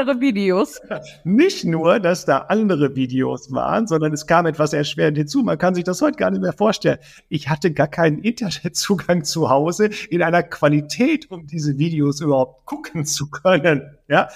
andere 0.00 0.20
Videos. 0.20 0.80
Nicht 1.24 1.64
nur, 1.64 2.00
dass 2.00 2.24
da 2.24 2.38
andere 2.48 2.96
Videos 2.96 3.52
waren, 3.52 3.86
sondern 3.86 4.12
es 4.12 4.26
kam 4.26 4.46
etwas 4.46 4.72
erschwerend 4.72 5.18
hinzu. 5.18 5.42
Man 5.42 5.58
kann 5.58 5.74
sich 5.74 5.84
das 5.84 6.00
heute 6.00 6.16
gar 6.16 6.30
nicht 6.30 6.40
mehr 6.40 6.52
vorstellen. 6.52 6.98
Ich 7.28 7.48
hatte 7.48 7.72
gar 7.72 7.88
keinen 7.88 8.18
Internetzugang 8.18 9.24
zu 9.24 9.50
Hause 9.50 9.90
in 10.08 10.22
einer 10.22 10.42
Qualität, 10.42 11.30
um 11.30 11.46
diese 11.46 11.78
Videos 11.78 12.20
überhaupt 12.20 12.64
gucken 12.64 13.04
zu 13.04 13.28
können. 13.30 13.82
Ja, 14.08 14.28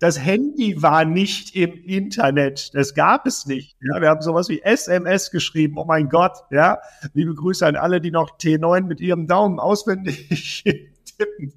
das 0.00 0.18
Handy 0.18 0.82
war 0.82 1.04
nicht 1.04 1.54
im 1.54 1.72
Internet. 1.84 2.74
Das 2.74 2.94
gab 2.94 3.26
es 3.26 3.46
nicht. 3.46 3.76
Ja, 3.80 4.00
wir 4.00 4.08
haben 4.08 4.20
sowas 4.20 4.48
wie 4.48 4.62
SMS 4.62 5.30
geschrieben. 5.30 5.78
Oh 5.78 5.84
mein 5.84 6.08
Gott. 6.08 6.38
Ja, 6.50 6.78
liebe 7.14 7.34
Grüße 7.34 7.64
an 7.66 7.76
alle, 7.76 8.00
die 8.00 8.10
noch 8.10 8.36
T9 8.38 8.82
mit 8.82 9.00
ihrem 9.00 9.26
Daumen 9.26 9.60
auswendig 9.60 10.64
tippen 11.18 11.52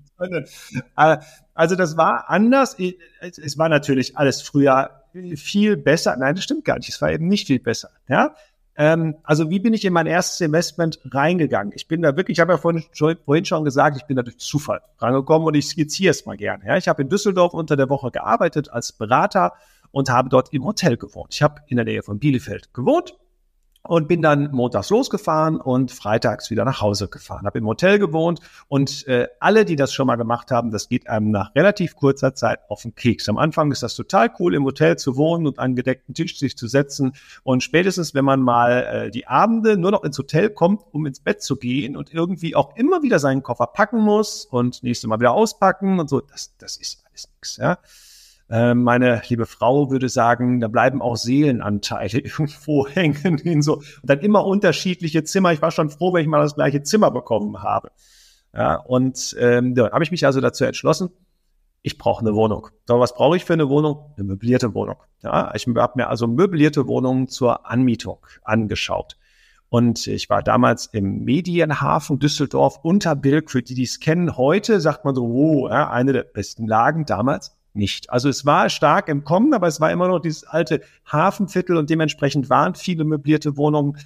also 1.53 1.75
das 1.75 1.97
war 1.97 2.29
anders. 2.29 2.77
Es 3.19 3.57
war 3.57 3.69
natürlich 3.69 4.17
alles 4.17 4.41
früher 4.41 5.01
viel 5.36 5.77
besser. 5.77 6.15
Nein, 6.17 6.36
das 6.36 6.43
stimmt 6.43 6.65
gar 6.65 6.77
nicht. 6.77 6.89
Es 6.89 7.01
war 7.01 7.12
eben 7.12 7.27
nicht 7.27 7.47
viel 7.47 7.60
besser. 7.60 7.89
Ja. 8.07 8.36
Ähm, 8.75 9.15
also 9.23 9.49
wie 9.49 9.60
bin 9.60 9.73
ich 9.73 9.84
in 9.84 9.93
mein 9.93 10.07
erstes 10.07 10.39
Investment 10.41 10.99
reingegangen? 11.12 11.73
Ich 11.75 11.88
bin 11.88 12.01
da 12.01 12.15
wirklich, 12.15 12.38
ich 12.38 12.39
habe 12.41 12.53
ja 12.53 12.57
vorhin, 12.57 12.84
vorhin 13.25 13.45
schon 13.45 13.65
gesagt, 13.65 13.97
ich 13.97 14.05
bin 14.05 14.15
da 14.15 14.23
durch 14.23 14.38
Zufall 14.38 14.81
rangekommen 14.99 15.47
und 15.47 15.55
ich 15.55 15.67
skizziere 15.67 16.12
es 16.12 16.25
mal 16.25 16.38
gerne. 16.38 16.65
Ja. 16.65 16.77
Ich 16.77 16.88
habe 16.88 17.01
in 17.01 17.10
Düsseldorf 17.10 17.53
unter 17.53 17.75
der 17.75 17.89
Woche 17.89 18.12
gearbeitet 18.12 18.69
als 18.69 18.93
Berater 18.93 19.53
und 19.91 20.10
habe 20.10 20.29
dort 20.29 20.53
im 20.53 20.63
Hotel 20.63 20.95
gewohnt. 20.95 21.34
Ich 21.34 21.41
habe 21.41 21.62
in 21.67 21.75
der 21.75 21.86
Nähe 21.86 22.01
von 22.01 22.19
Bielefeld 22.19 22.73
gewohnt 22.73 23.15
und 23.84 24.08
bin 24.08 24.22
dann 24.22 24.52
montags 24.52 24.89
losgefahren 24.89 25.60
und 25.60 25.91
freitags 25.91 26.50
wieder 26.52 26.65
nach 26.65 26.82
Hause 26.82 27.08
gefahren. 27.08 27.46
Habe 27.46 27.60
im 27.60 27.65
Hotel 27.65 28.00
gewohnt 28.00 28.39
und 28.67 29.08
äh, 29.08 29.28
alle, 29.39 29.65
die 29.65 29.76
das 29.76 29.94
schon 29.94 30.08
mal 30.08 30.17
gemacht 30.17 30.52
haben, 30.52 30.72
das 30.72 30.88
geht 30.88 31.08
einem 31.08 31.32
nach 31.32 31.56
relativ 31.56 31.96
kurzer 31.96 32.36
Zeit 32.36 32.60
auf 32.70 32.84
den 32.84 32.96
Keks. 32.96 33.28
Am 33.28 33.38
Anfang 33.38 33.72
ist 33.72 33.84
das 33.84 33.96
total 33.96 34.32
cool, 34.39 34.54
im 34.54 34.63
Hotel 34.63 34.98
zu 34.98 35.17
wohnen 35.17 35.48
und 35.48 35.60
an 35.60 35.76
gedeckten 35.76 36.13
Tisch 36.13 36.38
sich 36.38 36.58
zu 36.58 36.67
setzen. 36.67 37.13
Und 37.44 37.63
spätestens, 37.63 38.13
wenn 38.13 38.26
man 38.26 38.41
mal 38.41 38.84
äh, 38.84 39.12
die 39.12 39.28
Abende 39.28 39.78
nur 39.78 39.91
noch 39.91 40.04
ins 40.04 40.17
Hotel 40.17 40.50
kommt, 40.50 40.84
um 40.91 41.06
ins 41.06 41.20
Bett 41.20 41.41
zu 41.41 41.56
gehen 41.56 41.98
und 41.98 42.13
irgendwie 42.13 42.56
auch 42.56 42.76
immer 42.76 43.02
wieder 43.02 43.20
seinen 43.20 43.41
Koffer 43.41 43.67
packen 43.67 44.00
muss 44.00 44.46
und 44.46 44.84
nächste 44.84 45.08
Mal 45.08 45.20
wieder 45.20 45.32
auspacken 45.32 46.00
und 46.00 46.10
so, 46.10 46.20
das, 46.22 46.56
das 46.58 46.78
ist 46.78 47.04
alles 47.10 47.30
nichts. 47.34 47.58
Ja. 47.58 47.80
Ähm, 48.53 48.83
meine 48.83 49.21
liebe 49.29 49.45
Frau 49.45 49.89
würde 49.91 50.09
sagen, 50.09 50.59
da 50.59 50.67
bleiben 50.67 51.01
auch 51.01 51.15
Seelenanteile 51.15 52.19
irgendwo 52.19 52.85
hängen 52.85 53.37
in 53.37 53.61
so 53.61 53.77
und 53.77 53.85
dann 54.03 54.19
immer 54.19 54.45
unterschiedliche 54.45 55.23
Zimmer. 55.23 55.53
Ich 55.53 55.61
war 55.61 55.71
schon 55.71 55.89
froh, 55.89 56.13
wenn 56.13 56.23
ich 56.23 56.27
mal 56.27 56.41
das 56.41 56.55
gleiche 56.55 56.83
Zimmer 56.83 57.11
bekommen 57.11 57.63
habe. 57.63 57.91
Ja, 58.53 58.75
und 58.75 59.37
ähm, 59.39 59.73
da 59.73 59.91
habe 59.91 60.03
ich 60.03 60.11
mich 60.11 60.25
also 60.25 60.41
dazu 60.41 60.65
entschlossen, 60.65 61.11
ich 61.81 61.97
brauche 61.97 62.19
eine 62.19 62.35
Wohnung. 62.35 62.67
So, 62.85 62.99
was 62.99 63.15
brauche 63.15 63.37
ich 63.37 63.45
für 63.45 63.53
eine 63.53 63.69
Wohnung? 63.69 64.11
Eine 64.17 64.25
möblierte 64.25 64.73
Wohnung. 64.73 64.97
Ja, 65.23 65.53
ich 65.55 65.65
habe 65.65 65.93
mir 65.95 66.09
also 66.09 66.27
möblierte 66.27 66.87
Wohnungen 66.87 67.29
zur 67.29 67.65
Anmietung 67.65 68.17
angeschaut. 68.43 69.17
Und 69.69 70.05
ich 70.07 70.29
war 70.29 70.43
damals 70.43 70.87
im 70.87 71.23
Medienhafen 71.23 72.19
Düsseldorf 72.19 72.79
unter 72.83 73.15
Bilk. 73.15 73.49
Für 73.49 73.63
die, 73.63 73.75
die 73.75 73.83
es 73.83 74.01
kennen, 74.01 74.35
heute 74.35 74.81
sagt 74.81 75.05
man 75.05 75.15
so, 75.15 75.25
oh, 75.25 75.69
ja, 75.69 75.89
eine 75.89 76.11
der 76.11 76.23
besten 76.23 76.67
Lagen 76.67 77.05
damals 77.05 77.55
nicht. 77.73 78.10
Also 78.10 78.29
es 78.29 78.45
war 78.45 78.69
stark 78.69 79.07
im 79.07 79.23
Kommen, 79.23 79.53
aber 79.53 79.67
es 79.67 79.79
war 79.79 79.91
immer 79.91 80.07
noch 80.07 80.19
dieses 80.19 80.43
alte 80.43 80.81
Hafenviertel 81.10 81.77
und 81.77 81.89
dementsprechend 81.89 82.49
waren 82.49 82.75
viele 82.75 83.03
möblierte 83.03 83.57
Wohnungen 83.57 83.97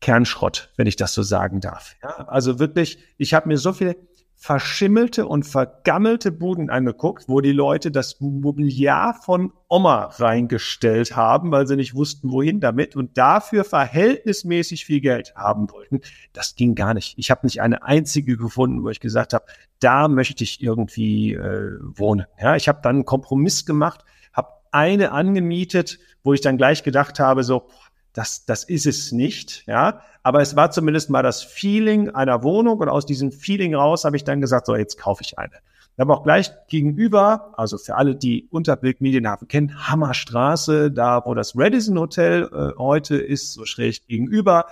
Kernschrott, 0.00 0.72
wenn 0.76 0.86
ich 0.86 0.96
das 0.96 1.12
so 1.12 1.22
sagen 1.22 1.60
darf. 1.60 1.96
Ja, 2.02 2.28
also 2.28 2.58
wirklich, 2.58 2.98
ich 3.18 3.34
habe 3.34 3.48
mir 3.48 3.58
so 3.58 3.72
viele 3.72 3.96
verschimmelte 4.40 5.26
und 5.26 5.42
vergammelte 5.42 6.30
Buden 6.30 6.70
angeguckt, 6.70 7.24
wo 7.28 7.40
die 7.40 7.52
Leute 7.52 7.90
das 7.90 8.20
Mobiliar 8.20 9.12
von 9.14 9.52
Oma 9.68 10.04
reingestellt 10.14 11.16
haben, 11.16 11.50
weil 11.50 11.66
sie 11.66 11.74
nicht 11.74 11.96
wussten, 11.96 12.30
wohin 12.30 12.60
damit 12.60 12.94
und 12.94 13.18
dafür 13.18 13.64
verhältnismäßig 13.64 14.84
viel 14.84 15.00
Geld 15.00 15.34
haben 15.34 15.68
wollten. 15.72 16.02
Das 16.32 16.54
ging 16.54 16.76
gar 16.76 16.94
nicht. 16.94 17.18
Ich 17.18 17.32
habe 17.32 17.46
nicht 17.46 17.60
eine 17.60 17.82
einzige 17.82 18.36
gefunden, 18.36 18.84
wo 18.84 18.90
ich 18.90 19.00
gesagt 19.00 19.34
habe, 19.34 19.44
da 19.80 20.06
möchte 20.06 20.44
ich 20.44 20.62
irgendwie 20.62 21.34
äh, 21.34 21.72
wohnen. 21.80 22.26
Ja, 22.40 22.54
ich 22.54 22.68
habe 22.68 22.78
dann 22.80 22.96
einen 22.96 23.04
Kompromiss 23.04 23.66
gemacht, 23.66 24.04
habe 24.32 24.50
eine 24.70 25.10
angemietet, 25.10 25.98
wo 26.22 26.32
ich 26.32 26.40
dann 26.40 26.58
gleich 26.58 26.84
gedacht 26.84 27.18
habe, 27.18 27.42
so, 27.42 27.68
das, 28.12 28.44
das 28.44 28.64
ist 28.64 28.86
es 28.86 29.12
nicht, 29.12 29.64
ja. 29.66 30.00
Aber 30.22 30.40
es 30.40 30.56
war 30.56 30.70
zumindest 30.70 31.10
mal 31.10 31.22
das 31.22 31.42
Feeling 31.42 32.10
einer 32.10 32.42
Wohnung 32.42 32.78
und 32.78 32.88
aus 32.88 33.06
diesem 33.06 33.32
Feeling 33.32 33.74
raus 33.74 34.04
habe 34.04 34.16
ich 34.16 34.24
dann 34.24 34.40
gesagt, 34.40 34.66
so, 34.66 34.76
jetzt 34.76 34.98
kaufe 34.98 35.22
ich 35.22 35.38
eine. 35.38 35.54
Wir 35.98 36.02
haben 36.02 36.12
auch 36.12 36.22
gleich 36.22 36.52
gegenüber, 36.68 37.54
also 37.56 37.76
für 37.76 37.96
alle, 37.96 38.14
die 38.14 38.46
Unterbild 38.50 39.00
Medienhafen 39.00 39.48
kennen, 39.48 39.88
Hammerstraße, 39.88 40.92
da 40.92 41.22
wo 41.24 41.34
das 41.34 41.54
Radisson 41.56 41.98
Hotel 41.98 42.48
äh, 42.52 42.78
heute 42.78 43.16
ist, 43.16 43.52
so 43.52 43.64
schräg 43.64 44.06
gegenüber. 44.06 44.66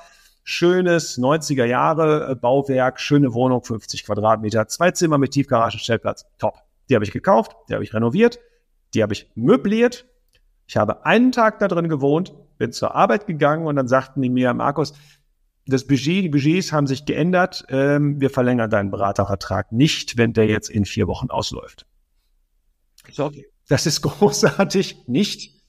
Schönes 0.45 1.19
90er 1.19 1.65
Jahre 1.65 2.31
äh, 2.31 2.35
Bauwerk, 2.37 3.01
schöne 3.01 3.35
Wohnung, 3.35 3.65
50 3.65 4.07
Quadratmeter, 4.07 4.69
zwei 4.69 4.93
Zimmer 4.93 5.19
mit 5.19 5.33
Tiefgaragenstellplatz, 5.33 6.27
top. 6.39 6.55
Die 6.89 6.95
habe 6.95 7.05
ich 7.05 7.11
gekauft, 7.11 7.57
die 7.69 7.75
habe 7.75 7.83
ich 7.83 7.93
renoviert, 7.93 8.39
die 8.95 9.03
habe 9.03 9.13
ich 9.13 9.29
möbliert. 9.35 10.07
Ich 10.69 10.77
habe 10.77 11.05
einen 11.05 11.33
Tag 11.33 11.59
da 11.59 11.67
drin 11.67 11.89
gewohnt, 11.89 12.35
bin 12.59 12.73
zur 12.73 12.95
Arbeit 12.95 13.27
gegangen 13.27 13.67
und 13.67 13.77
dann 13.77 13.89
sagten 13.89 14.23
die 14.23 14.31
mir, 14.31 14.55
Markus, 14.55 14.95
das 15.67 15.87
Budget, 15.87 16.25
die 16.25 16.29
Budgets 16.29 16.73
haben 16.73 16.87
sich 16.87 17.05
geändert. 17.05 17.65
Ähm, 17.69 18.21
wir 18.21 18.31
verlängern 18.31 18.71
deinen 18.71 18.91
Beratervertrag 18.91 19.73
nicht, 19.73 20.17
wenn 20.17 20.33
der 20.33 20.47
jetzt 20.47 20.71
in 20.71 20.85
vier 20.85 21.09
Wochen 21.09 21.29
ausläuft. 21.29 21.87
So, 23.11 23.27
okay. 23.27 23.47
Das 23.69 23.87
ist 23.87 24.01
großartig, 24.03 25.09
nicht. 25.09 25.61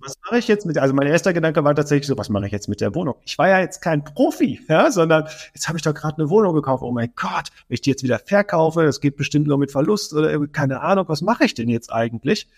was 0.00 0.14
mache 0.24 0.38
ich 0.38 0.48
jetzt 0.48 0.66
mit, 0.66 0.76
also 0.78 0.92
mein 0.92 1.06
erster 1.06 1.32
Gedanke 1.32 1.62
war 1.62 1.74
tatsächlich 1.74 2.08
so, 2.08 2.18
was 2.18 2.28
mache 2.28 2.46
ich 2.46 2.52
jetzt 2.52 2.68
mit 2.68 2.80
der 2.80 2.94
Wohnung? 2.94 3.14
Ich 3.24 3.38
war 3.38 3.48
ja 3.48 3.60
jetzt 3.60 3.80
kein 3.80 4.02
Profi, 4.02 4.60
ja, 4.68 4.90
sondern 4.90 5.28
jetzt 5.54 5.68
habe 5.68 5.78
ich 5.78 5.82
doch 5.82 5.94
gerade 5.94 6.18
eine 6.18 6.30
Wohnung 6.30 6.54
gekauft. 6.54 6.82
Oh 6.82 6.90
mein 6.90 7.12
Gott, 7.14 7.50
wenn 7.68 7.74
ich 7.74 7.80
die 7.80 7.90
jetzt 7.90 8.02
wieder 8.02 8.18
verkaufe, 8.18 8.84
das 8.84 9.00
geht 9.00 9.16
bestimmt 9.16 9.46
nur 9.46 9.58
mit 9.58 9.70
Verlust 9.70 10.14
oder 10.14 10.48
keine 10.48 10.80
Ahnung, 10.80 11.08
was 11.08 11.22
mache 11.22 11.44
ich 11.44 11.54
denn 11.54 11.68
jetzt 11.68 11.92
eigentlich? 11.92 12.48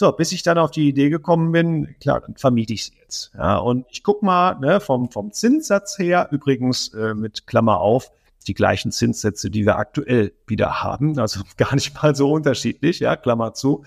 So, 0.00 0.12
bis 0.12 0.30
ich 0.30 0.44
dann 0.44 0.58
auf 0.58 0.70
die 0.70 0.86
Idee 0.86 1.10
gekommen 1.10 1.50
bin, 1.50 1.96
klar, 2.00 2.20
dann 2.20 2.36
vermiete 2.36 2.72
ich 2.72 2.84
sie 2.84 2.92
jetzt. 3.02 3.32
Ja, 3.34 3.56
und 3.56 3.84
ich 3.90 4.04
guck 4.04 4.22
mal, 4.22 4.56
ne, 4.60 4.78
vom, 4.78 5.10
vom 5.10 5.32
Zinssatz 5.32 5.98
her, 5.98 6.28
übrigens 6.30 6.94
äh, 6.94 7.14
mit 7.14 7.48
Klammer 7.48 7.80
auf, 7.80 8.12
die 8.46 8.54
gleichen 8.54 8.92
Zinssätze, 8.92 9.50
die 9.50 9.66
wir 9.66 9.76
aktuell 9.76 10.32
wieder 10.46 10.84
haben, 10.84 11.18
also 11.18 11.40
gar 11.56 11.74
nicht 11.74 12.00
mal 12.00 12.14
so 12.14 12.30
unterschiedlich, 12.30 13.00
ja, 13.00 13.16
Klammer 13.16 13.54
zu. 13.54 13.84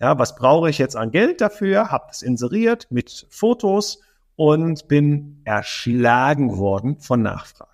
Ja, 0.00 0.16
was 0.16 0.36
brauche 0.36 0.70
ich 0.70 0.78
jetzt 0.78 0.94
an 0.94 1.10
Geld 1.10 1.40
dafür? 1.40 1.90
Hab 1.90 2.12
es 2.12 2.22
inseriert 2.22 2.86
mit 2.90 3.26
Fotos 3.28 3.98
und 4.36 4.86
bin 4.86 5.40
erschlagen 5.42 6.56
worden 6.56 7.00
von 7.00 7.22
Nachfrage. 7.22 7.72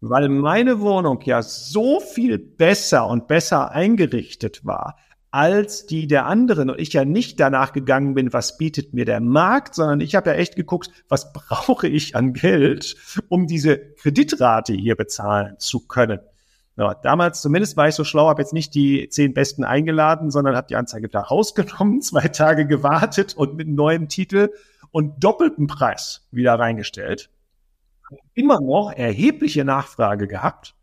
Weil 0.00 0.28
meine 0.28 0.78
Wohnung 0.78 1.20
ja 1.24 1.42
so 1.42 1.98
viel 1.98 2.38
besser 2.38 3.08
und 3.08 3.26
besser 3.26 3.72
eingerichtet 3.72 4.64
war, 4.64 4.94
als 5.30 5.86
die 5.86 6.06
der 6.06 6.26
anderen 6.26 6.70
und 6.70 6.80
ich 6.80 6.92
ja 6.92 7.04
nicht 7.04 7.38
danach 7.38 7.72
gegangen 7.72 8.14
bin, 8.14 8.32
was 8.32 8.56
bietet 8.58 8.94
mir 8.94 9.04
der 9.04 9.20
Markt, 9.20 9.74
sondern 9.74 10.00
ich 10.00 10.14
habe 10.14 10.30
ja 10.30 10.36
echt 10.36 10.56
geguckt, 10.56 10.90
was 11.08 11.32
brauche 11.48 11.86
ich 11.86 12.16
an 12.16 12.32
Geld, 12.32 12.96
um 13.28 13.46
diese 13.46 13.78
Kreditrate 13.78 14.72
hier 14.72 14.96
bezahlen 14.96 15.56
zu 15.58 15.86
können. 15.86 16.20
Ja, 16.76 16.94
damals 16.94 17.42
zumindest 17.42 17.76
war 17.76 17.88
ich 17.88 17.94
so 17.94 18.04
schlau, 18.04 18.28
habe 18.28 18.42
jetzt 18.42 18.52
nicht 18.52 18.74
die 18.74 19.08
zehn 19.08 19.34
Besten 19.34 19.64
eingeladen, 19.64 20.30
sondern 20.30 20.56
habe 20.56 20.68
die 20.68 20.76
Anzeige 20.76 21.08
da 21.08 21.20
rausgenommen, 21.20 22.00
zwei 22.02 22.28
Tage 22.28 22.66
gewartet 22.66 23.34
und 23.36 23.54
mit 23.54 23.68
neuem 23.68 24.08
Titel 24.08 24.50
und 24.90 25.22
doppelten 25.22 25.66
Preis 25.66 26.26
wieder 26.30 26.58
reingestellt. 26.58 27.30
Immer 28.34 28.60
noch 28.60 28.92
erhebliche 28.92 29.64
Nachfrage 29.64 30.26
gehabt 30.26 30.74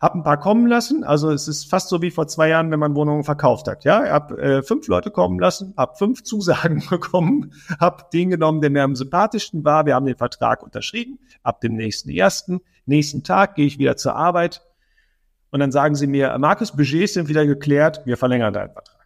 hab 0.00 0.14
ein 0.14 0.22
paar 0.22 0.38
kommen 0.38 0.66
lassen. 0.66 1.04
Also 1.04 1.30
es 1.30 1.48
ist 1.48 1.68
fast 1.68 1.88
so 1.88 2.02
wie 2.02 2.10
vor 2.10 2.28
zwei 2.28 2.48
Jahren, 2.48 2.70
wenn 2.70 2.78
man 2.78 2.94
Wohnungen 2.94 3.24
verkauft 3.24 3.66
hat. 3.66 3.84
Ja, 3.84 4.04
ich 4.04 4.10
hab 4.10 4.32
äh, 4.32 4.62
fünf 4.62 4.86
Leute 4.86 5.10
kommen 5.10 5.38
lassen, 5.38 5.74
hab 5.76 5.98
fünf 5.98 6.22
Zusagen 6.24 6.82
bekommen, 6.88 7.52
hab 7.80 8.10
den 8.10 8.30
genommen, 8.30 8.60
der 8.60 8.70
mir 8.70 8.82
am 8.82 8.94
sympathischsten 8.94 9.64
war. 9.64 9.86
Wir 9.86 9.94
haben 9.94 10.06
den 10.06 10.16
Vertrag 10.16 10.62
unterschrieben. 10.62 11.18
Ab 11.42 11.60
dem 11.60 11.74
nächsten 11.74 12.10
ersten, 12.10 12.60
nächsten 12.86 13.24
Tag 13.24 13.54
gehe 13.56 13.66
ich 13.66 13.78
wieder 13.78 13.96
zur 13.96 14.14
Arbeit 14.14 14.62
und 15.50 15.60
dann 15.60 15.72
sagen 15.72 15.94
sie 15.94 16.06
mir, 16.06 16.36
Markus, 16.38 16.72
Budgets 16.72 17.14
sind 17.14 17.28
wieder 17.28 17.46
geklärt, 17.46 18.02
wir 18.04 18.16
verlängern 18.16 18.52
deinen 18.52 18.72
Vertrag. 18.72 18.97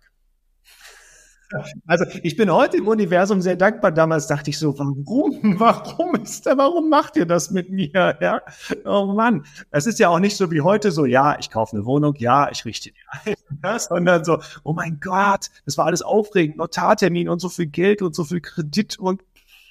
Also 1.86 2.04
ich 2.22 2.36
bin 2.36 2.52
heute 2.52 2.76
im 2.76 2.88
Universum 2.88 3.40
sehr 3.40 3.56
dankbar. 3.56 3.92
Damals 3.92 4.26
dachte 4.26 4.50
ich 4.50 4.58
so, 4.58 4.78
warum, 4.78 5.58
warum 5.58 6.14
ist 6.16 6.46
der, 6.46 6.58
warum 6.58 6.88
macht 6.88 7.16
ihr 7.16 7.26
das 7.26 7.50
mit 7.50 7.70
mir? 7.70 8.16
Ja? 8.20 8.40
Oh 8.84 9.06
Mann, 9.06 9.44
es 9.70 9.86
ist 9.86 9.98
ja 9.98 10.08
auch 10.08 10.18
nicht 10.18 10.36
so 10.36 10.50
wie 10.50 10.60
heute 10.60 10.90
so, 10.90 11.04
ja, 11.04 11.38
ich 11.38 11.50
kaufe 11.50 11.76
eine 11.76 11.84
Wohnung, 11.84 12.14
ja, 12.18 12.50
ich 12.50 12.64
richte 12.64 12.90
die 12.90 13.00
ein, 13.24 13.34
ja, 13.62 13.78
sondern 13.78 14.24
so, 14.24 14.40
oh 14.62 14.72
mein 14.72 15.00
Gott, 15.00 15.48
das 15.64 15.76
war 15.78 15.86
alles 15.86 16.02
aufregend, 16.02 16.56
Notartermin 16.56 17.28
und 17.28 17.40
so 17.40 17.48
viel 17.48 17.66
Geld 17.66 18.02
und 18.02 18.14
so 18.14 18.24
viel 18.24 18.40
Kredit 18.40 18.98
und 18.98 19.22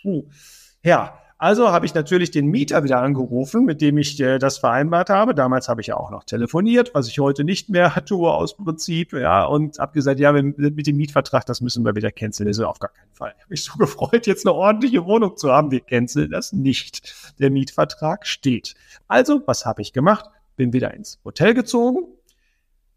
puh. 0.02 0.26
ja, 0.84 1.21
also 1.42 1.72
habe 1.72 1.88
ich 1.88 1.96
natürlich 1.96 2.30
den 2.30 2.46
Mieter 2.46 2.84
wieder 2.84 3.02
angerufen, 3.02 3.66
mit 3.66 3.82
dem 3.82 3.98
ich 3.98 4.20
äh, 4.20 4.38
das 4.38 4.60
vereinbart 4.60 5.10
habe. 5.10 5.34
Damals 5.34 5.70
habe 5.70 5.82
ich 5.82 5.88
ja 5.88 5.98
auch 5.98 6.12
noch 6.12 6.24
telefoniert, 6.24 6.92
was 6.94 7.08
ich 7.08 7.18
heute 7.18 7.44
nicht 7.44 7.68
mehr 7.68 7.96
tue 8.06 8.32
aus 8.32 8.56
Prinzip, 8.56 9.12
ja, 9.14 9.46
und 9.46 9.80
habe 9.80 9.92
gesagt, 9.94 10.20
ja, 10.20 10.32
mit 10.34 10.86
dem 10.86 10.98
Mietvertrag, 10.98 11.48
das 11.48 11.60
müssen 11.60 11.84
wir 11.84 11.96
wieder 11.96 12.12
canceln. 12.12 12.48
Das 12.48 12.60
ist 12.60 12.64
auf 12.64 12.78
gar 12.78 12.92
keinen 12.92 13.12
Fall. 13.14 13.34
Ich 13.36 13.42
habe 13.42 13.50
mich 13.50 13.64
so 13.64 13.74
gefreut, 13.80 14.28
jetzt 14.28 14.46
eine 14.46 14.54
ordentliche 14.54 15.04
Wohnung 15.04 15.36
zu 15.36 15.52
haben. 15.52 15.72
Wir 15.72 15.80
canceln 15.80 16.30
das 16.30 16.54
nicht. 16.54 17.34
Der 17.40 17.50
Mietvertrag 17.50 18.28
steht. 18.28 18.76
Also, 19.08 19.42
was 19.48 19.66
habe 19.66 19.82
ich 19.82 19.94
gemacht? 19.94 20.26
Bin 20.58 20.74
wieder 20.74 20.94
ins 20.94 21.20
Hotel 21.26 21.56
gezogen 21.56 22.06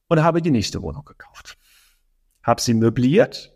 und 0.09 0.23
habe 0.23 0.43
die 0.43 0.51
nächste 0.51 0.83
Wohnung 0.83 1.07
gekauft. 1.07 1.57
Habe 2.43 2.61
sie 2.61 2.75
möbliert, 2.75 3.54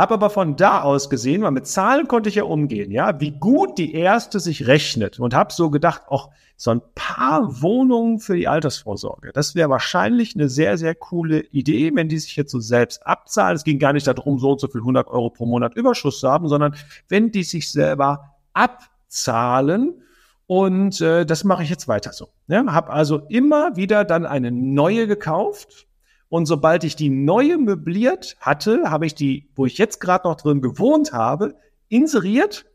habe 0.00 0.14
aber 0.14 0.30
von 0.30 0.56
da 0.56 0.82
aus 0.82 1.10
gesehen, 1.10 1.42
weil 1.42 1.50
mit 1.50 1.66
Zahlen 1.66 2.08
konnte 2.08 2.28
ich 2.28 2.36
ja 2.36 2.44
umgehen, 2.44 2.90
ja, 2.90 3.20
wie 3.20 3.32
gut 3.32 3.78
die 3.78 3.94
erste 3.94 4.40
sich 4.40 4.66
rechnet 4.66 5.20
und 5.20 5.34
habe 5.34 5.52
so 5.52 5.70
gedacht, 5.70 6.02
ach, 6.10 6.28
so 6.56 6.70
ein 6.70 6.80
paar 6.94 7.62
Wohnungen 7.62 8.18
für 8.18 8.36
die 8.36 8.48
Altersvorsorge, 8.48 9.30
das 9.32 9.54
wäre 9.54 9.68
wahrscheinlich 9.70 10.34
eine 10.34 10.48
sehr, 10.48 10.78
sehr 10.78 10.94
coole 10.94 11.40
Idee, 11.52 11.92
wenn 11.94 12.08
die 12.08 12.18
sich 12.18 12.34
jetzt 12.36 12.50
so 12.50 12.60
selbst 12.60 13.06
abzahlen. 13.06 13.56
Es 13.56 13.64
ging 13.64 13.78
gar 13.78 13.92
nicht 13.92 14.06
darum, 14.06 14.38
so 14.38 14.52
und 14.52 14.60
so 14.60 14.68
viel 14.68 14.80
100 14.80 15.08
Euro 15.08 15.30
pro 15.30 15.46
Monat 15.46 15.76
Überschuss 15.76 16.20
zu 16.20 16.30
haben, 16.30 16.48
sondern 16.48 16.74
wenn 17.08 17.30
die 17.30 17.44
sich 17.44 17.70
selber 17.70 18.36
abzahlen, 18.54 20.02
und 20.46 21.00
äh, 21.00 21.24
das 21.24 21.44
mache 21.44 21.62
ich 21.62 21.70
jetzt 21.70 21.86
weiter 21.86 22.12
so. 22.12 22.30
Ja, 22.48 22.64
habe 22.72 22.90
also 22.90 23.22
immer 23.28 23.76
wieder 23.76 24.04
dann 24.04 24.26
eine 24.26 24.50
neue 24.50 25.06
gekauft 25.06 25.86
und 26.30 26.46
sobald 26.46 26.84
ich 26.84 26.94
die 26.96 27.10
neue 27.10 27.58
möbliert 27.58 28.36
hatte, 28.40 28.84
habe 28.90 29.04
ich 29.04 29.14
die, 29.16 29.50
wo 29.56 29.66
ich 29.66 29.78
jetzt 29.78 29.98
gerade 29.98 30.28
noch 30.28 30.36
drin 30.36 30.62
gewohnt 30.62 31.12
habe, 31.12 31.56
inseriert 31.88 32.66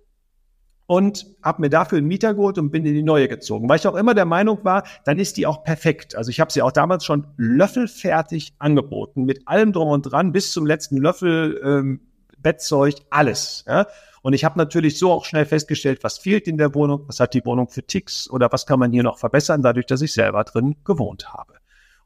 und 0.88 1.26
habe 1.42 1.62
mir 1.62 1.70
dafür 1.70 1.98
einen 1.98 2.08
Mieter 2.08 2.34
geholt 2.34 2.58
und 2.58 2.70
bin 2.70 2.86
in 2.86 2.94
die 2.94 3.02
neue 3.02 3.30
gezogen, 3.30 3.70
weil 3.70 3.78
ich 3.78 3.88
auch 3.88 3.96
immer 3.96 4.14
der 4.14 4.26
Meinung 4.26 4.60
war, 4.64 4.84
dann 5.06 5.20
ist 5.20 5.38
die 5.38 5.48
auch 5.48 5.64
perfekt. 5.64 6.16
Also 6.16 6.30
ich 6.30 6.42
habe 6.42 6.52
sie 6.52 6.62
auch 6.62 6.74
damals 6.74 7.06
schon 7.06 7.28
löffelfertig 7.38 8.56
angeboten, 8.60 9.24
mit 9.24 9.48
allem 9.48 9.72
drum 9.72 9.88
und 9.88 10.02
dran, 10.04 10.34
bis 10.34 10.52
zum 10.52 10.66
letzten 10.66 10.98
Löffel, 10.98 11.60
ähm, 11.64 12.02
Bettzeug, 12.38 12.96
alles. 13.10 13.64
Ja? 13.68 13.88
Und 14.22 14.34
ich 14.34 14.44
habe 14.44 14.60
natürlich 14.60 15.00
so 15.00 15.14
auch 15.14 15.24
schnell 15.24 15.46
festgestellt, 15.46 16.04
was 16.04 16.18
fehlt 16.18 16.48
in 16.50 16.58
der 16.58 16.76
Wohnung, 16.76 17.06
was 17.08 17.22
hat 17.22 17.34
die 17.34 17.46
Wohnung 17.46 17.70
für 17.70 17.84
Ticks 17.84 18.30
oder 18.30 18.52
was 18.52 18.66
kann 18.66 18.80
man 18.80 18.92
hier 18.92 19.04
noch 19.04 19.18
verbessern, 19.18 19.62
dadurch, 19.62 19.86
dass 19.86 20.02
ich 20.02 20.12
selber 20.12 20.44
drin 20.44 20.76
gewohnt 20.84 21.34
habe. 21.34 21.55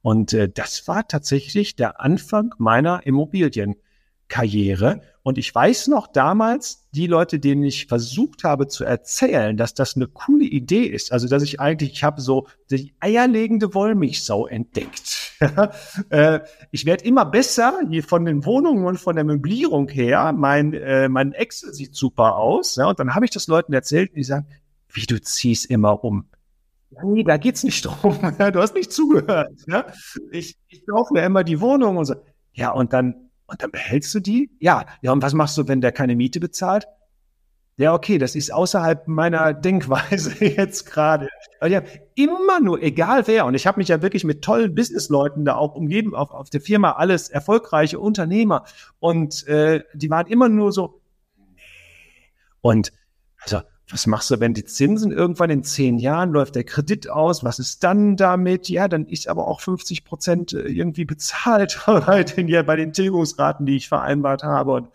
Und 0.01 0.33
äh, 0.33 0.49
das 0.49 0.87
war 0.87 1.07
tatsächlich 1.07 1.75
der 1.75 1.99
Anfang 1.99 2.53
meiner 2.57 3.05
Immobilienkarriere. 3.05 5.01
Und 5.23 5.37
ich 5.37 5.53
weiß 5.53 5.89
noch 5.89 6.07
damals, 6.07 6.87
die 6.91 7.07
Leute, 7.07 7.39
denen 7.39 7.63
ich 7.63 7.87
versucht 7.87 8.43
habe 8.43 8.67
zu 8.67 8.85
erzählen, 8.85 9.57
dass 9.57 9.73
das 9.73 9.95
eine 9.95 10.07
coole 10.07 10.45
Idee 10.45 10.85
ist, 10.85 11.11
also 11.11 11.27
dass 11.27 11.43
ich 11.43 11.59
eigentlich, 11.59 11.91
ich 11.91 12.03
habe 12.03 12.21
so 12.21 12.47
die 12.71 12.95
eierlegende 12.99 13.73
Wollmilchsau 13.73 14.47
entdeckt. 14.47 15.35
äh, 16.09 16.39
ich 16.71 16.85
werde 16.85 17.05
immer 17.05 17.25
besser 17.25 17.79
hier 17.89 18.03
von 18.03 18.25
den 18.25 18.45
Wohnungen 18.45 18.85
und 18.85 18.99
von 18.99 19.15
der 19.15 19.25
Möblierung 19.25 19.89
her. 19.89 20.33
Mein, 20.33 20.73
äh, 20.73 21.09
mein 21.09 21.33
Excel 21.33 21.73
sieht 21.73 21.95
super 21.95 22.37
aus. 22.37 22.75
Ja, 22.77 22.87
und 22.87 22.99
dann 22.99 23.15
habe 23.15 23.25
ich 23.25 23.31
das 23.31 23.47
Leuten 23.47 23.73
erzählt, 23.73 24.15
die 24.15 24.23
sagen, 24.23 24.47
wie 24.91 25.05
du 25.05 25.21
ziehst 25.21 25.65
immer 25.67 26.03
um. 26.03 26.25
Nee, 27.03 27.23
da 27.23 27.37
geht's 27.37 27.63
nicht 27.63 27.85
drum. 27.85 28.17
du 28.19 28.61
hast 28.61 28.75
nicht 28.75 28.91
zugehört. 28.91 29.51
Ja? 29.67 29.85
Ich, 30.31 30.57
ich 30.67 30.85
kaufe 30.87 31.13
mir 31.13 31.23
immer 31.23 31.43
die 31.43 31.61
Wohnung 31.61 31.97
und 31.97 32.05
so. 32.05 32.15
Ja, 32.53 32.71
und 32.71 32.93
dann, 32.93 33.29
und 33.47 33.61
dann 33.61 33.71
behältst 33.71 34.13
du 34.15 34.19
die? 34.19 34.51
Ja. 34.59 34.85
Ja, 35.01 35.11
und 35.11 35.21
was 35.21 35.33
machst 35.33 35.57
du, 35.57 35.67
wenn 35.67 35.81
der 35.81 35.91
keine 35.91 36.15
Miete 36.15 36.39
bezahlt? 36.39 36.87
Ja, 37.79 37.93
okay, 37.93 38.17
das 38.17 38.35
ist 38.35 38.53
außerhalb 38.53 39.07
meiner 39.07 39.53
Denkweise 39.53 40.43
jetzt 40.43 40.85
gerade. 40.85 41.29
Aber 41.61 41.69
ja, 41.69 41.81
immer 42.13 42.59
nur, 42.59 42.83
egal 42.83 43.25
wer, 43.27 43.45
und 43.45 43.53
ich 43.53 43.65
habe 43.65 43.79
mich 43.79 43.87
ja 43.87 44.01
wirklich 44.01 44.25
mit 44.25 44.41
tollen 44.41 44.75
Businessleuten 44.75 45.45
da 45.45 45.55
auch 45.55 45.75
umgeben, 45.75 46.13
auf, 46.13 46.31
auf 46.31 46.49
der 46.49 46.59
Firma 46.59 46.91
alles 46.91 47.29
erfolgreiche 47.29 47.97
Unternehmer. 47.97 48.65
Und 48.99 49.47
äh, 49.47 49.83
die 49.93 50.09
waren 50.09 50.27
immer 50.27 50.49
nur 50.49 50.73
so, 50.73 50.99
nee. 51.37 51.61
Und 52.59 52.91
also, 53.41 53.61
was 53.91 54.05
machst 54.05 54.29
du, 54.29 54.39
wenn 54.39 54.53
die 54.53 54.65
Zinsen 54.65 55.11
irgendwann 55.11 55.49
in 55.49 55.63
zehn 55.63 55.97
Jahren 55.97 56.31
läuft 56.31 56.55
der 56.55 56.63
Kredit 56.63 57.09
aus? 57.09 57.43
Was 57.43 57.57
ist 57.57 57.83
dann 57.83 58.17
damit? 58.17 58.69
Ja, 58.69 58.87
dann 58.87 59.07
ist 59.07 59.27
aber 59.27 59.47
auch 59.47 59.61
50 59.61 60.05
Prozent 60.05 60.53
äh, 60.53 60.61
irgendwie 60.61 61.05
bezahlt 61.05 61.81
bei 61.85 62.23
den, 62.23 62.65
bei 62.65 62.75
den 62.75 62.93
Tilgungsraten, 62.93 63.65
die 63.65 63.77
ich 63.77 63.87
vereinbart 63.87 64.43
habe. 64.43 64.73
Und 64.73 64.87
um 64.87 64.91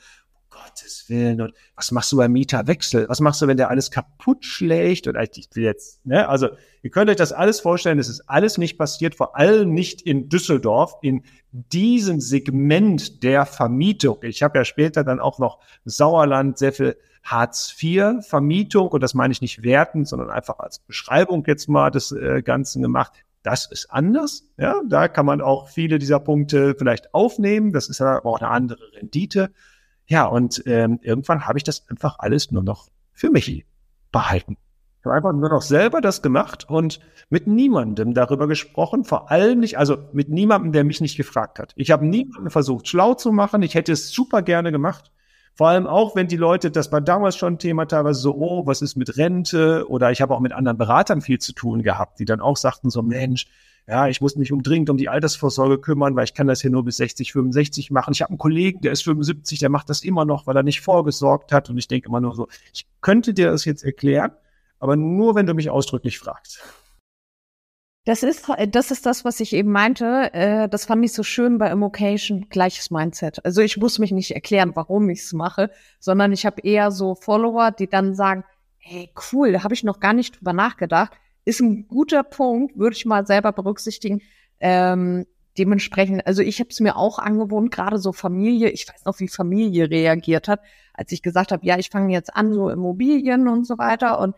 Gottes 0.49 1.07
Willen. 1.09 1.41
Und 1.41 1.55
was 1.75 1.91
machst 1.91 2.13
du 2.13 2.17
beim 2.17 2.31
Mieterwechsel? 2.31 3.09
Was 3.09 3.19
machst 3.19 3.43
du, 3.43 3.49
wenn 3.49 3.57
der 3.57 3.69
alles 3.69 3.91
kaputt 3.91 4.45
schlägt? 4.45 5.09
Und 5.09 5.17
ich 5.17 5.49
will 5.55 5.65
jetzt, 5.65 6.07
ne? 6.07 6.29
Also, 6.29 6.51
ihr 6.83 6.91
könnt 6.91 7.11
euch 7.11 7.17
das 7.17 7.33
alles 7.33 7.59
vorstellen. 7.59 7.99
Es 7.99 8.09
ist 8.09 8.29
alles 8.29 8.59
nicht 8.59 8.79
passiert, 8.79 9.17
vor 9.17 9.37
allem 9.37 9.75
nicht 9.75 10.03
in 10.03 10.29
Düsseldorf, 10.29 10.95
in 11.03 11.25
diesem 11.51 12.21
Segment 12.21 13.25
der 13.25 13.45
Vermietung. 13.45 14.19
Ich 14.23 14.45
habe 14.45 14.59
ja 14.59 14.65
später 14.65 15.03
dann 15.03 15.19
auch 15.19 15.41
noch 15.41 15.59
Sauerland 15.85 16.59
sehr 16.59 16.73
viel 16.73 16.97
Hartz-IV-Vermietung, 17.25 18.89
und 18.89 19.03
das 19.03 19.15
meine 19.15 19.33
ich 19.33 19.41
nicht 19.41 19.63
wertend, 19.63 20.07
sondern 20.07 20.31
einfach 20.31 20.59
als 20.59 20.79
Beschreibung 20.79 21.45
jetzt 21.47 21.69
mal 21.69 21.91
des 21.91 22.13
äh, 22.13 22.43
Ganzen 22.43 22.83
gemacht. 22.83 23.13
Das 23.43 23.67
ist 23.67 23.91
anders. 23.91 24.45
Ja, 24.57 24.81
da 24.87 25.09
kann 25.09 25.27
man 25.27 25.41
auch 25.41 25.69
viele 25.69 25.99
dieser 25.99 26.21
Punkte 26.21 26.75
vielleicht 26.79 27.13
aufnehmen. 27.15 27.73
Das 27.73 27.89
ist 27.89 28.01
aber 28.01 28.25
auch 28.25 28.41
eine 28.41 28.51
andere 28.51 28.81
Rendite. 28.95 29.51
Ja, 30.07 30.27
und 30.27 30.63
ähm, 30.67 30.99
irgendwann 31.03 31.47
habe 31.47 31.59
ich 31.59 31.65
das 31.65 31.89
einfach 31.89 32.19
alles 32.19 32.51
nur 32.51 32.63
noch 32.63 32.89
für 33.13 33.31
mich 33.31 33.67
behalten. 34.13 34.57
Ich 35.01 35.07
habe 35.07 35.17
einfach 35.17 35.33
nur 35.33 35.51
noch 35.51 35.63
selber 35.63 36.01
das 36.01 36.23
gemacht 36.23 36.67
und 36.69 37.01
mit 37.29 37.47
niemandem 37.47 38.15
darüber 38.15 38.49
gesprochen, 38.49 39.05
vor 39.05 39.31
allem 39.31 39.61
nicht, 39.61 39.77
also 39.77 39.99
mit 40.13 40.31
niemandem, 40.31 40.73
der 40.73 40.85
mich 40.85 41.03
nicht 41.03 41.19
gefragt 41.19 41.59
hat. 41.59 41.75
Ich 41.77 41.91
habe 41.91 42.07
niemanden 42.07 42.49
versucht, 42.49 42.89
schlau 42.89 43.13
zu 43.13 43.31
machen. 43.31 43.63
Ich 43.63 43.75
hätte 43.75 43.93
es 43.93 44.11
super 44.11 44.41
gerne 44.41 44.73
gemacht. 44.73 45.11
Vor 45.57 45.69
allem 45.69 45.87
auch, 45.87 46.17
wenn 46.17 46.27
die 46.27 46.37
Leute, 46.37 46.73
das 46.73 46.91
war 46.91 47.01
damals 47.01 47.37
schon 47.37 47.55
ein 47.55 47.59
Thema 47.59 47.87
teilweise 47.87 48.21
so, 48.21 48.35
oh, 48.35 48.67
was 48.67 48.83
ist 48.83 48.97
mit 48.97 49.17
Rente? 49.17 49.89
Oder 49.89 50.11
ich 50.11 50.21
habe 50.21 50.35
auch 50.35 50.41
mit 50.41 50.53
anderen 50.53 50.77
Beratern 50.77 51.21
viel 51.21 51.39
zu 51.39 51.53
tun 51.53 51.83
gehabt, 51.83 52.19
die 52.19 52.25
dann 52.25 52.41
auch 52.41 52.57
sagten 52.57 52.91
so, 52.91 53.03
Mensch, 53.03 53.47
ja, 53.87 54.09
ich 54.09 54.21
muss 54.21 54.35
mich 54.35 54.51
umdringend 54.51 54.91
um 54.91 54.97
die 54.97 55.09
Altersvorsorge 55.09 55.79
kümmern, 55.79 56.17
weil 56.17 56.25
ich 56.25 56.35
kann 56.35 56.49
das 56.49 56.61
hier 56.63 56.71
nur 56.71 56.85
bis 56.85 56.97
60, 56.97 57.33
65 57.33 57.91
machen. 57.93 58.13
Ich 58.15 58.23
habe 58.23 58.31
einen 58.31 58.39
Kollegen, 58.39 58.81
der 58.81 58.93
ist 58.93 59.05
75, 59.05 59.61
der 59.61 59.69
macht 59.69 59.91
das 59.91 60.03
immer 60.03 60.25
noch, 60.25 60.47
weil 60.47 60.57
er 60.57 60.63
nicht 60.63 60.81
vorgesorgt 60.81 61.53
hat. 61.53 61.71
Und 61.71 61.79
ich 61.79 61.87
denke 61.87 62.09
immer 62.09 62.21
nur 62.21 62.35
so, 62.35 62.49
ich 62.73 62.87
könnte 63.01 63.33
dir 63.33 63.51
das 63.51 63.65
jetzt 63.65 63.85
erklären, 63.85 64.33
aber 64.81 64.97
nur, 64.97 65.35
wenn 65.35 65.47
du 65.47 65.55
mich 65.55 65.71
ausdrücklich 65.71 66.19
fragst. 66.19 66.63
Das 68.07 68.23
ist, 68.23 68.51
das 68.69 68.91
ist 68.91 69.07
das, 69.07 69.25
was 69.25 69.41
ich 69.41 69.55
eben 69.55 69.73
meinte. 69.73 70.33
Äh, 70.35 70.69
das 70.69 70.85
fand 70.85 71.03
ich 71.05 71.15
so 71.15 71.23
schön 71.23 71.57
bei 71.57 71.71
Immocation, 71.71 72.49
gleiches 72.51 72.91
Mindset. 72.91 73.43
Also 73.47 73.63
ich 73.63 73.79
muss 73.79 73.99
mich 73.99 74.13
nicht 74.13 74.33
erklären, 74.33 74.73
warum 74.75 75.09
ich 75.09 75.21
es 75.21 75.33
mache, 75.33 75.71
sondern 76.01 76.31
ich 76.33 76.45
habe 76.45 76.61
eher 76.61 76.91
so 76.91 77.15
Follower, 77.15 77.71
die 77.71 77.89
dann 77.89 78.15
sagen, 78.15 78.45
hey, 78.77 79.11
cool, 79.33 79.53
da 79.53 79.65
habe 79.65 79.73
ich 79.73 79.85
noch 79.85 80.01
gar 80.01 80.13
nicht 80.13 80.39
drüber 80.39 80.53
nachgedacht. 80.53 81.13
Ist 81.47 81.61
ein 81.61 81.89
guter 81.89 82.23
Punkt, 82.23 82.77
würde 82.79 82.95
ich 82.95 83.07
mal 83.07 83.27
selber 83.27 83.53
berücksichtigen. 83.53 84.21
Ähm, 84.61 85.25
dementsprechend, 85.57 86.27
also 86.27 86.43
ich 86.43 86.61
habe 86.61 86.69
es 86.69 86.81
mir 86.81 86.97
auch 86.97 87.19
angewohnt, 87.19 87.71
gerade 87.71 87.99
so 87.99 88.13
Familie, 88.13 88.69
ich 88.69 88.87
weiß 88.87 89.07
noch, 89.07 89.19
wie 89.21 89.29
Familie 89.29 89.89
reagiert 89.89 90.47
hat, 90.49 90.61
als 90.93 91.11
ich 91.13 91.23
gesagt 91.23 91.53
habe, 91.53 91.65
ja, 91.65 91.79
ich 91.79 91.89
fange 91.89 92.13
jetzt 92.13 92.37
an, 92.37 92.53
so 92.53 92.69
Immobilien 92.69 93.49
und 93.49 93.67
so 93.67 93.79
weiter. 93.79 94.19
Und 94.19 94.35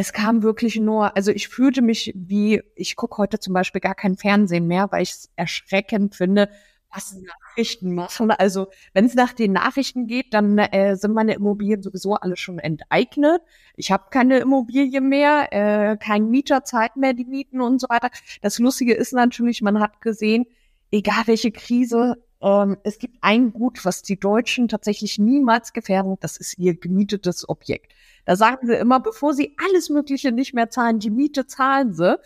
es 0.00 0.12
kam 0.12 0.44
wirklich 0.44 0.76
nur, 0.76 1.16
also 1.16 1.32
ich 1.32 1.48
fühlte 1.48 1.82
mich 1.82 2.12
wie, 2.14 2.62
ich 2.76 2.94
gucke 2.94 3.18
heute 3.18 3.40
zum 3.40 3.52
Beispiel 3.52 3.80
gar 3.80 3.96
kein 3.96 4.16
Fernsehen 4.16 4.68
mehr, 4.68 4.92
weil 4.92 5.02
ich 5.02 5.10
es 5.10 5.30
erschreckend 5.34 6.14
finde, 6.14 6.48
was 6.94 7.16
Nachrichten 7.16 7.96
machen. 7.96 8.30
Also 8.30 8.68
wenn 8.92 9.06
es 9.06 9.16
nach 9.16 9.32
den 9.32 9.50
Nachrichten 9.52 10.06
geht, 10.06 10.34
dann 10.34 10.56
äh, 10.56 10.94
sind 10.94 11.14
meine 11.14 11.34
Immobilien 11.34 11.82
sowieso 11.82 12.14
alle 12.14 12.36
schon 12.36 12.60
enteignet. 12.60 13.42
Ich 13.74 13.90
habe 13.90 14.04
keine 14.10 14.38
Immobilie 14.38 15.00
mehr, 15.00 15.48
äh, 15.50 15.96
kein 15.96 16.30
Mieter 16.30 16.62
zahlt 16.62 16.94
mehr 16.94 17.12
die 17.12 17.24
Mieten 17.24 17.60
und 17.60 17.80
so 17.80 17.88
weiter. 17.88 18.10
Das 18.40 18.60
Lustige 18.60 18.94
ist 18.94 19.12
natürlich, 19.12 19.62
man 19.62 19.80
hat 19.80 20.00
gesehen, 20.00 20.46
egal 20.92 21.24
welche 21.26 21.50
Krise, 21.50 22.22
ähm, 22.40 22.76
es 22.84 23.00
gibt 23.00 23.16
ein 23.20 23.52
Gut, 23.52 23.84
was 23.84 24.02
die 24.02 24.20
Deutschen 24.20 24.68
tatsächlich 24.68 25.18
niemals 25.18 25.72
gefährden, 25.72 26.16
das 26.20 26.36
ist 26.36 26.56
ihr 26.56 26.78
gemietetes 26.78 27.48
Objekt. 27.48 27.92
Da 28.28 28.36
sagen 28.36 28.66
sie 28.66 28.74
immer, 28.74 29.00
bevor 29.00 29.32
sie 29.32 29.56
alles 29.56 29.88
Mögliche 29.88 30.32
nicht 30.32 30.52
mehr 30.52 30.68
zahlen, 30.68 30.98
die 30.98 31.08
Miete 31.08 31.46
zahlen 31.46 31.94
sie. 31.94 32.18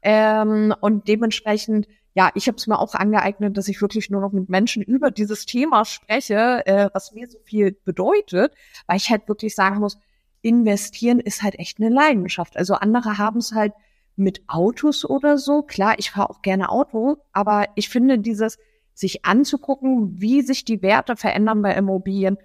Ähm, 0.00 0.74
und 0.80 1.06
dementsprechend, 1.06 1.86
ja, 2.14 2.30
ich 2.34 2.46
habe 2.48 2.56
es 2.56 2.66
mir 2.66 2.78
auch 2.78 2.94
angeeignet, 2.94 3.58
dass 3.58 3.68
ich 3.68 3.82
wirklich 3.82 4.08
nur 4.08 4.22
noch 4.22 4.32
mit 4.32 4.48
Menschen 4.48 4.82
über 4.82 5.10
dieses 5.10 5.44
Thema 5.44 5.84
spreche, 5.84 6.66
äh, 6.66 6.88
was 6.94 7.12
mir 7.12 7.28
so 7.28 7.38
viel 7.44 7.72
bedeutet, 7.84 8.54
weil 8.86 8.96
ich 8.96 9.10
halt 9.10 9.28
wirklich 9.28 9.54
sagen 9.54 9.80
muss, 9.80 9.98
investieren 10.40 11.20
ist 11.20 11.42
halt 11.42 11.58
echt 11.58 11.78
eine 11.78 11.90
Leidenschaft. 11.90 12.56
Also 12.56 12.72
andere 12.76 13.18
haben 13.18 13.40
es 13.40 13.52
halt 13.52 13.74
mit 14.16 14.40
Autos 14.46 15.04
oder 15.04 15.36
so. 15.36 15.60
Klar, 15.60 15.96
ich 15.98 16.12
fahre 16.12 16.30
auch 16.30 16.40
gerne 16.40 16.70
Auto, 16.70 17.18
aber 17.34 17.66
ich 17.74 17.90
finde 17.90 18.18
dieses, 18.18 18.56
sich 18.94 19.26
anzugucken, 19.26 20.22
wie 20.22 20.40
sich 20.40 20.64
die 20.64 20.80
Werte 20.80 21.16
verändern 21.16 21.60
bei 21.60 21.74
Immobilien, 21.74 22.38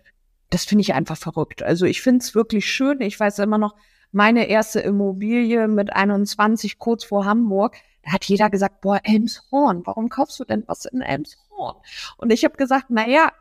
das 0.49 0.65
finde 0.65 0.81
ich 0.81 0.93
einfach 0.93 1.17
verrückt. 1.17 1.63
Also 1.63 1.85
ich 1.85 2.01
finde 2.01 2.19
es 2.19 2.35
wirklich 2.35 2.65
schön. 2.65 3.01
Ich 3.01 3.19
weiß 3.19 3.39
immer 3.39 3.57
noch, 3.57 3.75
meine 4.11 4.47
erste 4.47 4.79
Immobilie 4.79 5.67
mit 5.67 5.93
21 5.93 6.79
kurz 6.79 7.03
vor 7.03 7.25
Hamburg, 7.25 7.75
da 8.03 8.13
hat 8.13 8.25
jeder 8.25 8.49
gesagt, 8.49 8.81
boah, 8.81 8.99
Elmshorn, 9.03 9.85
warum 9.85 10.09
kaufst 10.09 10.39
du 10.39 10.45
denn 10.45 10.63
was 10.67 10.85
in 10.85 11.01
Elmshorn? 11.01 11.75
Und 12.17 12.31
ich 12.31 12.45
habe 12.45 12.55
gesagt, 12.55 12.85
na 12.89 13.07
ja, 13.07 13.31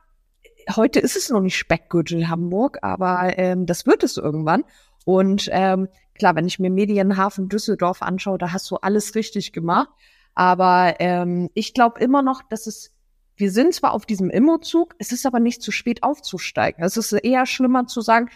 heute 0.74 1.00
ist 1.00 1.16
es 1.16 1.30
noch 1.30 1.40
nicht 1.40 1.56
Speckgürtel 1.56 2.28
Hamburg, 2.28 2.78
aber 2.82 3.38
ähm, 3.38 3.66
das 3.66 3.86
wird 3.86 4.02
es 4.02 4.16
irgendwann. 4.16 4.64
Und 5.04 5.48
ähm, 5.52 5.88
klar, 6.14 6.34
wenn 6.34 6.46
ich 6.46 6.58
mir 6.58 6.70
Medienhafen 6.70 7.48
Düsseldorf 7.48 8.02
anschaue, 8.02 8.38
da 8.38 8.52
hast 8.52 8.70
du 8.70 8.76
alles 8.76 9.14
richtig 9.14 9.52
gemacht. 9.52 9.90
Aber 10.34 10.96
ähm, 10.98 11.50
ich 11.54 11.74
glaube 11.74 12.00
immer 12.00 12.22
noch, 12.22 12.42
dass 12.42 12.66
es 12.66 12.93
wir 13.36 13.50
sind 13.50 13.74
zwar 13.74 13.92
auf 13.92 14.06
diesem 14.06 14.30
Immozug, 14.30 14.94
es 14.98 15.12
ist 15.12 15.26
aber 15.26 15.40
nicht 15.40 15.62
zu 15.62 15.72
spät 15.72 16.02
aufzusteigen. 16.02 16.84
Es 16.84 16.96
ist 16.96 17.12
eher 17.12 17.46
schlimmer 17.46 17.86
zu 17.86 18.00
sagen, 18.00 18.30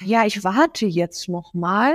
ja, 0.00 0.24
ich 0.24 0.44
warte 0.44 0.86
jetzt 0.86 1.28
noch 1.28 1.54
mal, 1.54 1.94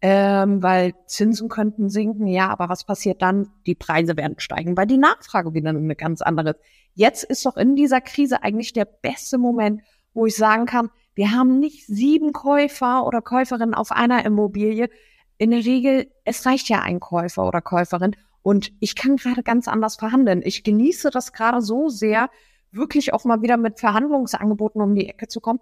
ähm, 0.00 0.62
weil 0.62 0.94
Zinsen 1.06 1.48
könnten 1.48 1.88
sinken. 1.88 2.26
Ja, 2.26 2.48
aber 2.48 2.68
was 2.68 2.84
passiert 2.84 3.20
dann? 3.20 3.50
Die 3.66 3.74
Preise 3.74 4.16
werden 4.16 4.38
steigen, 4.38 4.76
weil 4.76 4.86
die 4.86 4.98
Nachfrage 4.98 5.54
wieder 5.54 5.70
eine 5.70 5.96
ganz 5.96 6.22
andere 6.22 6.50
ist. 6.50 6.60
Jetzt 6.98 7.22
ist 7.22 7.46
doch 7.46 7.56
in 7.56 7.76
dieser 7.76 8.00
Krise 8.00 8.42
eigentlich 8.42 8.72
der 8.72 8.84
beste 8.84 9.38
Moment, 9.38 9.82
wo 10.14 10.26
ich 10.26 10.34
sagen 10.34 10.66
kann, 10.66 10.90
wir 11.14 11.30
haben 11.30 11.60
nicht 11.60 11.86
sieben 11.86 12.32
Käufer 12.32 13.06
oder 13.06 13.22
Käuferinnen 13.22 13.74
auf 13.74 13.92
einer 13.92 14.24
Immobilie. 14.24 14.88
In 15.36 15.52
der 15.52 15.64
Regel, 15.64 16.10
es 16.24 16.44
reicht 16.44 16.68
ja 16.68 16.80
ein 16.80 16.98
Käufer 16.98 17.46
oder 17.46 17.60
Käuferin 17.60 18.16
und 18.42 18.72
ich 18.80 18.94
kann 18.94 19.16
gerade 19.16 19.42
ganz 19.42 19.68
anders 19.68 19.96
verhandeln. 19.96 20.42
Ich 20.44 20.64
genieße 20.64 21.10
das 21.10 21.32
gerade 21.32 21.60
so 21.60 21.88
sehr, 21.88 22.30
wirklich 22.70 23.12
auch 23.12 23.24
mal 23.24 23.42
wieder 23.42 23.56
mit 23.56 23.80
Verhandlungsangeboten 23.80 24.80
um 24.80 24.94
die 24.94 25.08
Ecke 25.08 25.28
zu 25.28 25.40
kommen, 25.40 25.60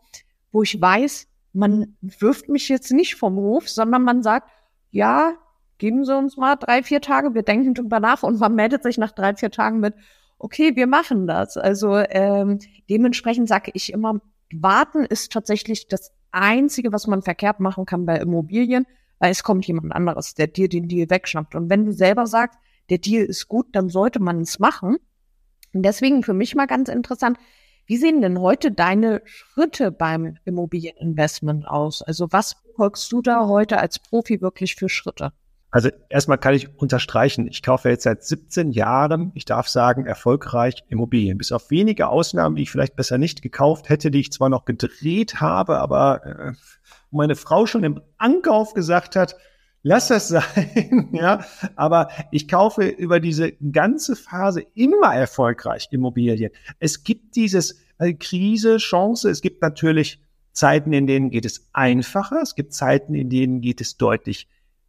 wo 0.53 0.63
ich 0.63 0.81
weiß, 0.81 1.29
man 1.53 1.97
wirft 2.01 2.49
mich 2.49 2.69
jetzt 2.69 2.93
nicht 2.93 3.15
vom 3.17 3.37
Hof, 3.37 3.69
sondern 3.69 4.03
man 4.03 4.23
sagt, 4.23 4.51
ja, 4.91 5.35
geben 5.79 6.05
Sie 6.05 6.17
uns 6.17 6.37
mal 6.37 6.57
drei, 6.57 6.83
vier 6.83 7.01
Tage, 7.01 7.35
wir 7.35 7.43
denken 7.43 7.75
drüber 7.75 8.01
nach 8.01 8.23
und 8.23 8.41
man 8.41 8.55
meldet 8.55 8.83
sich 8.83 8.99
nach 8.99 9.13
drei, 9.13 9.35
vier 9.35 9.51
Tagen 9.51 9.81
mit, 9.81 9.95
okay, 10.39 10.77
wir 10.77 10.87
machen 10.87 11.27
das. 11.27 11.57
Also 11.57 11.97
ähm, 11.97 12.59
dementsprechend 12.89 13.49
sage 13.49 13.71
ich 13.75 13.93
immer, 13.93 14.21
warten 14.53 15.05
ist 15.05 15.33
tatsächlich 15.33 15.89
das 15.89 16.13
Einzige, 16.31 16.93
was 16.93 17.07
man 17.07 17.23
verkehrt 17.23 17.61
machen 17.61 17.87
kann 17.87 18.07
bei 18.07 18.19
Immobilien, 18.19 18.87
weil 19.19 19.31
es 19.31 19.43
kommt 19.43 19.67
jemand 19.67 19.93
anderes, 19.93 20.35
der 20.35 20.47
dir 20.47 20.69
den 20.69 20.89
Deal 20.89 21.11
wegschnappt. 21.11 21.55
Und 21.55 21.71
wenn 21.71 21.85
du 21.85 21.93
selber 21.93 22.27
sagst, 22.27 22.59
der 22.91 22.99
Deal 22.99 23.25
ist 23.25 23.49
gut, 23.49 23.67
dann 23.73 23.89
sollte 23.89 24.21
man 24.21 24.41
es 24.41 24.59
machen. 24.59 24.97
Und 25.73 25.83
deswegen 25.83 26.23
für 26.23 26.35
mich 26.35 26.55
mal 26.55 26.67
ganz 26.67 26.89
interessant, 26.89 27.39
wie 27.87 27.97
sehen 27.97 28.21
denn 28.21 28.41
heute 28.41 28.73
deine 28.73 29.23
Schritte 29.25 29.93
beim 29.93 30.37
Immobilieninvestment 30.45 31.69
aus? 31.69 32.03
Also 32.03 32.27
was 32.31 32.57
folgst 32.75 33.11
du 33.13 33.23
da 33.23 33.47
heute 33.47 33.79
als 33.79 33.99
Profi 34.01 34.41
wirklich 34.41 34.75
für 34.75 34.89
Schritte? 34.89 35.33
Also 35.71 35.91
erstmal 36.09 36.39
kann 36.39 36.55
ich 36.55 36.75
unterstreichen, 36.79 37.47
ich 37.49 37.63
kaufe 37.63 37.91
jetzt 37.91 38.05
seit 38.05 38.25
17 38.25 38.71
Jahren, 38.71 39.31
ich 39.35 39.45
darf 39.45 39.69
sagen, 39.69 40.07
erfolgreich 40.07 40.83
Immobilien. 40.89 41.39
Bis 41.39 41.53
auf 41.53 41.71
wenige 41.71 42.09
Ausnahmen, 42.09 42.57
die 42.57 42.63
ich 42.63 42.71
vielleicht 42.71 42.97
besser 42.97 43.19
nicht 43.19 43.43
gekauft 43.43 43.89
hätte, 43.89 44.11
die 44.11 44.21
ich 44.21 44.33
zwar 44.33 44.49
noch 44.49 44.65
gedreht 44.65 45.41
habe, 45.41 45.79
aber 45.79 46.25
äh, 46.25 46.53
meine 47.11 47.37
Frau 47.37 47.67
schon 47.67 47.85
im 47.85 48.01
Ankauf 48.19 48.75
gesagt 48.75 49.17
hat, 49.17 49.37
lass 49.83 50.09
das 50.09 50.29
sein, 50.29 51.11
ja. 51.13 51.45
Aber 51.77 52.09
ich 52.31 52.49
kaufe 52.49 52.87
über 52.87 53.21
diese 53.21 53.53
ganze 53.53 54.17
Phase 54.17 54.63
immer 54.75 55.15
erfolgreich 55.15 55.89
Immobilien. 55.91 56.51
Es 56.79 57.05
gibt 57.05 57.37
dieses 57.37 57.81
äh, 57.99 58.15
Krise, 58.15 58.79
Chance. 58.79 59.31
Es 59.31 59.41
gibt 59.41 59.63
natürlich 59.63 60.21
Zeiten, 60.53 60.93
in 60.93 61.07
denen 61.07 61.31
geht 61.31 61.45
es 61.45 61.69
einfacher. 61.73 62.41
Es 62.43 62.55
gibt 62.55 62.73
Zeiten, 62.73 63.15
in 63.15 63.31
denen 63.31 63.61
geht 63.61 63.81
es 63.81 63.97
deutlich 63.97 64.49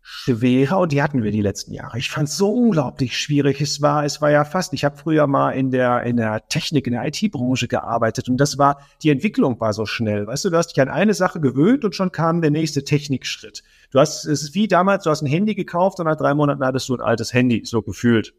schwerer 0.09 0.79
und 0.79 0.93
die 0.93 1.03
hatten 1.03 1.21
wir 1.21 1.31
die 1.31 1.41
letzten 1.41 1.73
Jahre. 1.73 1.97
Ich 1.97 2.09
fand 2.09 2.29
es 2.29 2.37
so 2.37 2.49
unglaublich 2.49 3.17
schwierig. 3.17 3.59
Es 3.59 3.81
war, 3.81 4.05
es 4.05 4.21
war 4.21 4.31
ja 4.31 4.45
fast, 4.45 4.71
ich 4.71 4.85
habe 4.85 4.95
früher 4.95 5.27
mal 5.27 5.51
in 5.51 5.69
der, 5.69 6.03
in 6.03 6.15
der 6.15 6.47
Technik, 6.47 6.87
in 6.87 6.93
der 6.93 7.05
IT-Branche 7.05 7.67
gearbeitet 7.67 8.29
und 8.29 8.37
das 8.37 8.57
war, 8.57 8.79
die 9.03 9.09
Entwicklung 9.09 9.59
war 9.59 9.73
so 9.73 9.85
schnell. 9.85 10.25
Weißt 10.25 10.45
du, 10.45 10.49
du 10.49 10.57
hast 10.57 10.69
dich 10.69 10.81
an 10.81 10.87
eine 10.87 11.13
Sache 11.13 11.41
gewöhnt 11.41 11.83
und 11.83 11.93
schon 11.93 12.13
kam 12.13 12.41
der 12.41 12.51
nächste 12.51 12.85
Technikschritt. 12.85 13.63
Du 13.91 13.99
hast, 13.99 14.23
es 14.23 14.43
ist 14.43 14.55
wie 14.55 14.69
damals, 14.69 15.03
du 15.03 15.09
hast 15.09 15.23
ein 15.23 15.27
Handy 15.27 15.55
gekauft 15.55 15.99
und 15.99 16.05
nach 16.05 16.15
drei 16.15 16.33
Monaten 16.33 16.63
hattest 16.63 16.87
du 16.87 16.95
ein 16.95 17.01
altes 17.01 17.33
Handy, 17.33 17.63
so 17.65 17.81
gefühlt. 17.81 18.33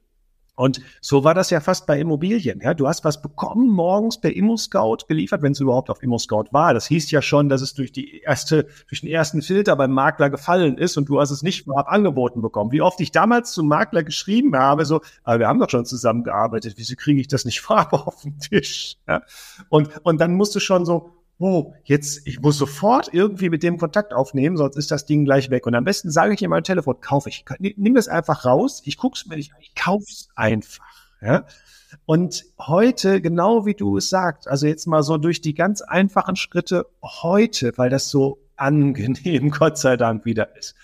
Und 0.59 0.81
so 1.01 1.23
war 1.23 1.35
das 1.35 1.51
ja 1.51 1.61
fast 1.61 1.87
bei 1.87 2.01
Immobilien. 2.01 2.61
Ja, 2.61 2.75
du 2.75 2.89
hast 2.89 3.05
was 3.05 3.23
bekommen 3.23 3.69
morgens 3.69 4.21
per 4.21 4.35
ImmoScout 4.35 5.07
geliefert, 5.07 5.41
wenn 5.41 5.53
es 5.53 5.61
überhaupt 5.61 5.89
auf 5.89 6.03
ImmoScout 6.03 6.47
war. 6.51 6.75
Das 6.75 6.89
hieß 6.89 7.13
ja 7.13 7.23
schon, 7.23 7.49
dass 7.49 7.61
es 7.61 7.75
durch 7.75 7.93
die 7.93 8.23
erste, 8.23 8.67
durch 8.89 9.03
den 9.03 9.09
ersten 9.09 9.41
Filter 9.41 9.77
beim 9.77 9.93
Makler 9.93 10.31
gefallen 10.31 10.77
ist 10.77 10.97
und 10.97 11.09
du 11.09 11.21
hast 11.21 11.31
es 11.31 11.45
nicht 11.45 11.67
vorab 11.67 11.87
angeboten 11.87 12.43
bekommen. 12.43 12.73
Wie 12.73 12.83
oft 12.83 13.01
ich 13.01 13.13
damals 13.13 13.53
zum 13.53 13.69
Makler 13.69 14.03
geschrieben 14.03 14.57
habe, 14.57 14.85
so, 14.85 15.01
aber 15.23 15.39
wir 15.39 15.47
haben 15.47 15.61
doch 15.61 15.71
schon 15.71 15.87
zusammengearbeitet. 15.87 16.75
Wieso 16.77 16.97
kriege 16.97 17.21
ich 17.21 17.29
das 17.29 17.45
nicht 17.45 17.61
vorab 17.63 17.93
auf 17.93 18.23
den 18.23 18.41
Tisch? 18.41 18.97
Ja? 19.07 19.23
Und, 19.69 19.91
und 20.03 20.21
dann 20.21 20.35
musst 20.35 20.57
du 20.57 20.61
schon 20.61 20.85
so, 20.85 21.18
oh, 21.39 21.73
jetzt, 21.85 22.27
ich 22.27 22.41
muss 22.41 22.59
sofort 22.59 23.13
irgendwie 23.13 23.49
mit 23.49 23.63
dem 23.63 23.79
Kontakt 23.79 24.13
aufnehmen, 24.13 24.57
sonst 24.57 24.77
ist 24.77 24.91
das 24.91 25.07
Ding 25.07 25.25
gleich 25.25 25.51
weg. 25.51 25.67
Und 25.67 25.75
am 25.75 25.85
besten 25.85 26.11
sage 26.11 26.33
ich 26.33 26.41
dir 26.41 26.49
mein 26.49 26.65
Telefon, 26.65 27.01
kaufe 27.01 27.29
ich. 27.29 27.45
Nimm 27.59 27.95
das 27.95 28.09
einfach 28.09 28.45
raus, 28.45 28.83
ich 28.85 28.97
guck's 28.97 29.27
mir 29.27 29.37
nicht 29.37 29.53
an, 29.53 29.61
ich 29.61 29.75
kauf's 29.75 30.29
einfach. 30.35 30.87
Ja? 31.21 31.47
Und 32.07 32.45
heute, 32.59 33.21
genau 33.21 33.67
wie 33.67 33.75
du 33.75 33.97
es 33.97 34.11
sagst, 34.11 34.49
also 34.49 34.67
jetzt 34.67 34.87
mal 34.87 35.03
so 35.03 35.17
durch 35.17 35.41
die 35.41 35.55
ganz 35.55 35.81
einfachen 35.81 36.37
Schritte 36.37 36.87
heute, 37.03 37.73
weil 37.77 37.91
das 37.91 38.11
so 38.11 38.39
angenehm, 38.57 39.51
Gott 39.59 39.79
sei 39.79 39.97
Dank, 39.97 40.25
wieder 40.25 40.57
ist. 40.57 40.75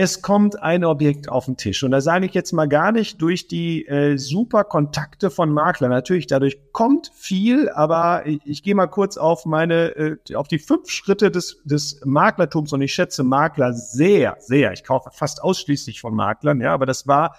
Es 0.00 0.22
kommt 0.22 0.62
ein 0.62 0.84
Objekt 0.84 1.28
auf 1.28 1.46
den 1.46 1.56
Tisch. 1.56 1.82
Und 1.82 1.90
da 1.90 2.00
sage 2.00 2.26
ich 2.26 2.32
jetzt 2.32 2.52
mal 2.52 2.68
gar 2.68 2.92
nicht 2.92 3.20
durch 3.20 3.48
die 3.48 3.84
äh, 3.88 4.16
super 4.16 4.62
Kontakte 4.62 5.28
von 5.28 5.50
Maklern. 5.50 5.90
Natürlich, 5.90 6.28
dadurch 6.28 6.60
kommt 6.70 7.10
viel, 7.16 7.68
aber 7.70 8.24
ich, 8.24 8.38
ich 8.44 8.62
gehe 8.62 8.76
mal 8.76 8.86
kurz 8.86 9.16
auf 9.16 9.44
meine, 9.44 9.96
äh, 9.96 10.36
auf 10.36 10.46
die 10.46 10.60
fünf 10.60 10.88
Schritte 10.88 11.32
des, 11.32 11.60
des 11.64 12.00
Maklertums 12.04 12.72
und 12.72 12.80
ich 12.80 12.94
schätze 12.94 13.24
Makler 13.24 13.72
sehr, 13.72 14.36
sehr. 14.38 14.72
Ich 14.72 14.84
kaufe 14.84 15.10
fast 15.12 15.42
ausschließlich 15.42 16.00
von 16.00 16.14
Maklern, 16.14 16.60
ja, 16.60 16.72
aber 16.72 16.86
das 16.86 17.08
war 17.08 17.34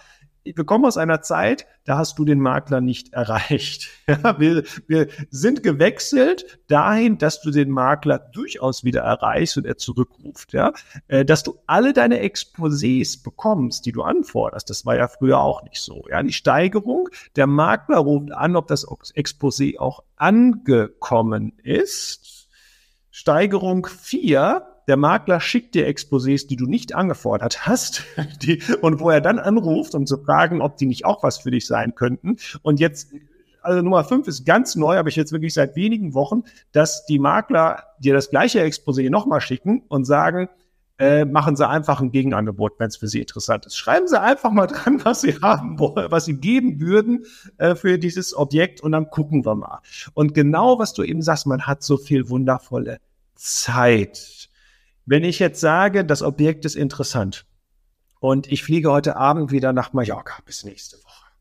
wir 0.56 0.66
kommen 0.66 0.86
aus 0.86 0.98
einer 0.98 1.22
Zeit, 1.22 1.66
da 1.86 1.98
hast 1.98 2.20
du 2.20 2.26
den 2.26 2.40
Makler 2.40 2.82
nicht 2.82 3.14
erreicht. 3.14 3.90
Ja, 4.08 4.40
wir, 4.40 4.64
wir 4.88 5.08
sind 5.30 5.64
gewechselt 5.64 6.60
dahin, 6.68 7.18
dass 7.18 7.42
du 7.42 7.52
den 7.52 7.70
Makler 7.70 8.20
durchaus 8.20 8.84
wieder 8.84 9.02
erreichst 9.02 9.58
und 9.58 9.66
er 9.66 9.78
zurückruft. 9.78 10.54
Ja, 10.54 10.74
äh, 11.08 11.26
dass 11.26 11.44
du 11.44 11.60
alle 11.68 11.94
deine 11.94 12.24
Exposés 12.24 13.22
bekommst, 13.24 13.86
die 13.86 13.92
du 13.92 14.02
anforderst. 14.02 14.70
Das 14.70 14.86
war 14.86 14.96
ja 14.96 15.08
früher 15.08 15.40
auch 15.40 15.64
nicht 15.64 15.82
so. 15.82 16.06
Ja, 16.10 16.22
die 16.24 16.34
Steigerung, 16.34 17.10
der 17.36 17.48
Makler 17.48 17.98
ruft 17.98 18.32
an, 18.32 18.56
ob 18.56 18.68
das 18.68 18.86
Exposé 18.86 19.80
auch 19.80 20.04
angekommen 20.16 21.54
ist. 21.64 22.50
Steigerung 23.12 23.86
vier 23.86 24.66
der 24.90 24.98
Makler 24.98 25.40
schickt 25.40 25.76
dir 25.76 25.88
Exposés, 25.88 26.48
die 26.48 26.56
du 26.56 26.66
nicht 26.66 26.96
angefordert 26.96 27.68
hast, 27.68 28.04
die, 28.42 28.60
und 28.82 29.00
wo 29.00 29.12
er 29.12 29.22
dann 29.22 29.38
anruft, 29.38 29.94
um 29.94 30.08
zu 30.08 30.18
fragen, 30.18 30.62
ob 30.62 30.78
die 30.78 30.88
nicht 30.88 31.06
auch 31.06 31.22
was 31.22 31.38
für 31.38 31.52
dich 31.52 31.68
sein 31.68 31.94
könnten. 31.94 32.38
Und 32.64 32.80
jetzt, 32.80 33.14
also 33.62 33.84
Nummer 33.84 34.04
fünf 34.04 34.28
ist 34.28 34.46
ganz 34.46 34.76
neu, 34.76 34.98
aber 34.98 35.08
ich 35.08 35.16
jetzt 35.16 35.32
wirklich 35.32 35.54
seit 35.54 35.76
wenigen 35.76 36.16
Wochen, 36.16 36.44
dass 36.72 37.06
die 37.06 37.20
Makler 37.20 37.84
dir 38.00 38.16
das 38.16 38.32
gleiche 38.32 38.62
Exposé 38.62 39.12
nochmal 39.12 39.42
schicken 39.42 39.84
und 39.90 40.06
sagen, 40.06 40.50
äh, 40.98 41.24
machen 41.24 41.56
Sie 41.56 41.68
einfach 41.68 42.02
ein 42.02 42.12
Gegenangebot, 42.12 42.80
wenn 42.80 42.88
es 42.88 42.98
für 42.98 43.08
Sie 43.08 43.22
interessant 43.22 43.68
ist. 43.68 43.78
Schreiben 43.78 44.08
Sie 44.08 44.20
einfach 44.20 44.50
mal 44.50 44.66
dran, 44.66 45.00
was 45.06 45.22
Sie 45.22 45.36
haben, 45.40 45.80
was 45.80 46.26
Sie 46.26 46.38
geben 46.38 46.80
würden 46.80 47.26
äh, 47.60 47.76
für 47.76 48.00
dieses 48.00 48.36
Objekt 48.36 48.82
und 48.82 48.92
dann 48.92 49.12
gucken 49.12 49.46
wir 49.46 49.54
mal. 49.54 49.82
Und 50.16 50.34
genau, 50.34 50.80
was 50.80 50.94
du 50.94 51.04
eben 51.04 51.22
sagst, 51.22 51.46
man 51.46 51.68
hat 51.68 51.84
so 51.84 51.96
viel 51.96 52.28
wundervolle 52.28 53.00
Zeit. 53.36 54.49
Wenn 55.10 55.24
ich 55.24 55.40
jetzt 55.40 55.60
sage, 55.60 56.06
das 56.06 56.22
Objekt 56.22 56.66
ist 56.66 56.76
interessant 56.76 57.48
und 58.20 58.46
ich 58.52 58.62
fliege 58.62 58.92
heute 58.92 59.16
Abend 59.16 59.52
wieder 59.52 59.74
nach 59.74 59.92
Mallorca 59.92 60.40
bis 60.46 60.64
nächste 60.64 60.98
Woche. 60.98 61.32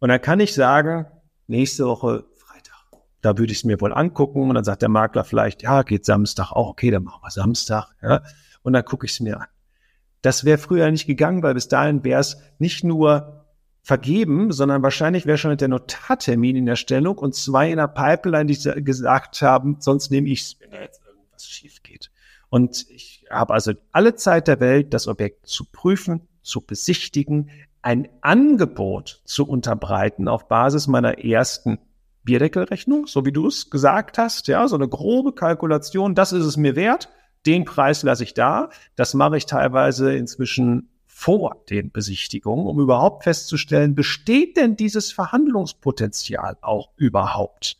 Und 0.00 0.10
dann 0.10 0.20
kann 0.20 0.38
ich 0.38 0.52
sagen, 0.52 1.06
nächste 1.46 1.86
Woche 1.86 2.26
Freitag. 2.36 3.00
Da 3.22 3.38
würde 3.38 3.52
ich 3.52 3.60
es 3.60 3.64
mir 3.64 3.80
wohl 3.80 3.94
angucken 3.94 4.50
und 4.50 4.54
dann 4.54 4.64
sagt 4.64 4.82
der 4.82 4.90
Makler 4.90 5.24
vielleicht, 5.24 5.62
ja, 5.62 5.82
geht 5.82 6.04
Samstag 6.04 6.52
auch, 6.52 6.68
okay, 6.68 6.90
dann 6.90 7.04
machen 7.04 7.22
wir 7.22 7.30
Samstag. 7.30 7.88
Ja, 8.02 8.22
und 8.60 8.74
dann 8.74 8.84
gucke 8.84 9.06
ich 9.06 9.12
es 9.12 9.20
mir 9.20 9.40
an. 9.40 9.46
Das 10.20 10.44
wäre 10.44 10.58
früher 10.58 10.90
nicht 10.90 11.06
gegangen, 11.06 11.42
weil 11.42 11.54
bis 11.54 11.68
dahin 11.68 12.04
wäre 12.04 12.20
es 12.20 12.36
nicht 12.58 12.84
nur 12.84 13.46
vergeben, 13.80 14.52
sondern 14.52 14.82
wahrscheinlich 14.82 15.24
wäre 15.24 15.38
schon 15.38 15.56
der 15.56 15.68
Notartermin 15.68 16.54
in 16.54 16.66
der 16.66 16.76
Stellung 16.76 17.16
und 17.16 17.34
zwei 17.34 17.70
in 17.70 17.78
der 17.78 17.88
Pipeline, 17.88 18.44
die 18.44 18.84
gesagt 18.84 19.40
haben, 19.40 19.78
sonst 19.80 20.10
nehme 20.10 20.28
ich 20.28 20.42
es, 20.42 20.60
wenn 20.60 20.72
da 20.72 20.82
jetzt 20.82 21.00
irgendwas 21.06 21.48
schief 21.48 21.82
geht. 21.82 22.10
Und 22.50 22.86
ich 22.90 23.24
habe 23.30 23.54
also 23.54 23.72
alle 23.92 24.16
Zeit 24.16 24.48
der 24.48 24.60
Welt, 24.60 24.92
das 24.92 25.08
Objekt 25.08 25.46
zu 25.46 25.64
prüfen, 25.64 26.28
zu 26.42 26.60
besichtigen, 26.60 27.50
ein 27.82 28.08
Angebot 28.20 29.22
zu 29.24 29.48
unterbreiten 29.48 30.28
auf 30.28 30.48
Basis 30.48 30.86
meiner 30.86 31.24
ersten 31.24 31.78
Bierdeckelrechnung, 32.24 33.06
so 33.06 33.24
wie 33.24 33.32
du 33.32 33.46
es 33.46 33.70
gesagt 33.70 34.18
hast, 34.18 34.48
ja, 34.48 34.68
so 34.68 34.76
eine 34.76 34.88
grobe 34.88 35.32
Kalkulation, 35.32 36.14
das 36.14 36.32
ist 36.32 36.44
es 36.44 36.56
mir 36.56 36.76
wert, 36.76 37.08
den 37.46 37.64
Preis 37.64 38.02
lasse 38.02 38.24
ich 38.24 38.34
da. 38.34 38.68
Das 38.96 39.14
mache 39.14 39.38
ich 39.38 39.46
teilweise 39.46 40.14
inzwischen 40.14 40.90
vor 41.06 41.64
den 41.70 41.90
Besichtigungen, 41.90 42.66
um 42.66 42.80
überhaupt 42.80 43.24
festzustellen, 43.24 43.94
besteht 43.94 44.56
denn 44.56 44.76
dieses 44.76 45.12
Verhandlungspotenzial 45.12 46.56
auch 46.60 46.90
überhaupt? 46.96 47.76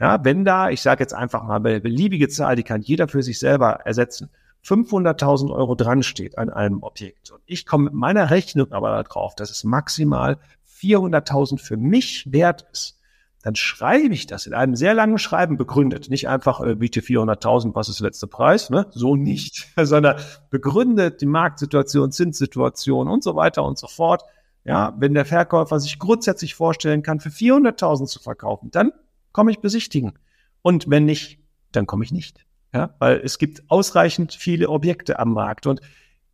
Ja, 0.00 0.24
wenn 0.24 0.44
da, 0.44 0.70
ich 0.70 0.82
sage 0.82 1.02
jetzt 1.02 1.14
einfach 1.14 1.44
mal 1.44 1.56
eine 1.56 1.80
beliebige 1.80 2.28
Zahl, 2.28 2.56
die 2.56 2.62
kann 2.62 2.82
jeder 2.82 3.08
für 3.08 3.22
sich 3.22 3.38
selber 3.38 3.80
ersetzen, 3.84 4.30
500.000 4.64 5.54
Euro 5.54 5.74
dran 5.74 6.02
steht 6.02 6.38
an 6.38 6.50
einem 6.50 6.82
Objekt 6.82 7.30
und 7.30 7.42
ich 7.44 7.66
komme 7.66 7.84
mit 7.84 7.92
meiner 7.92 8.30
Rechnung 8.30 8.72
aber 8.72 9.02
darauf, 9.02 9.34
dass 9.34 9.50
es 9.50 9.62
maximal 9.62 10.38
400.000 10.80 11.58
für 11.58 11.76
mich 11.76 12.32
wert 12.32 12.66
ist, 12.72 12.98
dann 13.42 13.56
schreibe 13.56 14.14
ich 14.14 14.26
das 14.26 14.46
in 14.46 14.54
einem 14.54 14.74
sehr 14.74 14.94
langen 14.94 15.18
Schreiben 15.18 15.58
begründet. 15.58 16.08
Nicht 16.08 16.28
einfach, 16.28 16.62
äh, 16.62 16.76
biete 16.76 17.02
400.000, 17.02 17.74
was 17.74 17.90
ist 17.90 18.00
der 18.00 18.06
letzte 18.06 18.26
Preis? 18.26 18.70
Ne? 18.70 18.86
So 18.90 19.16
nicht, 19.16 19.68
sondern 19.76 20.16
begründet 20.48 21.20
die 21.20 21.26
Marktsituation, 21.26 22.10
Zinssituation 22.10 23.06
und 23.06 23.22
so 23.22 23.36
weiter 23.36 23.62
und 23.62 23.78
so 23.78 23.86
fort. 23.86 24.22
Ja, 24.64 24.94
wenn 24.98 25.12
der 25.12 25.26
Verkäufer 25.26 25.78
sich 25.78 25.98
grundsätzlich 25.98 26.54
vorstellen 26.54 27.02
kann, 27.02 27.20
für 27.20 27.28
400.000 27.28 28.06
zu 28.06 28.18
verkaufen, 28.18 28.70
dann 28.70 28.92
komme 29.34 29.50
ich 29.50 29.58
besichtigen. 29.58 30.14
Und 30.62 30.88
wenn 30.88 31.04
nicht, 31.04 31.40
dann 31.72 31.86
komme 31.86 32.04
ich 32.04 32.12
nicht. 32.12 32.46
Ja, 32.72 32.94
weil 32.98 33.20
es 33.22 33.36
gibt 33.38 33.62
ausreichend 33.68 34.32
viele 34.32 34.70
Objekte 34.70 35.18
am 35.18 35.34
Markt 35.34 35.66
und 35.66 35.80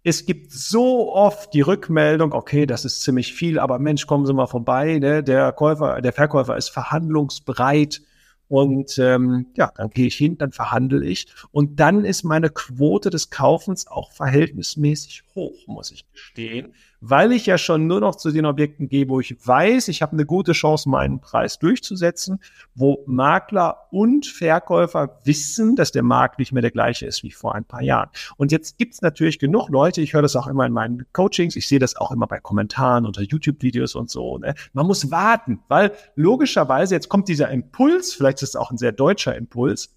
es 0.03 0.25
gibt 0.25 0.53
so 0.53 1.13
oft 1.13 1.53
die 1.53 1.61
Rückmeldung, 1.61 2.33
okay, 2.33 2.65
das 2.65 2.87
ist 2.87 3.03
ziemlich 3.03 3.35
viel, 3.35 3.59
aber 3.59 3.79
Mensch, 3.79 4.07
kommen 4.07 4.25
Sie 4.25 4.33
mal 4.33 4.47
vorbei, 4.47 4.99
ne? 4.99 5.23
der 5.23 5.53
Käufer, 5.53 6.01
der 6.01 6.15
Verkäufer 6.15 6.57
ist 6.57 6.71
verhandlungsbereit 6.71 8.01
und 8.49 8.99
ähm, 8.99 9.49
ja, 9.57 9.71
dann 9.77 9.91
gehe 9.91 10.07
ich 10.07 10.17
hin, 10.17 10.39
dann 10.39 10.53
verhandle 10.53 11.05
ich 11.05 11.27
und 11.51 11.79
dann 11.81 12.05
ist 12.07 12.25
meine 12.25 12.49
Quote 12.49 13.11
des 13.11 13.29
Kaufens 13.29 13.87
auch 13.87 14.13
verhältnismäßig 14.13 15.25
hoch, 15.41 15.67
muss 15.67 15.91
ich 15.91 16.11
gestehen 16.13 16.75
weil 17.01 17.33
ich 17.33 17.47
ja 17.47 17.57
schon 17.59 17.87
nur 17.87 18.01
noch 18.01 18.17
zu 18.17 18.31
den 18.31 18.45
Objekten 18.45 18.89
gehe, 18.89 19.09
wo 19.09 19.21
ich 19.21 19.35
weiß, 19.47 19.89
ich 19.89 20.03
habe 20.03 20.13
eine 20.13 20.27
gute 20.27 20.53
Chance, 20.53 20.89
meinen 20.89 21.21
Preis 21.21 21.59
durchzusetzen, 21.59 22.41
wo 22.75 23.03
Makler 23.07 23.89
und 23.91 24.27
Verkäufer 24.27 25.19
wissen, 25.25 25.77
dass 25.77 25.93
der 25.93 26.03
Markt 26.03 26.39
nicht 26.39 26.53
mehr 26.53 26.63
der 26.63 26.71
gleiche 26.71 27.07
ist 27.07 27.23
wie 27.23 27.31
vor 27.31 27.55
ein 27.55 27.65
paar 27.65 27.83
Jahren. 27.83 28.11
Und 28.37 28.53
jetzt 28.53 28.79
gibt's 28.79 29.01
natürlich 29.01 29.39
genug 29.39 29.69
Leute, 29.71 30.01
ich 30.03 30.13
höre 30.13 30.23
das 30.23 30.37
auch 30.37 30.47
immer 30.47 30.67
in 30.67 30.73
meinen 30.73 31.07
Coachings, 31.13 31.57
ich 31.57 31.67
sehe 31.67 31.79
das 31.79 31.97
auch 31.97 32.11
immer 32.11 32.27
bei 32.27 32.39
Kommentaren 32.39 33.07
unter 33.07 33.23
YouTube-Videos 33.23 33.95
und 33.95 34.11
so. 34.11 34.39
Ne? 34.39 34.55
Man 34.73 34.87
muss 34.87 35.11
warten, 35.11 35.61
weil 35.69 35.93
logischerweise 36.17 36.95
jetzt 36.95 37.09
kommt 37.09 37.29
dieser 37.29 37.51
Impuls, 37.51 38.13
vielleicht 38.13 38.43
ist 38.43 38.51
es 38.51 38.57
auch 38.57 38.71
ein 38.71 38.79
sehr 38.79 38.93
deutscher 38.93 39.35
Impuls, 39.35 39.97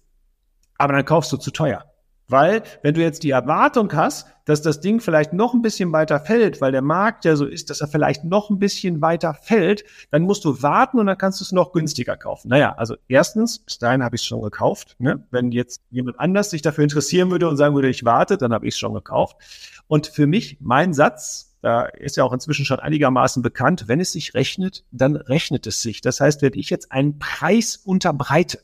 aber 0.78 0.94
dann 0.94 1.04
kaufst 1.04 1.32
du 1.32 1.36
zu 1.36 1.50
teuer. 1.50 1.84
Weil, 2.28 2.62
wenn 2.82 2.94
du 2.94 3.02
jetzt 3.02 3.22
die 3.22 3.30
Erwartung 3.30 3.92
hast, 3.92 4.26
dass 4.44 4.62
das 4.62 4.80
Ding 4.80 5.00
vielleicht 5.00 5.32
noch 5.32 5.54
ein 5.54 5.62
bisschen 5.62 5.92
weiter 5.92 6.20
fällt, 6.20 6.60
weil 6.60 6.72
der 6.72 6.82
Markt 6.82 7.24
ja 7.24 7.36
so 7.36 7.46
ist, 7.46 7.70
dass 7.70 7.80
er 7.80 7.88
vielleicht 7.88 8.24
noch 8.24 8.50
ein 8.50 8.58
bisschen 8.58 9.00
weiter 9.00 9.34
fällt, 9.34 9.84
dann 10.10 10.22
musst 10.22 10.44
du 10.44 10.62
warten 10.62 10.98
und 10.98 11.06
dann 11.06 11.18
kannst 11.18 11.40
du 11.40 11.44
es 11.44 11.52
noch 11.52 11.72
günstiger 11.72 12.16
kaufen. 12.16 12.48
Naja, 12.48 12.74
also 12.76 12.96
erstens, 13.08 13.58
bis 13.58 13.78
dahin 13.78 14.02
habe 14.02 14.16
ich 14.16 14.22
es 14.22 14.26
schon 14.26 14.42
gekauft. 14.42 14.96
Ne? 14.98 15.24
Wenn 15.30 15.50
jetzt 15.52 15.82
jemand 15.90 16.20
anders 16.20 16.50
sich 16.50 16.62
dafür 16.62 16.84
interessieren 16.84 17.30
würde 17.30 17.48
und 17.48 17.56
sagen 17.56 17.74
würde, 17.74 17.88
ich 17.88 18.04
warte, 18.04 18.36
dann 18.36 18.52
habe 18.52 18.66
ich 18.66 18.74
es 18.74 18.78
schon 18.78 18.94
gekauft. 18.94 19.36
Und 19.86 20.06
für 20.06 20.26
mich, 20.26 20.58
mein 20.60 20.94
Satz, 20.94 21.54
da 21.60 21.84
ist 21.84 22.16
ja 22.18 22.24
auch 22.24 22.32
inzwischen 22.32 22.66
schon 22.66 22.78
einigermaßen 22.78 23.42
bekannt, 23.42 23.84
wenn 23.86 24.00
es 24.00 24.12
sich 24.12 24.34
rechnet, 24.34 24.84
dann 24.90 25.16
rechnet 25.16 25.66
es 25.66 25.80
sich. 25.80 26.02
Das 26.02 26.20
heißt, 26.20 26.42
wenn 26.42 26.52
ich 26.54 26.68
jetzt 26.68 26.92
einen 26.92 27.18
Preis 27.18 27.76
unterbreite, 27.76 28.60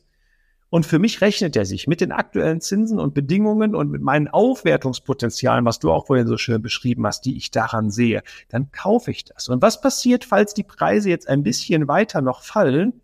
und 0.70 0.86
für 0.86 1.00
mich 1.00 1.20
rechnet 1.20 1.56
er 1.56 1.66
sich 1.66 1.88
mit 1.88 2.00
den 2.00 2.12
aktuellen 2.12 2.60
Zinsen 2.60 3.00
und 3.00 3.12
Bedingungen 3.12 3.74
und 3.74 3.90
mit 3.90 4.02
meinen 4.02 4.28
Aufwertungspotenzialen, 4.28 5.64
was 5.64 5.80
du 5.80 5.90
auch 5.90 6.06
vorhin 6.06 6.28
so 6.28 6.36
schön 6.36 6.62
beschrieben 6.62 7.06
hast, 7.06 7.22
die 7.22 7.36
ich 7.36 7.50
daran 7.50 7.90
sehe. 7.90 8.22
Dann 8.48 8.70
kaufe 8.70 9.10
ich 9.10 9.24
das. 9.24 9.48
Und 9.48 9.62
was 9.62 9.80
passiert, 9.80 10.24
falls 10.24 10.54
die 10.54 10.62
Preise 10.62 11.10
jetzt 11.10 11.28
ein 11.28 11.42
bisschen 11.42 11.88
weiter 11.88 12.22
noch 12.22 12.42
fallen? 12.42 13.00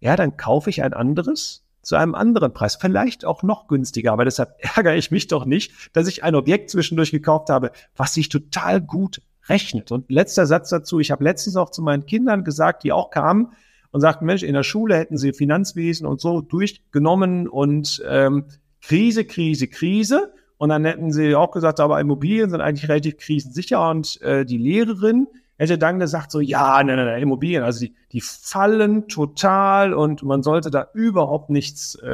Ja, 0.00 0.16
dann 0.16 0.38
kaufe 0.38 0.70
ich 0.70 0.82
ein 0.82 0.94
anderes 0.94 1.62
zu 1.82 1.96
einem 1.96 2.14
anderen 2.14 2.52
Preis, 2.52 2.76
vielleicht 2.76 3.24
auch 3.24 3.42
noch 3.42 3.66
günstiger. 3.68 4.12
Aber 4.12 4.24
deshalb 4.24 4.54
ärgere 4.76 4.96
ich 4.96 5.10
mich 5.10 5.26
doch 5.26 5.44
nicht, 5.44 5.72
dass 5.92 6.08
ich 6.08 6.24
ein 6.24 6.34
Objekt 6.34 6.70
zwischendurch 6.70 7.10
gekauft 7.10 7.50
habe, 7.50 7.70
was 7.96 8.14
sich 8.14 8.30
total 8.30 8.80
gut 8.80 9.20
rechnet. 9.46 9.92
Und 9.92 10.10
letzter 10.10 10.46
Satz 10.46 10.70
dazu. 10.70 11.00
Ich 11.00 11.10
habe 11.10 11.24
letztens 11.24 11.56
auch 11.56 11.70
zu 11.70 11.82
meinen 11.82 12.06
Kindern 12.06 12.44
gesagt, 12.44 12.84
die 12.84 12.92
auch 12.92 13.10
kamen, 13.10 13.52
und 13.92 14.00
sagten, 14.00 14.24
Mensch, 14.26 14.42
in 14.42 14.54
der 14.54 14.62
Schule 14.62 14.96
hätten 14.96 15.16
sie 15.16 15.32
Finanzwesen 15.32 16.06
und 16.06 16.20
so 16.20 16.40
durchgenommen 16.40 17.48
und 17.48 18.02
ähm, 18.08 18.44
Krise, 18.80 19.24
Krise, 19.24 19.68
Krise. 19.68 20.32
Und 20.58 20.68
dann 20.68 20.84
hätten 20.84 21.12
sie 21.12 21.34
auch 21.34 21.50
gesagt, 21.50 21.80
aber 21.80 22.00
Immobilien 22.00 22.50
sind 22.50 22.60
eigentlich 22.60 22.88
relativ 22.88 23.16
krisensicher. 23.16 23.88
Und 23.90 24.20
äh, 24.22 24.44
die 24.44 24.58
Lehrerin 24.58 25.26
hätte 25.56 25.78
dann 25.78 25.98
gesagt, 25.98 26.30
so, 26.30 26.40
ja, 26.40 26.82
nein, 26.82 26.96
nein, 26.96 27.06
nein, 27.06 27.22
Immobilien, 27.22 27.62
also 27.62 27.80
die, 27.80 27.94
die 28.12 28.20
fallen 28.20 29.08
total 29.08 29.92
und 29.92 30.22
man 30.22 30.42
sollte 30.42 30.70
da 30.70 30.88
überhaupt 30.94 31.50
nichts 31.50 31.98
äh, 32.02 32.08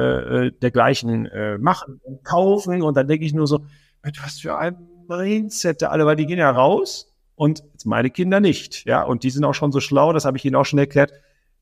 äh 0.47 0.51
dergleichen 0.51 1.27
äh, 1.27 1.57
machen 1.57 2.01
und 2.03 2.23
kaufen. 2.23 2.81
Und 2.81 2.97
dann 2.97 3.07
denke 3.07 3.25
ich 3.25 3.33
nur 3.33 3.47
so, 3.47 3.65
mit 4.03 4.21
was 4.23 4.39
für 4.39 4.57
ein 4.57 4.75
Mindset 5.07 5.83
alle, 5.83 6.05
weil 6.05 6.15
die 6.15 6.25
gehen 6.25 6.39
ja 6.39 6.49
raus 6.49 7.13
und 7.35 7.63
meine 7.85 8.09
Kinder 8.09 8.39
nicht. 8.39 8.85
Ja, 8.85 9.03
und 9.03 9.23
die 9.23 9.29
sind 9.29 9.45
auch 9.45 9.53
schon 9.53 9.71
so 9.71 9.79
schlau, 9.79 10.11
das 10.11 10.25
habe 10.25 10.37
ich 10.37 10.43
ihnen 10.43 10.55
auch 10.55 10.65
schon 10.65 10.79
erklärt 10.79 11.11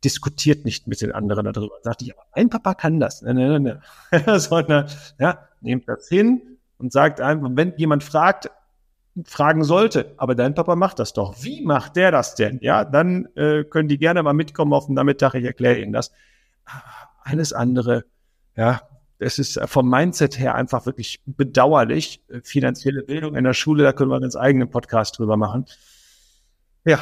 diskutiert 0.06 0.64
nicht 0.64 0.88
mit 0.88 1.01
den 1.01 1.12
anderen 1.12 1.51
darüber. 1.51 1.76
Sagt 1.82 2.03
ich, 2.03 2.14
aber 2.14 2.26
mein 2.36 2.49
Papa 2.49 2.76
kann 2.76 2.99
das. 2.99 3.22
Nein, 3.24 3.36
nein, 3.36 3.82
nein. 4.12 4.39
Sondern, 4.39 4.88
ja, 5.20 5.39
nehmt 5.62 5.89
das 5.89 6.08
hin 6.08 6.60
und 6.78 6.93
sagt 6.93 7.20
einfach, 7.20 7.49
wenn 7.51 7.74
jemand 7.78 8.03
fragt, 8.03 8.49
fragen 9.24 9.64
sollte, 9.64 10.14
aber 10.18 10.36
dein 10.36 10.56
Papa 10.56 10.76
macht 10.76 10.99
das 10.99 11.14
doch. 11.14 11.36
Wie 11.41 11.62
macht 11.66 11.95
der 11.95 12.12
das 12.12 12.36
denn? 12.36 12.60
Ja, 12.62 12.84
dann 12.84 13.28
äh, 13.36 13.64
können 13.64 13.88
die 13.88 13.97
gerne 13.97 14.22
mal 14.24 14.34
mitkommen 14.34 14.74
auf 14.74 14.88
den 14.88 14.95
Nachmittag, 14.95 15.34
ich 15.36 15.45
erkläre 15.45 15.80
Ihnen 15.80 15.93
das. 15.93 16.12
Alles 17.24 17.53
andere, 17.53 18.06
ja, 18.56 18.82
es 19.18 19.39
ist 19.39 19.60
vom 19.66 19.89
Mindset 19.89 20.38
her 20.38 20.56
einfach 20.56 20.86
wirklich 20.86 21.22
bedauerlich. 21.26 22.22
Finanzielle 22.43 23.03
Bildung 23.03 23.36
in 23.36 23.45
der 23.45 23.53
Schule, 23.53 23.84
da 23.84 23.93
können 23.93 24.12
wir 24.12 24.16
einen 24.16 24.24
ganz 24.24 24.36
eigenen 24.36 24.70
Podcast 24.70 25.18
drüber 25.18 25.38
machen. 25.38 25.66
Ja. 26.84 26.99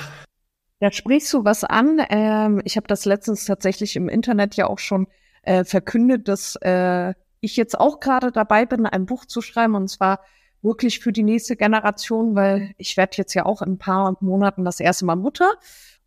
Da 0.83 0.91
sprichst 0.91 1.31
du 1.31 1.45
was 1.45 1.63
an. 1.63 2.05
Ähm, 2.09 2.61
ich 2.65 2.75
habe 2.75 2.87
das 2.87 3.05
letztens 3.05 3.45
tatsächlich 3.45 3.95
im 3.95 4.09
Internet 4.09 4.57
ja 4.57 4.67
auch 4.67 4.79
schon 4.79 5.07
äh, 5.43 5.63
verkündet, 5.63 6.27
dass 6.27 6.57
äh, 6.57 7.13
ich 7.39 7.55
jetzt 7.55 7.79
auch 7.79 8.01
gerade 8.01 8.33
dabei 8.33 8.65
bin, 8.65 8.85
ein 8.85 9.05
Buch 9.05 9.23
zu 9.23 9.39
schreiben 9.39 9.75
und 9.75 9.87
zwar 9.87 10.19
wirklich 10.61 10.99
für 10.99 11.13
die 11.13 11.23
nächste 11.23 11.55
Generation, 11.55 12.35
weil 12.35 12.73
ich 12.77 12.97
werde 12.97 13.15
jetzt 13.15 13.33
ja 13.33 13.45
auch 13.45 13.61
in 13.61 13.75
ein 13.75 13.77
paar 13.77 14.17
Monaten 14.19 14.65
das 14.65 14.81
erste 14.81 15.05
Mal 15.05 15.15
Mutter 15.15 15.53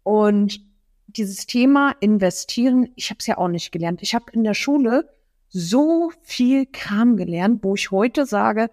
und 0.03 0.61
dieses 1.07 1.47
Thema 1.47 1.95
investieren, 2.01 2.91
ich 2.97 3.09
habe 3.09 3.21
es 3.21 3.27
ja 3.27 3.39
auch 3.39 3.49
nicht 3.49 3.73
gelernt. 3.73 4.03
Ich 4.03 4.15
habe 4.15 4.27
in 4.33 4.45
der 4.45 4.53
Schule 4.53 5.09
so 5.49 6.13
viel 6.21 6.67
Kram 6.67 7.17
gelernt, 7.17 7.65
wo 7.65 7.77
ich 7.77 7.91
heute 7.91 8.27
sage, 8.27 8.69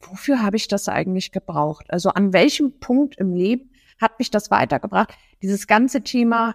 wofür 0.00 0.42
habe 0.42 0.56
ich 0.56 0.68
das 0.68 0.88
eigentlich 0.88 1.32
gebraucht? 1.32 1.84
Also 1.90 2.08
an 2.08 2.32
welchem 2.32 2.78
Punkt 2.80 3.18
im 3.18 3.34
Leben 3.34 3.73
hat 4.00 4.18
mich 4.18 4.30
das 4.30 4.50
weitergebracht? 4.50 5.14
Dieses 5.42 5.66
ganze 5.66 6.02
Thema, 6.02 6.54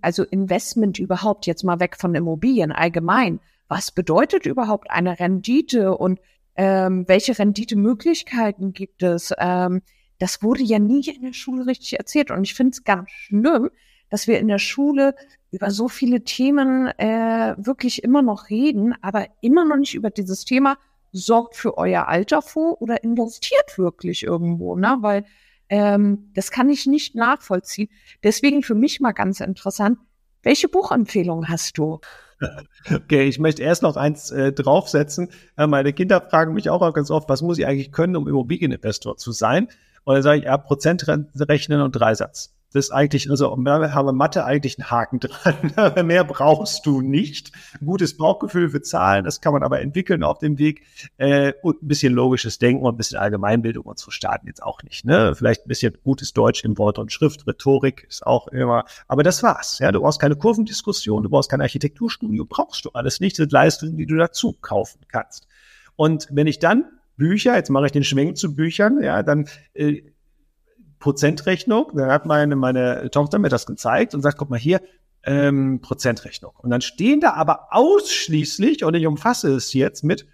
also 0.00 0.24
Investment 0.24 0.98
überhaupt, 0.98 1.46
jetzt 1.46 1.64
mal 1.64 1.80
weg 1.80 1.96
von 1.98 2.14
Immobilien 2.14 2.72
allgemein. 2.72 3.40
Was 3.68 3.90
bedeutet 3.90 4.46
überhaupt 4.46 4.90
eine 4.90 5.18
Rendite 5.18 5.96
und 5.96 6.20
ähm, 6.56 7.06
welche 7.08 7.38
Renditemöglichkeiten 7.38 8.72
gibt 8.72 9.02
es? 9.02 9.32
Ähm, 9.38 9.82
das 10.18 10.42
wurde 10.42 10.62
ja 10.62 10.78
nie 10.78 11.08
in 11.08 11.22
der 11.22 11.32
Schule 11.32 11.66
richtig 11.66 11.98
erzählt. 11.98 12.30
Und 12.30 12.44
ich 12.44 12.54
finde 12.54 12.70
es 12.70 12.84
ganz 12.84 13.10
schlimm, 13.10 13.70
dass 14.08 14.26
wir 14.26 14.38
in 14.38 14.48
der 14.48 14.58
Schule 14.58 15.14
über 15.50 15.70
so 15.70 15.88
viele 15.88 16.22
Themen 16.24 16.86
äh, 16.98 17.54
wirklich 17.58 18.04
immer 18.04 18.22
noch 18.22 18.50
reden, 18.50 18.94
aber 19.02 19.26
immer 19.40 19.64
noch 19.64 19.76
nicht 19.76 19.94
über 19.94 20.10
dieses 20.10 20.44
Thema 20.44 20.78
sorgt 21.12 21.56
für 21.56 21.78
euer 21.78 22.08
Alter 22.08 22.42
vor 22.42 22.80
oder 22.82 23.02
investiert 23.02 23.78
wirklich 23.78 24.22
irgendwo, 24.22 24.76
ne? 24.76 24.98
Weil 25.00 25.24
ähm, 25.68 26.30
das 26.34 26.50
kann 26.50 26.68
ich 26.68 26.86
nicht 26.86 27.14
nachvollziehen. 27.14 27.88
Deswegen 28.22 28.62
für 28.62 28.74
mich 28.74 29.00
mal 29.00 29.12
ganz 29.12 29.40
interessant, 29.40 29.98
welche 30.42 30.68
Buchempfehlung 30.68 31.48
hast 31.48 31.78
du? 31.78 32.00
Okay, 32.92 33.24
ich 33.24 33.38
möchte 33.38 33.62
erst 33.62 33.82
noch 33.82 33.96
eins 33.96 34.30
äh, 34.30 34.52
draufsetzen. 34.52 35.30
Äh, 35.56 35.66
meine 35.66 35.92
Kinder 35.92 36.20
fragen 36.20 36.54
mich 36.54 36.70
auch 36.70 36.92
ganz 36.92 37.10
oft, 37.10 37.28
was 37.28 37.42
muss 37.42 37.58
ich 37.58 37.66
eigentlich 37.66 37.92
können, 37.92 38.14
um 38.14 38.28
Immobilieninvestor 38.28 39.16
zu 39.16 39.32
sein? 39.32 39.68
Und 40.06 40.14
dann 40.14 40.22
sage 40.22 40.38
ich, 40.38 40.44
ja, 40.44 40.56
Prozent 40.56 41.04
rechnen 41.08 41.80
und 41.80 41.90
Dreisatz. 41.92 42.54
Das 42.72 42.86
ist 42.86 42.90
eigentlich, 42.92 43.28
also 43.28 43.56
wir 43.56 43.92
haben 43.92 44.16
Mathe 44.16 44.44
eigentlich 44.44 44.78
einen 44.78 44.88
Haken 44.88 45.18
dran. 45.74 46.06
Mehr 46.06 46.22
brauchst 46.22 46.86
du 46.86 47.00
nicht. 47.00 47.50
Gutes 47.84 48.16
Bauchgefühl 48.16 48.68
für 48.68 48.82
Zahlen, 48.82 49.24
das 49.24 49.40
kann 49.40 49.52
man 49.52 49.64
aber 49.64 49.80
entwickeln 49.80 50.22
auf 50.22 50.38
dem 50.38 50.58
Weg. 50.58 50.82
Äh, 51.16 51.54
und 51.62 51.82
ein 51.82 51.88
bisschen 51.88 52.12
logisches 52.12 52.60
Denken 52.60 52.84
und 52.84 52.94
ein 52.94 52.96
bisschen 52.96 53.18
Allgemeinbildung 53.18 53.84
und 53.84 53.98
so 53.98 54.12
starten 54.12 54.46
jetzt 54.46 54.62
auch 54.62 54.80
nicht. 54.84 55.04
Ne? 55.04 55.34
Vielleicht 55.34 55.66
ein 55.66 55.68
bisschen 55.68 55.96
gutes 56.04 56.32
Deutsch 56.34 56.62
in 56.62 56.78
Wort 56.78 57.00
und 57.00 57.10
Schrift, 57.10 57.44
Rhetorik 57.48 58.06
ist 58.08 58.24
auch 58.24 58.46
immer. 58.46 58.84
Aber 59.08 59.24
das 59.24 59.42
war's. 59.42 59.80
Ja, 59.80 59.90
du 59.90 60.02
brauchst 60.02 60.20
keine 60.20 60.36
Kurvendiskussion, 60.36 61.24
du 61.24 61.30
brauchst 61.30 61.50
kein 61.50 61.62
Architekturstudio, 61.62 62.44
brauchst 62.44 62.84
du 62.84 62.90
alles 62.90 63.18
nicht. 63.18 63.38
Das 63.38 63.44
sind 63.44 63.52
Leistungen, 63.52 63.96
die 63.96 64.06
du 64.06 64.16
dazu 64.16 64.52
kaufen 64.52 65.00
kannst. 65.08 65.48
Und 65.96 66.28
wenn 66.30 66.46
ich 66.46 66.60
dann 66.60 66.84
Bücher, 67.16 67.56
jetzt 67.56 67.70
mache 67.70 67.86
ich 67.86 67.92
den 67.92 68.04
Schwenk 68.04 68.36
zu 68.36 68.54
Büchern, 68.54 69.02
ja, 69.02 69.22
dann 69.22 69.48
äh, 69.74 70.02
Prozentrechnung. 70.98 71.92
Dann 71.94 72.10
hat 72.10 72.26
meine, 72.26 72.56
meine 72.56 73.10
Tochter 73.10 73.38
mir 73.38 73.48
das 73.48 73.66
gezeigt 73.66 74.14
und 74.14 74.22
sagt, 74.22 74.38
guck 74.38 74.50
mal 74.50 74.58
hier, 74.58 74.80
ähm, 75.24 75.80
Prozentrechnung. 75.80 76.52
Und 76.56 76.70
dann 76.70 76.80
stehen 76.80 77.20
da 77.20 77.32
aber 77.32 77.68
ausschließlich, 77.70 78.84
und 78.84 78.94
ich 78.94 79.06
umfasse 79.06 79.54
es 79.54 79.72
jetzt 79.72 80.04
mit 80.04 80.26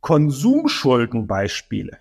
Konsumschuldenbeispiele. 0.00 1.98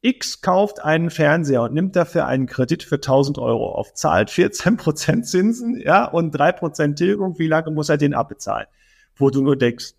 X 0.00 0.40
kauft 0.42 0.80
einen 0.80 1.10
Fernseher 1.10 1.62
und 1.62 1.74
nimmt 1.74 1.96
dafür 1.96 2.26
einen 2.26 2.46
Kredit 2.46 2.84
für 2.84 2.96
1000 2.96 3.38
Euro 3.38 3.72
auf, 3.72 3.94
zahlt 3.94 4.30
14% 4.30 5.22
Zinsen, 5.22 5.80
ja, 5.80 6.04
und 6.04 6.36
3% 6.36 6.94
Tilgung. 6.94 7.38
Wie 7.38 7.48
lange 7.48 7.72
muss 7.72 7.88
er 7.88 7.96
den 7.96 8.14
abbezahlen? 8.14 8.68
Wo 9.16 9.30
du 9.30 9.42
nur 9.42 9.56
denkst, 9.56 9.94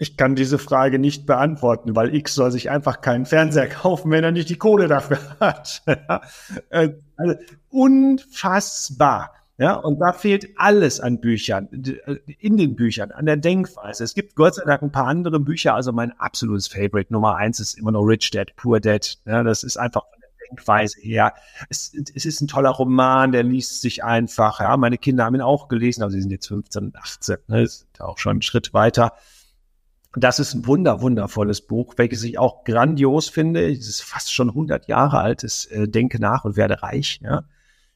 ich 0.00 0.16
kann 0.16 0.34
diese 0.34 0.58
Frage 0.58 0.98
nicht 0.98 1.26
beantworten, 1.26 1.94
weil 1.94 2.14
X 2.14 2.34
soll 2.34 2.50
sich 2.50 2.70
einfach 2.70 3.02
keinen 3.02 3.26
Fernseher 3.26 3.68
kaufen, 3.68 4.10
wenn 4.10 4.24
er 4.24 4.32
nicht 4.32 4.48
die 4.48 4.56
Kohle 4.56 4.88
dafür 4.88 5.18
hat. 5.40 5.82
Äh, 6.70 6.94
also, 7.16 7.34
unfassbar. 7.68 9.34
Ja, 9.58 9.74
und 9.74 9.98
da 9.98 10.14
fehlt 10.14 10.48
alles 10.56 11.00
an 11.00 11.20
Büchern, 11.20 11.68
äh, 12.06 12.14
in 12.38 12.56
den 12.56 12.76
Büchern, 12.76 13.12
an 13.12 13.26
der 13.26 13.36
Denkweise. 13.36 14.02
Es 14.02 14.14
gibt 14.14 14.36
Gott 14.36 14.54
sei 14.54 14.64
Dank 14.64 14.80
ein 14.80 14.90
paar 14.90 15.06
andere 15.06 15.38
Bücher, 15.38 15.74
also 15.74 15.92
mein 15.92 16.18
absolutes 16.18 16.68
Favorite 16.68 17.12
Nummer 17.12 17.36
eins 17.36 17.60
ist 17.60 17.78
immer 17.78 17.92
noch 17.92 18.02
Rich 18.02 18.30
Dad, 18.30 18.56
Poor 18.56 18.80
Dad. 18.80 19.18
Ja, 19.26 19.42
das 19.42 19.62
ist 19.64 19.76
einfach 19.76 20.04
von 20.10 20.18
der 20.22 20.48
Denkweise 20.48 20.98
her. 21.02 21.34
Es, 21.68 21.92
es 22.14 22.24
ist 22.24 22.40
ein 22.40 22.48
toller 22.48 22.70
Roman, 22.70 23.32
der 23.32 23.42
liest 23.42 23.82
sich 23.82 24.02
einfach. 24.02 24.60
Ja, 24.60 24.78
meine 24.78 24.96
Kinder 24.96 25.26
haben 25.26 25.34
ihn 25.34 25.42
auch 25.42 25.68
gelesen, 25.68 26.02
aber 26.02 26.10
sie 26.10 26.22
sind 26.22 26.30
jetzt 26.30 26.48
15 26.48 26.84
und 26.84 26.96
18. 26.96 27.36
Ne, 27.48 27.64
ist 27.64 27.86
auch 27.98 28.16
schon 28.16 28.30
einen 28.30 28.42
Schritt 28.42 28.72
weiter. 28.72 29.12
Das 30.16 30.40
ist 30.40 30.54
ein 30.54 30.66
wunder, 30.66 31.00
wundervolles 31.02 31.60
Buch, 31.60 31.94
welches 31.96 32.24
ich 32.24 32.38
auch 32.38 32.64
grandios 32.64 33.28
finde. 33.28 33.70
Es 33.70 33.88
ist 33.88 34.02
fast 34.02 34.32
schon 34.32 34.48
100 34.48 34.88
Jahre 34.88 35.20
altes 35.20 35.66
äh, 35.66 35.86
Denke 35.86 36.20
nach 36.20 36.44
und 36.44 36.56
werde 36.56 36.82
reich. 36.82 37.20
Ja. 37.22 37.44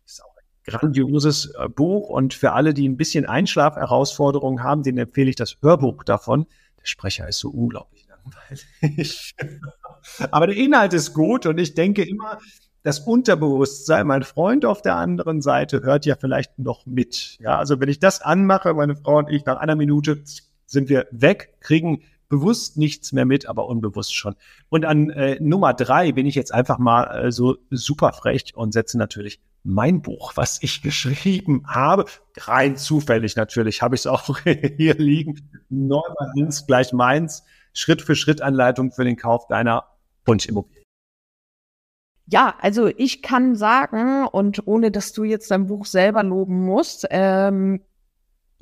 ist 0.06 0.22
auch 0.22 0.36
ein 0.36 0.72
grandioses 0.72 1.52
äh, 1.58 1.68
Buch 1.68 2.08
und 2.08 2.32
für 2.32 2.52
alle, 2.52 2.72
die 2.72 2.88
ein 2.88 2.96
bisschen 2.96 3.26
Einschlafherausforderungen 3.26 4.62
haben, 4.62 4.84
denen 4.84 4.98
empfehle 4.98 5.30
ich 5.30 5.36
das 5.36 5.56
Hörbuch 5.60 6.04
davon. 6.04 6.46
Der 6.78 6.86
Sprecher 6.86 7.28
ist 7.28 7.40
so 7.40 7.50
unglaublich 7.50 8.06
langweilig. 8.06 9.34
Aber 10.30 10.46
der 10.46 10.56
Inhalt 10.56 10.92
ist 10.92 11.14
gut 11.14 11.46
und 11.46 11.58
ich 11.58 11.74
denke 11.74 12.04
immer, 12.04 12.38
das 12.84 13.00
Unterbewusstsein, 13.00 14.06
mein 14.06 14.22
Freund 14.22 14.66
auf 14.66 14.82
der 14.82 14.96
anderen 14.96 15.40
Seite 15.40 15.82
hört 15.82 16.04
ja 16.04 16.16
vielleicht 16.20 16.58
noch 16.58 16.84
mit. 16.86 17.38
Ja, 17.40 17.58
also 17.58 17.80
wenn 17.80 17.88
ich 17.88 17.98
das 17.98 18.20
anmache, 18.20 18.74
meine 18.74 18.94
Frau 18.94 19.18
und 19.18 19.30
ich 19.30 19.44
nach 19.46 19.56
einer 19.56 19.74
Minute 19.74 20.22
sind 20.74 20.90
wir 20.90 21.06
weg, 21.10 21.54
kriegen 21.60 22.02
bewusst 22.28 22.76
nichts 22.76 23.12
mehr 23.12 23.24
mit, 23.24 23.46
aber 23.46 23.66
unbewusst 23.66 24.14
schon. 24.14 24.34
Und 24.68 24.84
an 24.84 25.10
äh, 25.10 25.38
Nummer 25.40 25.72
drei 25.72 26.12
bin 26.12 26.26
ich 26.26 26.34
jetzt 26.34 26.52
einfach 26.52 26.78
mal 26.78 27.04
äh, 27.04 27.32
so 27.32 27.56
super 27.70 28.12
frech 28.12 28.54
und 28.56 28.72
setze 28.72 28.98
natürlich 28.98 29.40
mein 29.62 30.02
Buch, 30.02 30.32
was 30.34 30.62
ich 30.62 30.82
geschrieben 30.88 31.62
habe, 31.66 32.04
rein 32.36 32.76
zufällig 32.76 33.36
natürlich, 33.36 33.82
habe 33.82 33.94
ich 33.94 34.02
es 34.02 34.06
auch 34.06 34.38
hier 34.44 34.94
liegen. 34.94 35.48
Neumann 35.70 36.50
gleich 36.66 36.92
meins. 36.92 37.44
Schritt 37.72 38.02
für 38.02 38.14
Schritt 38.14 38.40
Anleitung 38.40 38.92
für 38.92 39.04
den 39.04 39.16
Kauf 39.16 39.46
deiner 39.48 39.84
Wunschimmobilie. 40.26 40.84
Ja, 42.26 42.54
also 42.60 42.86
ich 42.86 43.20
kann 43.20 43.54
sagen, 43.54 44.26
und 44.26 44.66
ohne 44.66 44.90
dass 44.90 45.12
du 45.12 45.24
jetzt 45.24 45.50
dein 45.50 45.66
Buch 45.66 45.84
selber 45.84 46.22
loben 46.22 46.64
musst, 46.64 47.06
ähm, 47.10 47.82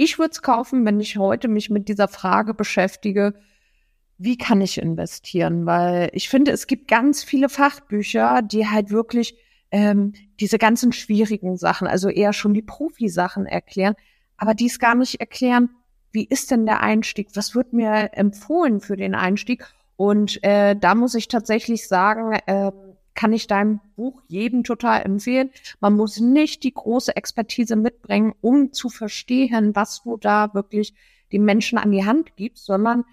ich 0.03 0.19
würde 0.19 0.33
es 0.33 0.43
kaufen, 0.43 0.85
wenn 0.85 1.01
ich 1.01 1.17
heute 1.17 1.49
mich 1.49 1.71
mit 1.71 1.89
dieser 1.89 2.09
Frage 2.09 2.55
beschäftige, 2.55 3.35
wie 4.19 4.37
kann 4.37 4.61
ich 4.61 4.79
investieren? 4.79 5.67
Weil 5.67 6.11
ich 6.13 6.29
finde, 6.29 6.53
es 6.53 6.67
gibt 6.67 6.89
ganz 6.89 7.25
viele 7.25 7.49
Fachbücher, 7.49 8.43
die 8.43 8.69
halt 8.69 8.91
wirklich 8.91 9.37
ähm, 9.71 10.13
diese 10.39 10.59
ganzen 10.59 10.93
schwierigen 10.93 11.57
Sachen, 11.57 11.89
also 11.89 12.09
eher 12.09 12.33
schon 12.33 12.55
die 12.55 12.63
Profi-Sachen 12.63 13.47
erklären, 13.47 13.95
aber 14.37 14.55
die 14.55 14.67
es 14.67 14.79
gar 14.79 14.95
nicht 14.95 15.21
erklären, 15.21 15.71
wie 16.13 16.27
ist 16.27 16.51
denn 16.51 16.67
der 16.67 16.83
Einstieg? 16.83 17.29
Was 17.35 17.55
wird 17.55 17.73
mir 17.73 18.11
empfohlen 18.13 18.81
für 18.81 18.97
den 18.97 19.15
Einstieg? 19.15 19.65
Und 19.97 20.43
äh, 20.45 20.77
da 20.77 20.95
muss 20.95 21.15
ich 21.15 21.29
tatsächlich 21.29 21.89
sagen, 21.89 22.33
äh, 22.47 22.71
kann 23.15 23.33
ich 23.33 23.47
dein 23.47 23.81
Buch 23.97 24.23
jedem 24.29 24.65
total 24.65 25.03
empfehlen. 25.03 25.51
Man 25.81 25.95
muss 25.95 26.21
nicht 26.21 26.63
die 26.65 26.73
große 26.73 27.15
Expertise 27.17 27.77
mitbringen, 27.77 28.35
um 28.41 28.73
zu 28.73 28.89
verstehen, 28.89 29.75
was 29.75 30.03
du 30.03 30.17
da 30.17 30.55
wirklich 30.55 30.95
den 31.33 31.45
Menschen 31.45 31.79
an 31.79 31.93
die 31.93 32.05
Hand 32.05 32.37
gibst, 32.37 32.65
sondern 32.65 33.05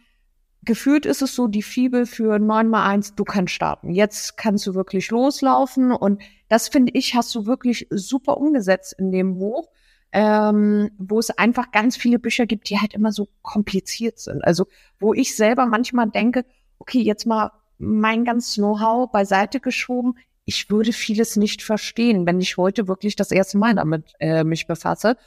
gefühlt 0.64 1.06
ist 1.06 1.22
es 1.22 1.36
so 1.36 1.48
die 1.48 1.64
Fibel 1.64 2.06
für 2.06 2.40
9 2.40 2.68
mal 2.68 2.86
1, 2.86 3.16
du 3.16 3.24
kannst 3.24 3.54
starten. 3.54 3.92
Jetzt 3.92 4.38
kannst 4.38 4.68
du 4.68 4.76
wirklich 4.76 5.10
loslaufen 5.10 5.92
und 5.92 6.22
das 6.48 6.68
finde 6.68 6.92
ich, 6.96 7.16
hast 7.16 7.34
du 7.36 7.46
wirklich 7.46 7.88
super 7.90 8.38
umgesetzt 8.38 8.96
in 8.98 9.12
dem 9.12 9.40
Buch, 9.40 9.70
ähm, 10.12 10.92
wo 10.98 11.20
es 11.20 11.30
einfach 11.30 11.72
ganz 11.72 11.96
viele 11.96 12.20
Bücher 12.20 12.46
gibt, 12.46 12.70
die 12.70 12.80
halt 12.80 12.94
immer 12.94 13.12
so 13.12 13.30
kompliziert 13.42 14.20
sind. 14.20 14.44
Also 14.44 14.66
wo 15.00 15.14
ich 15.14 15.36
selber 15.36 15.66
manchmal 15.66 16.10
denke, 16.10 16.46
okay, 16.80 17.02
jetzt 17.02 17.26
mal 17.26 17.52
mein 17.80 18.26
ganzes 18.26 18.56
Know-how 18.56 19.12
beiseite 19.12 19.60
geschoben. 19.60 20.16
Ich 20.46 20.70
würde 20.70 20.94
vieles 20.94 21.36
nicht 21.36 21.64
verstehen, 21.64 22.26
wenn 22.26 22.40
ich 22.40 22.58
heute 22.58 22.88
wirklich 22.88 23.16
das 23.16 23.32
erste 23.32 23.58
Mal 23.58 23.76
damit 23.76 24.14
äh, 24.20 24.44
mich 24.44 24.68
befasse. 24.68 25.18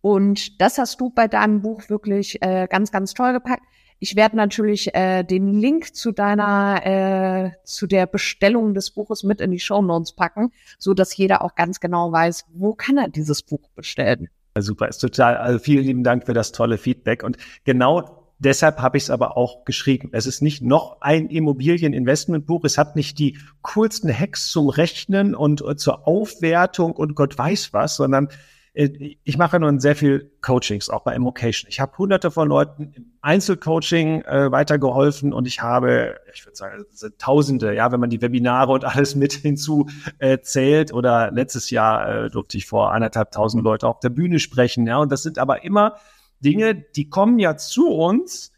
Und 0.00 0.60
das 0.60 0.78
hast 0.78 1.00
du 1.00 1.10
bei 1.10 1.28
deinem 1.28 1.62
Buch 1.62 1.88
wirklich 1.88 2.42
äh, 2.42 2.66
ganz, 2.68 2.90
ganz 2.90 3.14
toll 3.14 3.32
gepackt. 3.32 3.62
Ich 4.00 4.16
werde 4.16 4.36
natürlich 4.36 4.92
äh, 4.96 5.22
den 5.22 5.60
Link 5.60 5.94
zu 5.94 6.10
deiner, 6.10 6.84
äh, 6.84 7.50
zu 7.62 7.86
der 7.86 8.06
Bestellung 8.06 8.74
des 8.74 8.90
Buches 8.90 9.22
mit 9.22 9.40
in 9.40 9.52
die 9.52 9.60
Show 9.60 9.80
Notes 9.80 10.12
packen, 10.14 10.50
so 10.76 10.92
dass 10.92 11.16
jeder 11.16 11.42
auch 11.42 11.54
ganz 11.54 11.78
genau 11.78 12.10
weiß, 12.10 12.46
wo 12.52 12.74
kann 12.74 12.98
er 12.98 13.08
dieses 13.08 13.42
Buch 13.42 13.70
bestellen. 13.76 14.28
Super, 14.58 14.88
ist 14.88 14.98
total. 14.98 15.36
Also 15.36 15.60
vielen 15.60 15.84
lieben 15.84 16.02
Dank 16.02 16.26
für 16.26 16.34
das 16.34 16.50
tolle 16.50 16.78
Feedback. 16.78 17.22
Und 17.22 17.36
genau 17.64 18.21
Deshalb 18.44 18.78
habe 18.78 18.96
ich 18.96 19.04
es 19.04 19.10
aber 19.10 19.36
auch 19.36 19.64
geschrieben. 19.64 20.08
Es 20.12 20.26
ist 20.26 20.42
nicht 20.42 20.62
noch 20.62 21.00
ein 21.00 21.28
Immobilieninvestmentbuch. 21.28 22.64
Es 22.64 22.76
hat 22.76 22.96
nicht 22.96 23.20
die 23.20 23.38
coolsten 23.62 24.12
Hacks 24.12 24.48
zum 24.48 24.68
Rechnen 24.68 25.36
und 25.36 25.62
äh, 25.62 25.76
zur 25.76 26.08
Aufwertung 26.08 26.92
und 26.92 27.14
Gott 27.14 27.38
weiß 27.38 27.72
was, 27.72 27.94
sondern 27.94 28.28
äh, 28.74 29.16
ich 29.22 29.38
mache 29.38 29.60
nun 29.60 29.78
sehr 29.78 29.94
viel 29.94 30.32
Coachings, 30.40 30.90
auch 30.90 31.04
bei 31.04 31.14
Immocation. 31.14 31.68
Ich 31.68 31.78
habe 31.78 31.96
hunderte 31.96 32.32
von 32.32 32.48
Leuten 32.48 32.92
im 32.96 33.12
Einzelcoaching 33.20 34.22
äh, 34.22 34.50
weitergeholfen 34.50 35.32
und 35.32 35.46
ich 35.46 35.62
habe, 35.62 36.16
ich 36.34 36.44
würde 36.44 36.56
sagen, 36.56 36.84
Tausende, 37.18 37.76
ja, 37.76 37.92
wenn 37.92 38.00
man 38.00 38.10
die 38.10 38.22
Webinare 38.22 38.72
und 38.72 38.84
alles 38.84 39.14
mit 39.14 39.34
hinzu 39.34 39.88
äh, 40.18 40.38
zählt. 40.40 40.92
Oder 40.92 41.30
letztes 41.30 41.70
Jahr 41.70 42.24
äh, 42.24 42.28
durfte 42.28 42.58
ich 42.58 42.66
vor 42.66 42.92
anderthalb 42.92 43.30
tausend 43.30 43.62
Leute 43.62 43.86
auf 43.86 44.00
der 44.00 44.10
Bühne 44.10 44.40
sprechen. 44.40 44.84
Ja, 44.88 44.98
und 44.98 45.12
das 45.12 45.22
sind 45.22 45.38
aber 45.38 45.62
immer 45.62 45.94
Dinge, 46.42 46.74
die 46.74 47.08
kommen 47.08 47.38
ja 47.38 47.56
zu 47.56 47.88
uns 47.88 48.52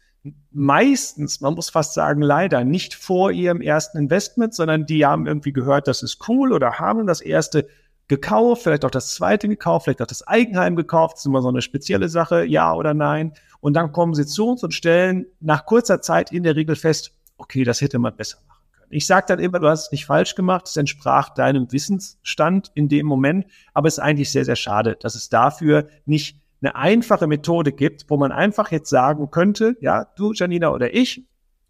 meistens, 0.51 1.41
man 1.41 1.53
muss 1.53 1.69
fast 1.69 1.93
sagen, 1.93 2.21
leider 2.21 2.63
nicht 2.63 2.95
vor 2.95 3.31
ihrem 3.31 3.61
ersten 3.61 3.97
Investment, 3.97 4.53
sondern 4.53 4.85
die 4.85 5.05
haben 5.05 5.27
irgendwie 5.27 5.53
gehört, 5.53 5.87
das 5.87 6.01
ist 6.01 6.27
cool 6.27 6.53
oder 6.53 6.79
haben 6.79 7.05
das 7.05 7.21
erste 7.21 7.67
gekauft, 8.07 8.63
vielleicht 8.63 8.85
auch 8.85 8.91
das 8.91 9.13
zweite 9.13 9.47
gekauft, 9.47 9.85
vielleicht 9.85 10.01
auch 10.01 10.07
das 10.07 10.25
Eigenheim 10.27 10.75
gekauft, 10.75 11.15
das 11.15 11.21
ist 11.21 11.25
immer 11.25 11.41
so 11.41 11.49
eine 11.49 11.61
spezielle 11.61 12.09
Sache, 12.09 12.45
ja 12.45 12.73
oder 12.73 12.93
nein. 12.93 13.33
Und 13.59 13.73
dann 13.73 13.91
kommen 13.91 14.13
sie 14.13 14.25
zu 14.25 14.47
uns 14.47 14.63
und 14.63 14.73
stellen 14.73 15.25
nach 15.39 15.65
kurzer 15.65 16.01
Zeit 16.01 16.31
in 16.31 16.43
der 16.43 16.55
Regel 16.55 16.75
fest, 16.75 17.13
okay, 17.37 17.63
das 17.63 17.81
hätte 17.81 17.99
man 17.99 18.15
besser 18.15 18.37
machen 18.47 18.63
können. 18.71 18.91
Ich 18.91 19.07
sage 19.07 19.25
dann 19.27 19.39
immer, 19.39 19.59
du 19.59 19.67
hast 19.67 19.85
es 19.85 19.91
nicht 19.91 20.05
falsch 20.05 20.35
gemacht, 20.35 20.67
es 20.67 20.77
entsprach 20.77 21.29
deinem 21.29 21.71
Wissensstand 21.71 22.71
in 22.75 22.89
dem 22.89 23.07
Moment, 23.07 23.47
aber 23.73 23.87
es 23.87 23.95
ist 23.95 24.03
eigentlich 24.03 24.31
sehr, 24.31 24.45
sehr 24.45 24.55
schade, 24.55 24.97
dass 24.99 25.15
es 25.15 25.29
dafür 25.29 25.87
nicht 26.05 26.39
eine 26.61 26.75
einfache 26.75 27.27
Methode 27.27 27.71
gibt, 27.71 28.05
wo 28.09 28.17
man 28.17 28.31
einfach 28.31 28.71
jetzt 28.71 28.89
sagen 28.89 29.29
könnte, 29.31 29.75
ja, 29.81 30.07
du, 30.15 30.33
Janina 30.33 30.69
oder 30.71 30.93
ich, 30.93 31.23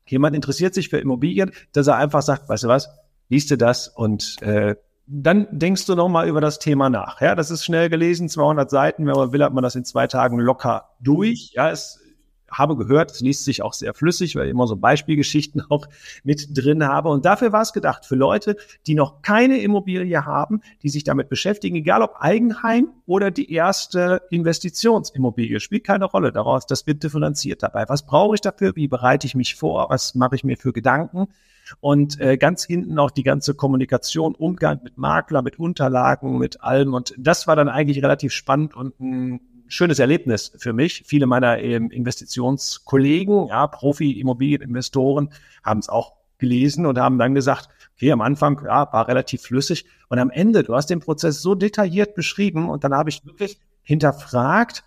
jemand 0.06 0.36
interessiert 0.36 0.74
sich 0.74 0.90
für 0.90 0.98
Immobilien, 0.98 1.52
dass 1.74 1.88
er 1.88 1.98
einfach 1.98 2.22
sagt, 2.22 2.48
weißt 2.50 2.64
du 2.64 2.68
was, 2.68 2.90
liest 3.30 3.52
du 3.52 3.58
das 3.58 3.88
und 3.88 4.42
äh, 4.42 4.76
dann 5.08 5.48
denkst 5.52 5.86
du 5.86 5.96
nochmal 5.96 6.28
über 6.28 6.42
das 6.42 6.60
Thema 6.60 6.90
nach. 6.90 7.22
Ja, 7.22 7.36
das 7.36 7.52
ist 7.52 7.64
schnell 7.64 7.90
gelesen, 7.90 8.28
200 8.28 8.70
Seiten. 8.70 9.06
Wenn 9.06 9.14
man 9.14 9.32
will, 9.32 9.44
hat 9.44 9.54
man 9.54 9.64
das 9.64 9.76
in 9.76 9.86
zwei 9.86 10.08
Tagen 10.08 10.40
locker 10.40 10.90
durch. 11.00 11.52
Ja, 11.54 11.70
es 11.70 12.00
habe 12.52 12.76
gehört, 12.76 13.12
es 13.12 13.22
liest 13.22 13.44
sich 13.46 13.62
auch 13.62 13.74
sehr 13.74 13.94
flüssig, 13.94 14.36
weil 14.36 14.46
ich 14.46 14.52
immer 14.52 14.68
so 14.68 14.76
Beispielgeschichten 14.76 15.64
auch 15.70 15.88
mit 16.24 16.50
drin 16.52 16.84
habe. 16.86 17.10
Und 17.10 17.26
dafür 17.26 17.52
war 17.52 17.62
es 17.62 17.74
gedacht, 17.74 18.06
für 18.06 18.16
Leute, 18.16 18.58
die 18.88 18.96
noch 18.96 19.22
keine 19.22 19.60
Immobilie 19.60 20.26
haben, 20.26 20.62
die 20.84 20.90
sich 20.90 21.04
damit 21.04 21.30
beschäftigen, 21.30 21.76
egal 21.76 22.02
ob 22.02 22.16
Eigenheim 22.20 22.90
oder 23.06 23.32
die 23.32 23.52
erste 23.52 24.22
Investitionsimmobilie, 24.30 25.60
spielt 25.60 25.84
keine 25.84 26.06
Rolle 26.06 26.32
daraus. 26.32 26.66
Das 26.66 26.88
wird 26.88 27.04
differenziert 27.04 27.64
dabei. 27.64 27.86
Was 27.88 28.06
brauche 28.06 28.36
ich 28.36 28.42
dafür? 28.42 28.76
Wie 28.76 28.88
bereite 28.88 29.28
ich 29.28 29.36
mich 29.36 29.56
vor? 29.56 29.88
Was 29.90 30.16
mache 30.16 30.36
ich 30.36 30.44
mir 30.44 30.58
für 30.58 30.74
Gedanken? 30.74 31.28
Und 31.80 32.20
äh, 32.20 32.38
ganz 32.38 32.64
hinten 32.64 33.00
auch 33.00 33.12
die 33.12 33.24
ganze 33.24 33.56
Kommunikation, 33.56 34.36
Umgang 34.36 34.82
mit 34.84 34.98
Makler, 34.98 35.42
mit 35.42 35.58
Unterlagen, 35.58 36.38
mit 36.38 36.62
allem. 36.62 36.94
Und 36.94 37.16
das 37.18 37.48
war 37.48 37.56
dann 37.56 37.70
eigentlich 37.70 38.04
relativ 38.04 38.34
spannend 38.34 38.76
und 38.76 39.00
ein 39.00 39.40
schönes 39.68 40.00
Erlebnis 40.00 40.52
für 40.58 40.74
mich. 40.74 41.04
Viele 41.06 41.26
meiner 41.26 41.60
ähm, 41.60 41.90
Investitionskollegen, 41.92 43.48
ja, 43.48 43.68
Profi-Immobilieninvestoren, 43.68 45.30
haben 45.64 45.80
es 45.80 45.90
auch 45.90 46.14
gelesen 46.38 46.86
und 46.86 47.00
haben 47.00 47.18
dann 47.18 47.34
gesagt, 47.34 47.70
okay, 47.96 48.12
am 48.12 48.22
Anfang 48.22 48.62
ja, 48.66 48.92
war 48.92 49.08
relativ 49.08 49.42
flüssig 49.42 49.86
und 50.10 50.20
am 50.20 50.30
Ende, 50.30 50.64
du 50.64 50.76
hast 50.76 50.90
den 50.90 51.00
Prozess 51.00 51.42
so 51.42 51.56
detailliert 51.56 52.16
beschrieben 52.16 52.70
und 52.70 52.84
dann 52.84 52.94
habe 52.94 53.10
ich 53.10 53.26
wirklich 53.26 53.60
hinterfragt, 53.84 54.84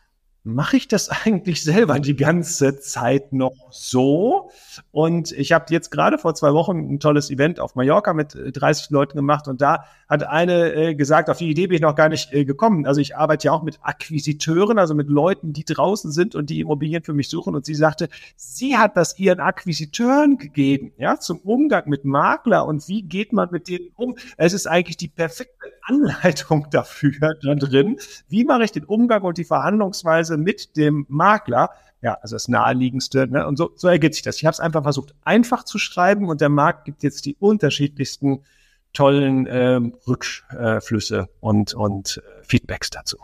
mache 0.48 0.76
ich 0.76 0.88
das 0.88 1.08
eigentlich 1.24 1.62
selber 1.62 1.98
die 2.00 2.16
ganze 2.16 2.80
Zeit 2.80 3.32
noch 3.32 3.54
so? 3.70 4.50
Und 4.90 5.32
ich 5.32 5.52
habe 5.52 5.66
jetzt 5.70 5.90
gerade 5.90 6.18
vor 6.18 6.34
zwei 6.34 6.52
Wochen 6.52 6.94
ein 6.94 7.00
tolles 7.00 7.30
Event 7.30 7.60
auf 7.60 7.74
Mallorca 7.74 8.14
mit 8.14 8.34
30 8.34 8.90
äh, 8.90 8.94
Leuten 8.94 9.16
gemacht 9.16 9.48
und 9.48 9.60
da 9.60 9.84
hat 10.08 10.24
eine 10.24 10.72
äh, 10.72 10.94
gesagt, 10.94 11.28
auf 11.28 11.38
die 11.38 11.50
Idee 11.50 11.66
bin 11.66 11.76
ich 11.76 11.82
noch 11.82 11.94
gar 11.94 12.08
nicht 12.08 12.32
äh, 12.32 12.44
gekommen. 12.44 12.86
Also 12.86 13.00
ich 13.00 13.16
arbeite 13.16 13.46
ja 13.46 13.52
auch 13.52 13.62
mit 13.62 13.78
Akquisiteuren, 13.82 14.78
also 14.78 14.94
mit 14.94 15.08
Leuten, 15.08 15.52
die 15.52 15.64
draußen 15.64 16.10
sind 16.10 16.34
und 16.34 16.48
die 16.48 16.60
Immobilien 16.60 17.02
für 17.02 17.12
mich 17.12 17.28
suchen. 17.28 17.54
Und 17.54 17.66
sie 17.66 17.74
sagte, 17.74 18.08
sie 18.36 18.78
hat 18.78 18.96
das 18.96 19.18
ihren 19.18 19.40
Akquisiteuren 19.40 20.38
gegeben, 20.38 20.92
ja, 20.96 21.18
zum 21.20 21.38
Umgang 21.40 21.88
mit 21.88 22.04
Makler 22.04 22.66
und 22.66 22.88
wie 22.88 23.02
geht 23.02 23.32
man 23.32 23.50
mit 23.50 23.68
denen 23.68 23.90
um? 23.96 24.16
Es 24.38 24.54
ist 24.54 24.66
eigentlich 24.66 24.96
die 24.96 25.08
perfekte 25.08 25.52
Anleitung 25.88 26.66
dafür 26.70 27.12
da 27.20 27.34
drin. 27.34 27.98
Wie 28.28 28.44
mache 28.44 28.64
ich 28.64 28.72
den 28.72 28.84
Umgang 28.84 29.22
und 29.22 29.38
die 29.38 29.44
Verhandlungsweise 29.44 30.37
mit 30.42 30.76
dem 30.76 31.06
Makler? 31.08 31.70
Ja, 32.00 32.14
also 32.22 32.36
das 32.36 32.48
naheliegendste. 32.48 33.26
Ne? 33.26 33.46
Und 33.46 33.56
so, 33.56 33.70
so 33.74 33.88
ergibt 33.88 34.14
sich 34.14 34.22
das. 34.22 34.36
Ich 34.36 34.46
habe 34.46 34.52
es 34.52 34.60
einfach 34.60 34.82
versucht, 34.82 35.14
einfach 35.24 35.64
zu 35.64 35.78
schreiben 35.78 36.28
und 36.28 36.40
der 36.40 36.48
Markt 36.48 36.84
gibt 36.84 37.02
jetzt 37.02 37.26
die 37.26 37.36
unterschiedlichsten 37.38 38.44
tollen 38.92 39.46
ähm, 39.50 39.96
Rückflüsse 40.06 41.28
und, 41.40 41.74
und 41.74 42.22
äh, 42.24 42.44
Feedbacks 42.44 42.90
dazu. 42.90 43.18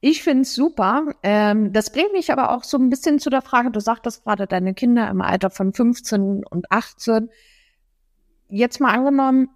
Ich 0.00 0.22
finde 0.22 0.42
es 0.42 0.54
super. 0.54 1.14
Ähm, 1.22 1.72
das 1.72 1.92
bringt 1.92 2.12
mich 2.12 2.32
aber 2.32 2.54
auch 2.54 2.64
so 2.64 2.78
ein 2.78 2.88
bisschen 2.88 3.18
zu 3.18 3.30
der 3.30 3.42
Frage, 3.42 3.70
du 3.70 3.80
sagtest 3.80 4.24
gerade 4.24 4.46
deine 4.46 4.74
Kinder 4.74 5.08
im 5.10 5.20
Alter 5.20 5.50
von 5.50 5.72
15 5.72 6.44
und 6.44 6.72
18. 6.72 7.28
Jetzt 8.48 8.80
mal 8.80 8.94
angenommen, 8.94 9.50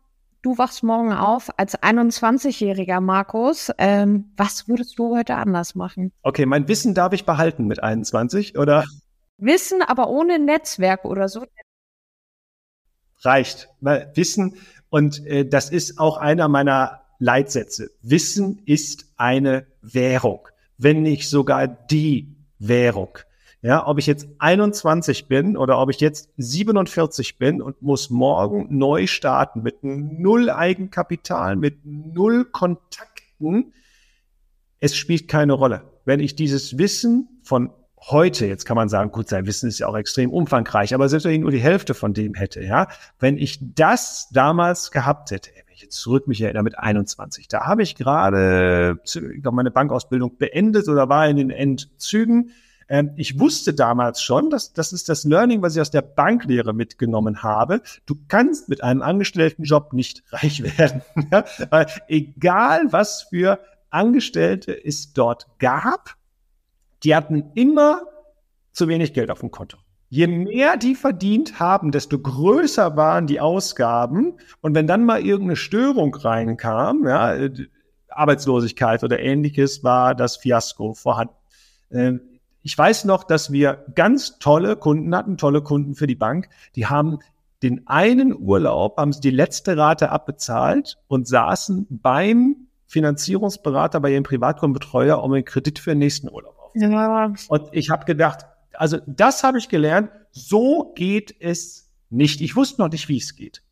du 0.45 0.59
wachst 0.59 0.83
morgen 0.83 1.13
auf 1.13 1.51
als 1.59 1.77
21-jähriger 1.83 3.01
Markus. 3.01 3.71
Ähm, 3.79 4.33
was 4.37 4.69
würdest 4.69 4.99
du 4.99 5.17
heute 5.17 5.37
anders 5.37 5.75
machen? 5.75 6.13
Okay, 6.23 6.47
mein 6.47 6.69
Wissen 6.69 6.95
darf 6.95 7.13
ich 7.15 7.25
behalten 7.25 7.67
mit 7.67 7.83
21, 7.83 8.59
oder? 8.59 8.85
Wissen, 9.39 9.83
aber 9.83 10.09
ohne 10.09 10.39
Netzwerk 10.39 11.05
oder 11.05 11.29
so. 11.29 11.45
Reicht. 13.23 13.71
Wissen, 13.81 14.57
und 14.91 15.27
äh, 15.27 15.49
das 15.49 15.71
ist 15.71 15.99
auch 15.99 16.19
einer 16.19 16.49
meiner 16.49 17.01
Leitsätze. 17.19 17.91
Wissen 18.03 18.61
ist 18.67 19.07
eine 19.17 19.67
Währung, 19.81 20.47
wenn 20.77 21.03
nicht 21.03 21.29
sogar 21.29 21.67
die 21.67 22.37
Währung. 22.59 23.19
Ja, 23.65 23.87
ob 23.87 23.99
ich 23.99 24.07
jetzt 24.07 24.29
21 24.41 25.27
bin 25.27 25.57
oder 25.57 25.79
ob 25.79 25.89
ich 25.89 25.99
jetzt 25.99 26.29
47 26.37 27.39
bin 27.39 27.62
und 27.62 27.81
muss 27.81 28.11
morgen 28.11 28.67
neu 28.77 29.07
starten 29.07 29.62
mit 29.62 29.83
null 29.83 30.51
Eigenkapital, 30.51 31.57
mit 31.57 31.79
null 31.83 32.45
Kontakten, 32.45 33.73
es 34.81 34.95
spielt 34.95 35.29
keine 35.29 35.55
Rolle. 35.55 35.81
Wenn 36.05 36.21
ich 36.21 36.37
dieses 36.37 36.77
Wissen 36.77 37.41
von 37.43 37.71
heute, 37.99 38.45
jetzt 38.45 38.67
kann 38.67 38.77
man 38.77 38.91
sagen, 38.91 39.11
gut, 39.12 39.31
sein 39.31 39.47
Wissen 39.47 39.71
ist 39.71 39.79
ja 39.79 39.87
auch 39.87 39.97
extrem 39.97 40.31
umfangreich, 40.31 40.93
aber 40.93 41.09
selbst 41.09 41.25
wenn 41.25 41.33
ich 41.33 41.41
nur 41.41 41.51
die 41.51 41.59
Hälfte 41.59 41.95
von 41.95 42.12
dem 42.12 42.35
hätte, 42.35 42.62
ja, 42.62 42.89
wenn 43.19 43.39
ich 43.39 43.61
das 43.75 44.29
damals 44.31 44.91
gehabt 44.91 45.31
hätte, 45.31 45.49
wenn 45.55 45.75
ich 45.75 45.81
jetzt 45.81 45.97
zurück 45.97 46.29
mich 46.29 46.43
erinnere 46.43 46.65
mit 46.65 46.79
21, 46.79 47.49
da 47.49 47.65
habe 47.65 47.83
ich 47.83 47.95
gerade 47.95 49.01
meine 49.51 49.71
Bankausbildung 49.71 50.37
beendet 50.37 50.87
oder 50.87 51.09
war 51.09 51.27
in 51.27 51.39
den 51.39 51.49
Endzügen, 51.49 52.51
ähm, 52.89 53.12
ich 53.16 53.39
wusste 53.39 53.74
damals 53.74 54.22
schon, 54.22 54.51
dass 54.51 54.72
das 54.72 54.93
ist 54.93 55.09
das 55.09 55.24
Learning, 55.24 55.62
was 55.62 55.74
ich 55.74 55.80
aus 55.80 55.91
der 55.91 56.03
Banklehre 56.03 56.72
mitgenommen 56.72 57.43
habe. 57.43 57.82
Du 58.07 58.16
kannst 58.28 58.68
mit 58.68 58.82
einem 58.82 59.03
Angestelltenjob 59.03 59.93
nicht 59.93 60.22
reich 60.30 60.62
werden. 60.62 61.03
Weil 61.70 61.87
egal 62.09 62.93
was 62.93 63.22
für 63.22 63.61
Angestellte 63.91 64.85
es 64.85 65.12
dort 65.12 65.47
gab, 65.59 66.16
die 67.05 67.14
hatten 67.14 67.53
immer 67.55 68.03
zu 68.72 68.89
wenig 68.89 69.12
Geld 69.12 69.30
auf 69.30 69.41
dem 69.41 69.51
Konto. 69.51 69.78
Je 70.09 70.26
mehr 70.26 70.76
die 70.76 70.95
verdient 70.95 71.59
haben, 71.59 71.91
desto 71.91 72.18
größer 72.18 72.97
waren 72.97 73.26
die 73.26 73.41
Ausgaben. 73.41 74.35
Und 74.61 74.74
wenn 74.74 74.87
dann 74.87 75.05
mal 75.05 75.20
irgendeine 75.20 75.57
Störung 75.57 76.14
reinkam, 76.14 77.07
ja, 77.07 77.37
Arbeitslosigkeit 78.09 79.03
oder 79.03 79.18
ähnliches, 79.18 79.82
war 79.82 80.14
das 80.14 80.37
Fiasko 80.37 80.95
vorhanden. 80.95 81.35
Ähm, 81.91 82.20
ich 82.65 82.77
weiß 82.77 83.05
noch, 83.05 83.25
dass 83.25 83.53
wir 83.53 83.85
ganz 83.95 84.39
tolle 84.39 84.77
Kunden 84.77 85.15
hatten, 85.15 85.37
tolle 85.37 85.62
Kunden 85.62 85.95
für 85.95 86.07
die 86.07 86.15
Bank. 86.15 86.49
Die 86.77 86.87
haben 86.87 87.19
den 87.62 87.87
einen 87.87 88.35
Urlaub, 88.35 88.97
haben 88.97 89.12
sie 89.12 89.21
die 89.21 89.31
letzte 89.31 89.77
Rate 89.77 90.11
abbezahlt 90.11 90.99
und 91.07 91.29
saßen 91.29 91.87
beim 91.91 92.69
Finanzierungsberater, 92.87 94.01
bei 94.01 94.12
ihrem 94.12 94.23
Privatkundenbetreuer, 94.23 95.23
um 95.23 95.33
einen 95.35 95.45
Kredit 95.45 95.79
für 95.79 95.91
den 95.91 95.99
nächsten 95.99 96.31
Urlaub 96.31 96.59
aufzunehmen. 96.59 96.93
Ja. 96.93 97.35
Und 97.49 97.69
ich 97.73 97.91
habe 97.91 98.07
gedacht, 98.07 98.47
also 98.73 98.99
das 99.07 99.45
habe 99.45 99.59
ich 99.59 99.69
gelernt, 99.69 100.11
so 100.31 100.93
geht 100.95 101.35
es 101.41 101.91
nicht. 102.09 102.41
Ich 102.41 102.57
wusste 102.57 102.81
noch 102.81 102.91
nicht, 102.91 103.09
wie 103.09 103.19
es 103.19 103.37
geht. 103.37 103.62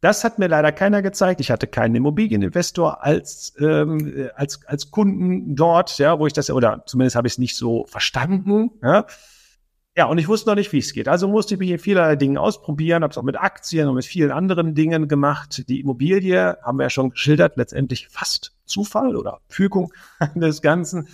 Das 0.00 0.22
hat 0.22 0.38
mir 0.38 0.46
leider 0.46 0.70
keiner 0.70 1.02
gezeigt. 1.02 1.40
Ich 1.40 1.50
hatte 1.50 1.66
keinen 1.66 1.96
Immobilieninvestor 1.96 3.02
als, 3.02 3.54
ähm, 3.58 4.30
als, 4.36 4.64
als 4.66 4.90
Kunden 4.92 5.56
dort, 5.56 5.98
ja, 5.98 6.18
wo 6.18 6.26
ich 6.26 6.32
das, 6.32 6.50
oder 6.50 6.84
zumindest 6.86 7.16
habe 7.16 7.26
ich 7.26 7.34
es 7.34 7.38
nicht 7.38 7.56
so 7.56 7.84
verstanden. 7.86 8.70
Ja. 8.82 9.06
Ja, 9.96 10.06
und 10.06 10.18
ich 10.18 10.28
wusste 10.28 10.48
noch 10.48 10.54
nicht, 10.54 10.72
wie 10.72 10.78
es 10.78 10.92
geht. 10.92 11.08
Also 11.08 11.26
musste 11.26 11.54
ich 11.54 11.58
mich 11.58 11.70
in 11.70 11.80
vielerlei 11.80 12.14
Dingen 12.14 12.38
ausprobieren, 12.38 13.02
habe 13.02 13.10
es 13.10 13.18
auch 13.18 13.24
mit 13.24 13.36
Aktien 13.36 13.88
und 13.88 13.96
mit 13.96 14.04
vielen 14.04 14.30
anderen 14.30 14.76
Dingen 14.76 15.08
gemacht. 15.08 15.68
Die 15.68 15.80
Immobilie 15.80 16.56
haben 16.62 16.78
wir 16.78 16.84
ja 16.84 16.90
schon 16.90 17.10
geschildert, 17.10 17.56
letztendlich 17.56 18.06
fast 18.08 18.54
Zufall 18.64 19.16
oder 19.16 19.40
Fügung 19.48 19.92
des 20.36 20.62
Ganzen. 20.62 21.08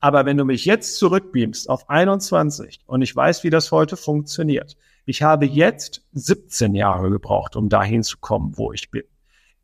Aber 0.00 0.26
wenn 0.26 0.36
du 0.36 0.44
mich 0.44 0.64
jetzt 0.64 0.96
zurückbeamst 0.96 1.70
auf 1.70 1.88
21 1.88 2.80
und 2.86 3.02
ich 3.02 3.14
weiß, 3.14 3.44
wie 3.44 3.50
das 3.50 3.70
heute 3.70 3.96
funktioniert, 3.96 4.76
ich 5.04 5.22
habe 5.22 5.46
jetzt 5.46 6.02
17 6.12 6.74
Jahre 6.74 7.10
gebraucht, 7.10 7.56
um 7.56 7.68
dahin 7.68 8.02
zu 8.02 8.18
kommen, 8.18 8.56
wo 8.56 8.72
ich 8.72 8.90
bin. 8.90 9.04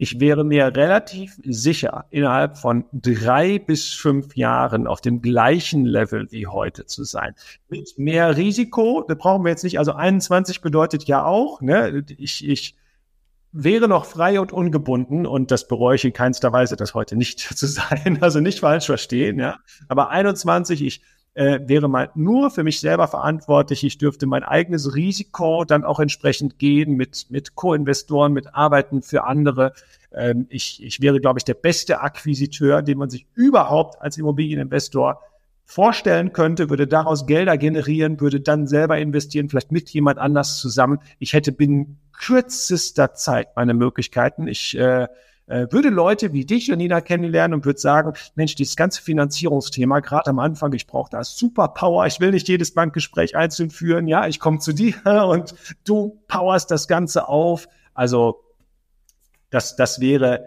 Ich 0.02 0.18
wäre 0.18 0.44
mir 0.44 0.74
relativ 0.74 1.38
sicher, 1.44 2.06
innerhalb 2.08 2.56
von 2.56 2.86
drei 2.90 3.58
bis 3.58 3.92
fünf 3.92 4.34
Jahren 4.34 4.86
auf 4.86 5.02
dem 5.02 5.20
gleichen 5.20 5.84
Level 5.84 6.26
wie 6.30 6.46
heute 6.46 6.86
zu 6.86 7.04
sein. 7.04 7.34
Mit 7.68 7.98
mehr 7.98 8.34
Risiko, 8.38 9.04
da 9.06 9.14
brauchen 9.14 9.44
wir 9.44 9.50
jetzt 9.50 9.62
nicht, 9.62 9.78
also 9.78 9.92
21 9.92 10.62
bedeutet 10.62 11.04
ja 11.04 11.24
auch, 11.26 11.60
ne, 11.60 12.02
ich, 12.16 12.48
ich 12.48 12.76
wäre 13.52 13.88
noch 13.88 14.06
frei 14.06 14.40
und 14.40 14.52
ungebunden 14.52 15.26
und 15.26 15.50
das 15.50 15.68
bereue 15.68 15.96
ich 15.96 16.04
in 16.06 16.14
keinster 16.14 16.50
Weise, 16.50 16.76
das 16.76 16.94
heute 16.94 17.16
nicht 17.16 17.38
zu 17.56 17.66
sein. 17.66 18.18
Also 18.22 18.40
nicht 18.40 18.60
falsch 18.60 18.86
verstehen, 18.86 19.38
ja. 19.38 19.58
Aber 19.88 20.08
21, 20.08 20.82
ich 20.82 21.02
äh, 21.34 21.60
wäre 21.64 21.88
mal 21.88 22.10
nur 22.14 22.50
für 22.50 22.64
mich 22.64 22.80
selber 22.80 23.08
verantwortlich. 23.08 23.84
Ich 23.84 23.98
dürfte 23.98 24.26
mein 24.26 24.42
eigenes 24.42 24.94
Risiko 24.94 25.64
dann 25.64 25.84
auch 25.84 26.00
entsprechend 26.00 26.58
gehen 26.58 26.96
mit, 26.96 27.26
mit 27.30 27.54
Co-Investoren, 27.54 28.32
mit 28.32 28.54
Arbeiten 28.54 29.02
für 29.02 29.24
andere. 29.24 29.72
Ähm, 30.12 30.46
ich, 30.48 30.82
ich 30.82 31.00
wäre, 31.00 31.20
glaube 31.20 31.38
ich, 31.38 31.44
der 31.44 31.54
beste 31.54 32.00
Akquisiteur, 32.00 32.82
den 32.82 32.98
man 32.98 33.10
sich 33.10 33.26
überhaupt 33.34 34.00
als 34.02 34.18
Immobilieninvestor 34.18 35.20
vorstellen 35.64 36.32
könnte, 36.32 36.68
würde 36.68 36.88
daraus 36.88 37.26
Gelder 37.26 37.56
generieren, 37.56 38.20
würde 38.20 38.40
dann 38.40 38.66
selber 38.66 38.98
investieren, 38.98 39.48
vielleicht 39.48 39.70
mit 39.70 39.88
jemand 39.90 40.18
anders 40.18 40.58
zusammen. 40.58 40.98
Ich 41.20 41.32
hätte 41.32 41.52
binnen 41.52 42.00
kürzester 42.12 43.14
Zeit 43.14 43.54
meine 43.54 43.72
Möglichkeiten. 43.72 44.48
Ich 44.48 44.76
äh, 44.76 45.06
äh, 45.50 45.66
würde 45.70 45.88
Leute 45.88 46.32
wie 46.32 46.44
dich, 46.44 46.68
Janina, 46.68 47.00
kennenlernen 47.00 47.54
und 47.54 47.64
würde 47.64 47.80
sagen, 47.80 48.12
Mensch, 48.36 48.54
dieses 48.54 48.76
ganze 48.76 49.02
Finanzierungsthema, 49.02 50.00
gerade 50.00 50.30
am 50.30 50.38
Anfang, 50.38 50.72
ich 50.72 50.86
brauche 50.86 51.10
da 51.10 51.24
Superpower, 51.24 52.06
ich 52.06 52.20
will 52.20 52.30
nicht 52.30 52.48
jedes 52.48 52.72
Bankgespräch 52.72 53.36
einzeln 53.36 53.70
führen, 53.70 54.06
ja, 54.06 54.26
ich 54.28 54.38
komme 54.38 54.60
zu 54.60 54.72
dir 54.72 54.94
und 55.28 55.54
du 55.84 56.22
powerst 56.28 56.70
das 56.70 56.88
Ganze 56.88 57.28
auf. 57.28 57.68
Also 57.94 58.44
das, 59.50 59.74
das 59.74 60.00
wäre 60.00 60.44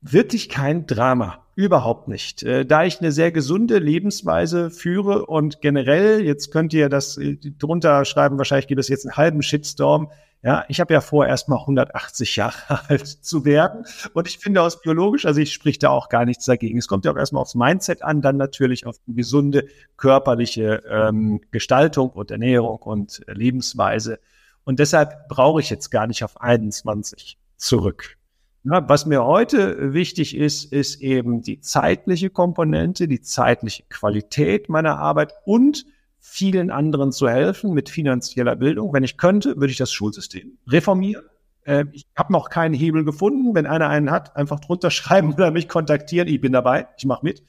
wirklich 0.00 0.48
kein 0.48 0.86
Drama. 0.86 1.44
Überhaupt 1.54 2.06
nicht. 2.06 2.44
Äh, 2.44 2.64
da 2.64 2.84
ich 2.84 3.00
eine 3.00 3.10
sehr 3.10 3.32
gesunde 3.32 3.78
Lebensweise 3.78 4.70
führe 4.70 5.26
und 5.26 5.60
generell, 5.60 6.24
jetzt 6.24 6.52
könnt 6.52 6.72
ihr 6.72 6.88
das 6.88 7.18
äh, 7.18 7.36
drunter 7.36 8.04
schreiben, 8.04 8.38
wahrscheinlich 8.38 8.68
gibt 8.68 8.80
es 8.80 8.88
jetzt 8.88 9.04
einen 9.04 9.16
halben 9.16 9.42
Shitstorm, 9.42 10.10
ja, 10.42 10.64
ich 10.68 10.78
habe 10.78 10.94
ja 10.94 11.00
vor, 11.00 11.26
erst 11.26 11.48
mal 11.48 11.58
180 11.58 12.36
Jahre 12.36 12.54
alt 12.88 13.06
zu 13.06 13.44
werden. 13.44 13.84
Und 14.14 14.28
ich 14.28 14.38
finde 14.38 14.62
aus 14.62 14.80
biologischer 14.80 15.34
Sicht 15.34 15.52
spricht 15.52 15.82
da 15.82 15.90
auch 15.90 16.08
gar 16.08 16.24
nichts 16.24 16.44
dagegen. 16.44 16.78
Es 16.78 16.86
kommt 16.86 17.04
ja 17.04 17.12
auch 17.12 17.16
erstmal 17.16 17.42
aufs 17.42 17.56
Mindset 17.56 18.02
an, 18.02 18.22
dann 18.22 18.36
natürlich 18.36 18.86
auf 18.86 18.96
die 19.06 19.14
gesunde 19.14 19.66
körperliche 19.96 20.82
ähm, 20.88 21.40
Gestaltung 21.50 22.10
und 22.10 22.30
Ernährung 22.30 22.78
und 22.78 23.26
äh, 23.26 23.32
Lebensweise. 23.32 24.20
Und 24.64 24.78
deshalb 24.78 25.28
brauche 25.28 25.60
ich 25.60 25.70
jetzt 25.70 25.90
gar 25.90 26.06
nicht 26.06 26.22
auf 26.22 26.40
21 26.40 27.38
zurück. 27.56 28.16
Ja, 28.64 28.88
was 28.88 29.06
mir 29.06 29.24
heute 29.24 29.94
wichtig 29.94 30.36
ist, 30.36 30.72
ist 30.72 31.00
eben 31.00 31.42
die 31.42 31.60
zeitliche 31.60 32.28
Komponente, 32.28 33.08
die 33.08 33.20
zeitliche 33.20 33.84
Qualität 33.88 34.68
meiner 34.68 34.98
Arbeit 34.98 35.32
und 35.44 35.86
vielen 36.18 36.70
anderen 36.70 37.12
zu 37.12 37.28
helfen 37.28 37.72
mit 37.72 37.88
finanzieller 37.88 38.56
Bildung. 38.56 38.92
Wenn 38.92 39.04
ich 39.04 39.16
könnte, 39.16 39.56
würde 39.56 39.70
ich 39.70 39.78
das 39.78 39.92
Schulsystem 39.92 40.58
reformieren. 40.66 41.24
Äh, 41.64 41.84
ich 41.92 42.06
habe 42.16 42.32
noch 42.32 42.50
keinen 42.50 42.74
Hebel 42.74 43.04
gefunden. 43.04 43.54
Wenn 43.54 43.66
einer 43.66 43.88
einen 43.88 44.10
hat, 44.10 44.36
einfach 44.36 44.60
drunter 44.60 44.90
schreiben 44.92 45.34
oder 45.34 45.50
mich 45.50 45.68
kontaktieren. 45.68 46.28
Ich 46.28 46.40
bin 46.40 46.52
dabei, 46.52 46.88
ich 46.96 47.04
mache 47.04 47.24
mit. 47.24 47.42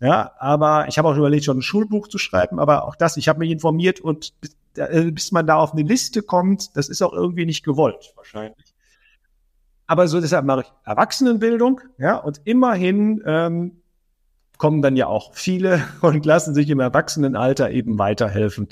Ja, 0.00 0.32
aber 0.38 0.86
ich 0.88 0.98
habe 0.98 1.08
auch 1.08 1.16
überlegt, 1.16 1.44
schon 1.44 1.58
ein 1.58 1.62
Schulbuch 1.62 2.08
zu 2.08 2.18
schreiben. 2.18 2.58
Aber 2.58 2.84
auch 2.84 2.96
das, 2.96 3.16
ich 3.16 3.28
habe 3.28 3.40
mich 3.40 3.50
informiert 3.50 4.00
und 4.00 4.32
bis, 4.40 4.56
äh, 4.76 5.10
bis 5.10 5.32
man 5.32 5.46
da 5.46 5.56
auf 5.56 5.72
eine 5.72 5.82
Liste 5.82 6.22
kommt, 6.22 6.76
das 6.76 6.88
ist 6.88 7.02
auch 7.02 7.12
irgendwie 7.12 7.46
nicht 7.46 7.64
gewollt, 7.64 8.12
wahrscheinlich. 8.16 8.74
Aber 9.86 10.08
so 10.08 10.20
deshalb 10.20 10.46
mache 10.46 10.62
ich 10.62 10.72
Erwachsenenbildung, 10.84 11.80
ja, 11.98 12.16
und 12.16 12.40
immerhin 12.44 13.22
ähm, 13.26 13.82
kommen 14.64 14.80
dann 14.80 14.96
ja 14.96 15.08
auch 15.08 15.34
viele 15.34 15.84
und 16.00 16.24
lassen 16.24 16.54
sich 16.54 16.70
im 16.70 16.80
Erwachsenenalter 16.80 17.70
eben 17.70 17.98
weiterhelfen. 17.98 18.68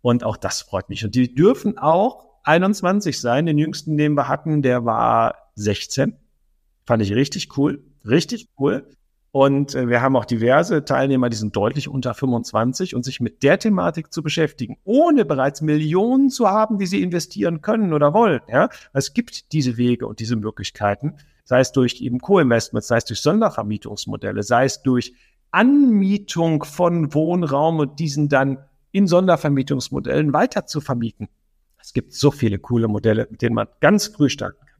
Und 0.00 0.22
auch 0.22 0.36
das 0.36 0.62
freut 0.62 0.88
mich. 0.88 1.04
Und 1.04 1.16
die 1.16 1.34
dürfen 1.34 1.76
auch 1.76 2.24
21 2.44 3.20
sein. 3.20 3.44
Den 3.44 3.58
jüngsten, 3.58 3.96
den 3.96 4.14
wir 4.14 4.28
hatten, 4.28 4.62
der 4.62 4.84
war 4.84 5.50
16. 5.56 6.14
Fand 6.86 7.02
ich 7.02 7.12
richtig 7.16 7.58
cool. 7.58 7.82
Richtig 8.04 8.48
cool. 8.60 8.88
Und 9.30 9.74
äh, 9.74 9.88
wir 9.88 10.00
haben 10.00 10.16
auch 10.16 10.24
diverse 10.24 10.84
Teilnehmer, 10.84 11.28
die 11.28 11.36
sind 11.36 11.54
deutlich 11.54 11.88
unter 11.88 12.14
25 12.14 12.94
und 12.94 13.04
sich 13.04 13.20
mit 13.20 13.42
der 13.42 13.58
Thematik 13.58 14.12
zu 14.12 14.22
beschäftigen, 14.22 14.78
ohne 14.84 15.24
bereits 15.24 15.60
Millionen 15.60 16.30
zu 16.30 16.48
haben, 16.48 16.78
die 16.78 16.86
sie 16.86 17.02
investieren 17.02 17.60
können 17.60 17.92
oder 17.92 18.14
wollen. 18.14 18.40
Ja, 18.48 18.70
es 18.92 19.12
gibt 19.12 19.52
diese 19.52 19.76
Wege 19.76 20.06
und 20.06 20.20
diese 20.20 20.36
Möglichkeiten 20.36 21.16
sei 21.48 21.60
es 21.60 21.72
durch 21.72 22.02
eben 22.02 22.20
Co-Investments, 22.20 22.88
sei 22.88 22.98
es 22.98 23.06
durch 23.06 23.22
Sondervermietungsmodelle, 23.22 24.42
sei 24.42 24.66
es 24.66 24.82
durch 24.82 25.14
Anmietung 25.50 26.62
von 26.62 27.14
Wohnraum 27.14 27.78
und 27.78 27.98
diesen 27.98 28.28
dann 28.28 28.58
in 28.92 29.06
Sondervermietungsmodellen 29.06 30.34
weiter 30.34 30.66
zu 30.66 30.82
vermieten. 30.82 31.28
Es 31.80 31.94
gibt 31.94 32.12
so 32.12 32.30
viele 32.30 32.58
coole 32.58 32.86
Modelle, 32.86 33.26
mit 33.30 33.40
denen 33.40 33.54
man 33.54 33.66
ganz 33.80 34.08
früh 34.08 34.28
starten 34.28 34.60
kann. 34.60 34.76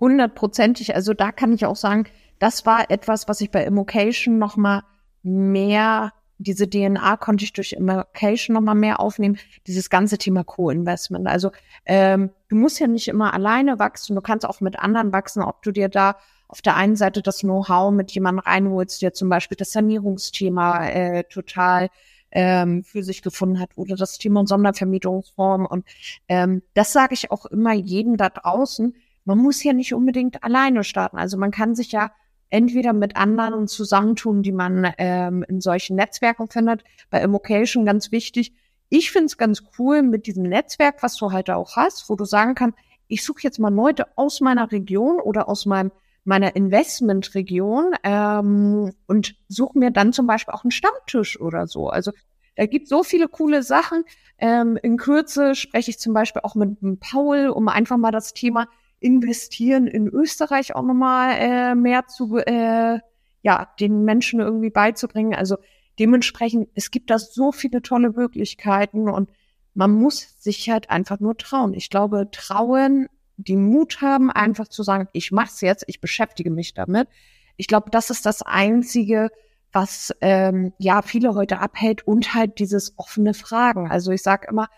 Hundertprozentig. 0.00 0.96
Also 0.96 1.14
da 1.14 1.30
kann 1.30 1.52
ich 1.52 1.64
auch 1.64 1.76
sagen, 1.76 2.06
das 2.38 2.66
war 2.66 2.90
etwas, 2.90 3.28
was 3.28 3.40
ich 3.40 3.50
bei 3.50 3.64
Immocation 3.64 4.38
nochmal 4.38 4.82
mehr 5.22 6.12
diese 6.38 6.68
DNA 6.68 7.16
konnte 7.16 7.44
ich 7.44 7.52
durch 7.52 7.72
Immercation 7.72 8.54
nochmal 8.54 8.74
mehr 8.74 9.00
aufnehmen, 9.00 9.38
dieses 9.66 9.88
ganze 9.88 10.18
Thema 10.18 10.44
Co-Investment. 10.44 11.26
Also 11.26 11.50
ähm, 11.86 12.30
du 12.48 12.56
musst 12.56 12.80
ja 12.80 12.86
nicht 12.86 13.08
immer 13.08 13.32
alleine 13.34 13.78
wachsen, 13.78 14.16
du 14.16 14.20
kannst 14.20 14.46
auch 14.46 14.60
mit 14.60 14.78
anderen 14.78 15.12
wachsen, 15.12 15.42
ob 15.42 15.62
du 15.62 15.70
dir 15.70 15.88
da 15.88 16.16
auf 16.48 16.60
der 16.60 16.76
einen 16.76 16.96
Seite 16.96 17.22
das 17.22 17.40
Know-how 17.40 17.92
mit 17.92 18.10
jemandem 18.12 18.40
reinholst, 18.40 19.00
der 19.02 19.12
zum 19.12 19.28
Beispiel 19.28 19.56
das 19.56 19.72
Sanierungsthema 19.72 20.86
äh, 20.88 21.24
total 21.24 21.88
ähm, 22.30 22.82
für 22.84 23.02
sich 23.02 23.22
gefunden 23.22 23.60
hat 23.60 23.70
oder 23.76 23.96
das 23.96 24.18
Thema 24.18 24.46
Sondervermietungsform. 24.46 25.66
Und 25.66 25.84
ähm, 26.28 26.62
das 26.74 26.92
sage 26.92 27.14
ich 27.14 27.30
auch 27.30 27.46
immer 27.46 27.72
jedem 27.72 28.16
da 28.16 28.28
draußen. 28.28 28.94
Man 29.24 29.38
muss 29.38 29.62
ja 29.62 29.72
nicht 29.72 29.94
unbedingt 29.94 30.42
alleine 30.44 30.84
starten. 30.84 31.16
Also 31.16 31.38
man 31.38 31.52
kann 31.52 31.74
sich 31.74 31.92
ja 31.92 32.10
entweder 32.54 32.92
mit 32.92 33.16
anderen 33.16 33.66
zusammentun, 33.66 34.44
die 34.44 34.52
man 34.52 34.94
ähm, 34.98 35.44
in 35.48 35.60
solchen 35.60 35.96
Netzwerken 35.96 36.48
findet. 36.48 36.84
Bei 37.10 37.20
Immocation 37.20 37.84
ganz 37.84 38.12
wichtig. 38.12 38.54
Ich 38.88 39.10
finde 39.10 39.26
es 39.26 39.36
ganz 39.36 39.64
cool 39.76 40.02
mit 40.02 40.28
diesem 40.28 40.44
Netzwerk, 40.44 41.02
was 41.02 41.16
du 41.16 41.32
halt 41.32 41.50
auch 41.50 41.74
hast, 41.74 42.08
wo 42.08 42.14
du 42.14 42.24
sagen 42.24 42.54
kannst, 42.54 42.78
ich 43.08 43.24
suche 43.24 43.42
jetzt 43.42 43.58
mal 43.58 43.74
Leute 43.74 44.06
aus 44.16 44.40
meiner 44.40 44.70
Region 44.70 45.20
oder 45.20 45.48
aus 45.48 45.66
meinem 45.66 45.90
meiner 46.26 46.56
Investmentregion 46.56 47.92
ähm, 48.02 48.94
und 49.06 49.34
suche 49.48 49.78
mir 49.78 49.90
dann 49.90 50.14
zum 50.14 50.26
Beispiel 50.26 50.54
auch 50.54 50.64
einen 50.64 50.70
Stammtisch 50.70 51.38
oder 51.38 51.66
so. 51.66 51.90
Also 51.90 52.12
da 52.56 52.64
gibt 52.64 52.88
so 52.88 53.02
viele 53.02 53.28
coole 53.28 53.62
Sachen. 53.62 54.04
Ähm, 54.38 54.78
in 54.82 54.96
Kürze 54.96 55.54
spreche 55.54 55.90
ich 55.90 55.98
zum 55.98 56.14
Beispiel 56.14 56.40
auch 56.42 56.54
mit, 56.54 56.80
mit 56.80 57.00
Paul, 57.00 57.48
um 57.48 57.68
einfach 57.68 57.98
mal 57.98 58.10
das 58.10 58.32
Thema 58.32 58.68
investieren 59.04 59.86
in 59.86 60.08
Österreich 60.08 60.74
auch 60.74 60.82
nochmal 60.82 61.36
äh, 61.38 61.74
mehr 61.74 62.06
zu, 62.06 62.38
äh, 62.38 62.98
ja, 63.42 63.68
den 63.78 64.04
Menschen 64.04 64.40
irgendwie 64.40 64.70
beizubringen. 64.70 65.34
Also 65.34 65.58
dementsprechend, 65.98 66.70
es 66.74 66.90
gibt 66.90 67.10
da 67.10 67.18
so 67.18 67.52
viele 67.52 67.82
tolle 67.82 68.10
Möglichkeiten 68.10 69.10
und 69.10 69.28
man 69.74 69.92
muss 69.92 70.40
sich 70.42 70.70
halt 70.70 70.88
einfach 70.88 71.20
nur 71.20 71.36
trauen. 71.36 71.74
Ich 71.74 71.90
glaube, 71.90 72.28
trauen, 72.30 73.08
die 73.36 73.56
Mut 73.56 74.00
haben, 74.00 74.30
einfach 74.30 74.68
zu 74.68 74.82
sagen, 74.82 75.08
ich 75.12 75.32
mach's 75.32 75.60
jetzt, 75.60 75.84
ich 75.86 76.00
beschäftige 76.00 76.50
mich 76.50 76.72
damit. 76.72 77.08
Ich 77.56 77.66
glaube, 77.66 77.90
das 77.90 78.08
ist 78.08 78.24
das 78.24 78.40
Einzige, 78.40 79.28
was 79.70 80.14
ähm, 80.22 80.72
ja 80.78 81.02
viele 81.02 81.34
heute 81.34 81.58
abhält 81.58 82.06
und 82.06 82.34
halt 82.34 82.58
dieses 82.58 82.94
offene 82.96 83.34
Fragen. 83.34 83.90
Also 83.90 84.12
ich 84.12 84.22
sage 84.22 84.46
immer, 84.48 84.68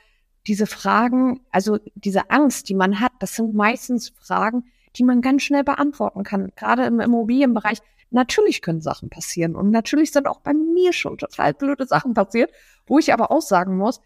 diese 0.47 0.67
Fragen, 0.67 1.41
also 1.51 1.79
diese 1.95 2.31
Angst, 2.31 2.69
die 2.69 2.75
man 2.75 3.01
hat, 3.01 3.13
das 3.19 3.35
sind 3.35 3.55
meistens 3.55 4.13
Fragen, 4.21 4.65
die 4.97 5.05
man 5.05 5.21
ganz 5.21 5.43
schnell 5.43 5.65
beantworten 5.65 6.23
kann. 6.23 6.53
Gerade 6.57 6.85
im 6.85 7.01
Immobilienbereich. 7.01 7.79
Natürlich 8.11 8.63
können 8.63 8.81
Sachen 8.81 9.11
passieren 9.11 9.57
und 9.57 9.71
natürlich 9.71 10.13
sind 10.13 10.29
auch 10.29 10.41
bei 10.41 10.55
mir 10.55 10.93
schon 10.93 11.19
total 11.19 11.53
blöde 11.55 11.87
Sachen 11.87 12.15
passiert, 12.15 12.53
wo 12.87 13.01
ich 13.01 13.13
aber 13.13 13.33
auch 13.33 13.43
sagen 13.43 13.77
muss, 13.77 14.01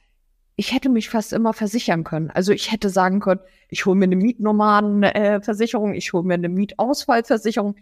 ich 0.57 0.75
hätte 0.75 0.89
mich 0.89 1.11
fast 1.11 1.33
immer 1.33 1.53
versichern 1.53 2.03
können. 2.03 2.31
Also 2.31 2.53
ich 2.53 2.73
hätte 2.73 2.89
sagen 2.89 3.21
können, 3.21 3.41
ich 3.69 3.87
hole 3.87 3.97
mir 3.97 4.05
eine 4.05 4.17
Mietnomadenversicherung, 4.17 5.95
äh, 5.95 5.97
ich 5.99 6.13
hole 6.13 6.25
mir 6.25 6.35
eine 6.35 6.49
Mietausfallversicherung. 6.49 7.77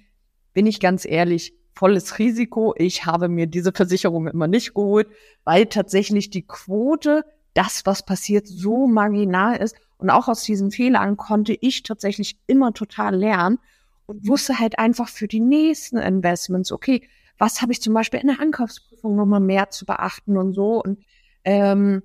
Bin 0.53 0.67
ich 0.67 0.81
ganz 0.81 1.05
ehrlich, 1.05 1.55
volles 1.75 2.19
Risiko. 2.19 2.75
Ich 2.77 3.07
habe 3.07 3.29
mir 3.29 3.47
diese 3.47 3.73
Versicherung 3.73 4.27
immer 4.27 4.49
nicht 4.49 4.75
geholt, 4.75 5.09
weil 5.45 5.67
tatsächlich 5.67 6.31
die 6.31 6.47
Quote 6.47 7.25
das, 7.55 7.87
was 7.87 8.05
passiert, 8.05 8.47
so 8.47 8.87
marginal 8.87 9.57
ist. 9.57 9.77
Und 9.99 10.11
auch 10.11 10.29
aus 10.29 10.43
diesen 10.43 10.71
Fehlern 10.71 11.17
konnte 11.17 11.57
ich 11.61 11.83
tatsächlich 11.83 12.39
immer 12.47 12.73
total 12.73 13.17
lernen 13.17 13.59
und 14.07 14.27
wusste 14.27 14.59
halt 14.59 14.79
einfach 14.79 15.09
für 15.09 15.29
die 15.29 15.41
nächsten 15.41 15.99
Investments, 15.99 16.73
okay, 16.73 17.03
was 17.37 17.63
habe 17.63 17.73
ich 17.73 17.83
zum 17.83 17.95
Beispiel 17.95 18.21
in 18.21 18.29
der 18.29 18.41
Ankaufsprüfung 18.41 19.17
nochmal 19.17 19.41
mehr 19.41 19.71
zu 19.71 19.87
beachten 19.87 20.37
und 20.37 20.55
so. 20.55 20.83
Und 20.83 20.99
ähm, 21.45 22.03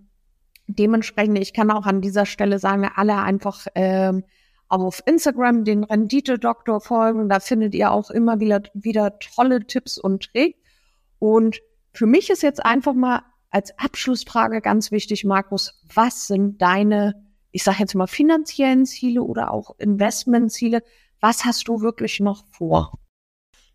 dementsprechend, 0.67 1.39
ich 1.39 1.53
kann 1.53 1.71
auch 1.71 1.85
an 1.85 2.01
dieser 2.01 2.25
Stelle 2.25 2.59
sagen, 2.59 2.89
alle 2.95 3.17
einfach 3.17 3.65
ähm, 3.75 4.23
auf 4.67 5.03
Instagram 5.05 5.65
den 5.65 5.83
Rendite-Doktor 5.83 6.81
folgen. 6.81 7.29
Da 7.29 7.39
findet 7.39 7.75
ihr 7.75 7.91
auch 7.91 8.09
immer 8.09 8.39
wieder, 8.39 8.63
wieder 8.73 9.19
tolle 9.19 9.65
Tipps 9.65 9.97
und 9.97 10.31
Tricks. 10.31 10.59
Und 11.19 11.61
für 11.93 12.05
mich 12.05 12.29
ist 12.29 12.43
jetzt 12.43 12.65
einfach 12.65 12.93
mal 12.93 13.21
als 13.53 13.77
Abschlussfrage 13.77 14.61
ganz 14.61 14.91
wichtig, 14.91 15.25
Markus, 15.25 15.79
was 15.93 16.27
sind 16.27 16.61
deine, 16.61 17.13
ich 17.51 17.63
sage 17.63 17.77
jetzt 17.79 17.93
mal, 17.93 18.07
finanziellen 18.07 18.85
Ziele 18.85 19.21
oder 19.21 19.51
auch 19.51 19.75
Investmentziele? 19.77 20.81
Was 21.19 21.45
hast 21.45 21.67
du 21.67 21.81
wirklich 21.81 22.19
noch 22.19 22.45
vor? 22.51 22.99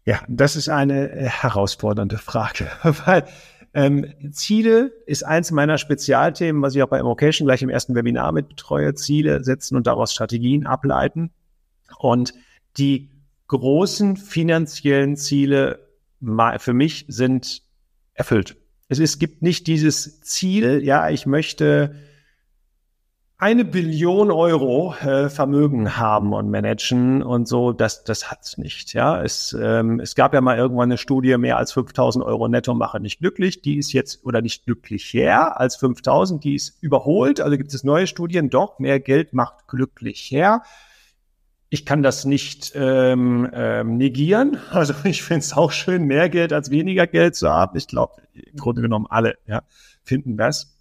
Ja, 0.05 0.21
das 0.29 0.57
ist 0.57 0.69
eine 0.69 1.11
äh, 1.13 1.29
herausfordernde 1.29 2.19
Frage, 2.19 2.69
weil 3.07 3.25
ähm, 3.73 4.07
Ziele 4.33 4.93
ist 5.07 5.25
eins 5.25 5.53
meiner 5.53 5.79
Spezialthemen, 5.79 6.61
was 6.61 6.75
ich 6.75 6.83
auch 6.83 6.89
bei 6.89 6.99
Immocation 6.99 7.47
gleich 7.47 7.63
im 7.63 7.69
ersten 7.69 7.95
Webinar 7.95 8.33
mit 8.33 8.49
betreue. 8.49 8.95
Ziele 8.95 9.45
setzen 9.45 9.77
und 9.77 9.87
daraus 9.87 10.13
Strategien 10.13 10.67
ableiten. 10.67 11.31
Und 11.99 12.35
die 12.79 13.11
großen 13.47 14.17
finanziellen 14.17 15.17
Ziele 15.17 15.87
für 16.59 16.73
mich 16.73 17.05
sind 17.09 17.63
erfüllt. 18.15 18.57
Es, 18.89 18.99
es 18.99 19.19
gibt 19.19 19.43
nicht 19.43 19.67
dieses 19.67 20.21
Ziel, 20.23 20.83
ja, 20.83 21.11
ich 21.11 21.27
möchte 21.27 21.95
eine 23.41 23.65
Billion 23.65 24.33
Euro 24.33 24.95
äh, 24.97 25.29
Vermögen 25.29 25.97
haben 25.97 26.33
und 26.33 26.51
managen 26.51 27.23
und 27.23 27.47
so, 27.47 27.73
das, 27.73 28.03
das 28.03 28.33
hat's 28.33 28.59
nicht. 28.59 28.95
Ja, 28.95 29.23
es, 29.23 29.57
ähm, 29.61 30.01
es 30.01 30.17
gab 30.17 30.35
ja 30.35 30.41
mal 30.41 30.59
irgendwann 30.59 30.89
eine 30.89 30.99
Studie, 30.99 31.37
mehr 31.37 31.57
als 31.57 31.71
5000 31.73 32.25
Euro 32.25 32.49
netto 32.49 32.75
machen 32.75 33.03
nicht 33.03 33.21
glücklich. 33.21 33.63
Die 33.63 33.79
ist 33.79 33.93
jetzt 33.93 34.25
oder 34.25 34.43
nicht 34.43 34.65
glücklicher 34.65 35.61
als 35.61 35.77
5000, 35.77 36.43
die 36.43 36.57
ist 36.57 36.83
überholt. 36.83 37.41
Also 37.41 37.57
gibt 37.57 37.73
es 37.73 37.85
neue 37.85 38.09
Studien, 38.09 38.51
doch, 38.51 38.81
mehr 38.81 38.99
Geld 38.99 39.33
macht 39.33 39.69
glücklicher. 39.69 40.63
Ich 41.71 41.85
kann 41.85 42.03
das 42.03 42.25
nicht 42.25 42.73
ähm, 42.75 43.49
ähm, 43.53 43.97
negieren. 43.97 44.59
Also 44.71 44.95
ich 45.05 45.23
finde 45.23 45.41
es 45.41 45.53
auch 45.53 45.73
schön, 45.73 46.05
mehr 46.05 46.29
Geld 46.29 46.53
als 46.53 46.71
weniger 46.71 47.07
Geld 47.07 47.37
zu 47.37 47.49
haben. 47.49 47.77
Ich 47.77 47.89
glaube, 47.89 48.23
im 48.33 48.57
Grunde 48.57 48.83
genommen 48.83 49.07
alle 49.09 49.37
ja, 49.47 49.63
finden 50.03 50.37
das. 50.37 50.75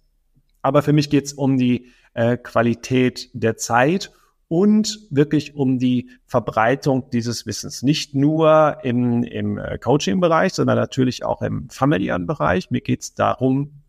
Aber 0.62 0.82
für 0.82 0.92
mich 0.92 1.10
geht 1.10 1.26
es 1.26 1.32
um 1.32 1.58
die 1.58 1.92
äh, 2.14 2.36
Qualität 2.36 3.30
der 3.32 3.56
Zeit 3.56 4.12
und 4.48 5.06
wirklich 5.10 5.54
um 5.54 5.78
die 5.78 6.10
Verbreitung 6.26 7.10
dieses 7.10 7.44
Wissens. 7.44 7.82
Nicht 7.82 8.14
nur 8.14 8.78
im, 8.82 9.22
im 9.22 9.58
äh, 9.58 9.78
Coaching-Bereich, 9.78 10.54
sondern 10.54 10.78
natürlich 10.78 11.22
auch 11.24 11.42
im 11.42 11.68
familiären 11.68 12.26
Bereich. 12.26 12.70
Mir 12.70 12.80
geht 12.80 13.02
es 13.02 13.14
darum, 13.14 13.82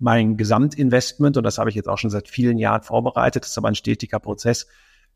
mein 0.00 0.36
Gesamtinvestment, 0.36 1.36
und 1.36 1.44
das 1.44 1.58
habe 1.58 1.70
ich 1.70 1.76
jetzt 1.76 1.88
auch 1.88 1.98
schon 1.98 2.10
seit 2.10 2.28
vielen 2.28 2.56
Jahren 2.56 2.82
vorbereitet, 2.82 3.42
das 3.42 3.50
ist 3.50 3.58
aber 3.58 3.68
ein 3.68 3.74
stetiger 3.74 4.18
Prozess, 4.18 4.66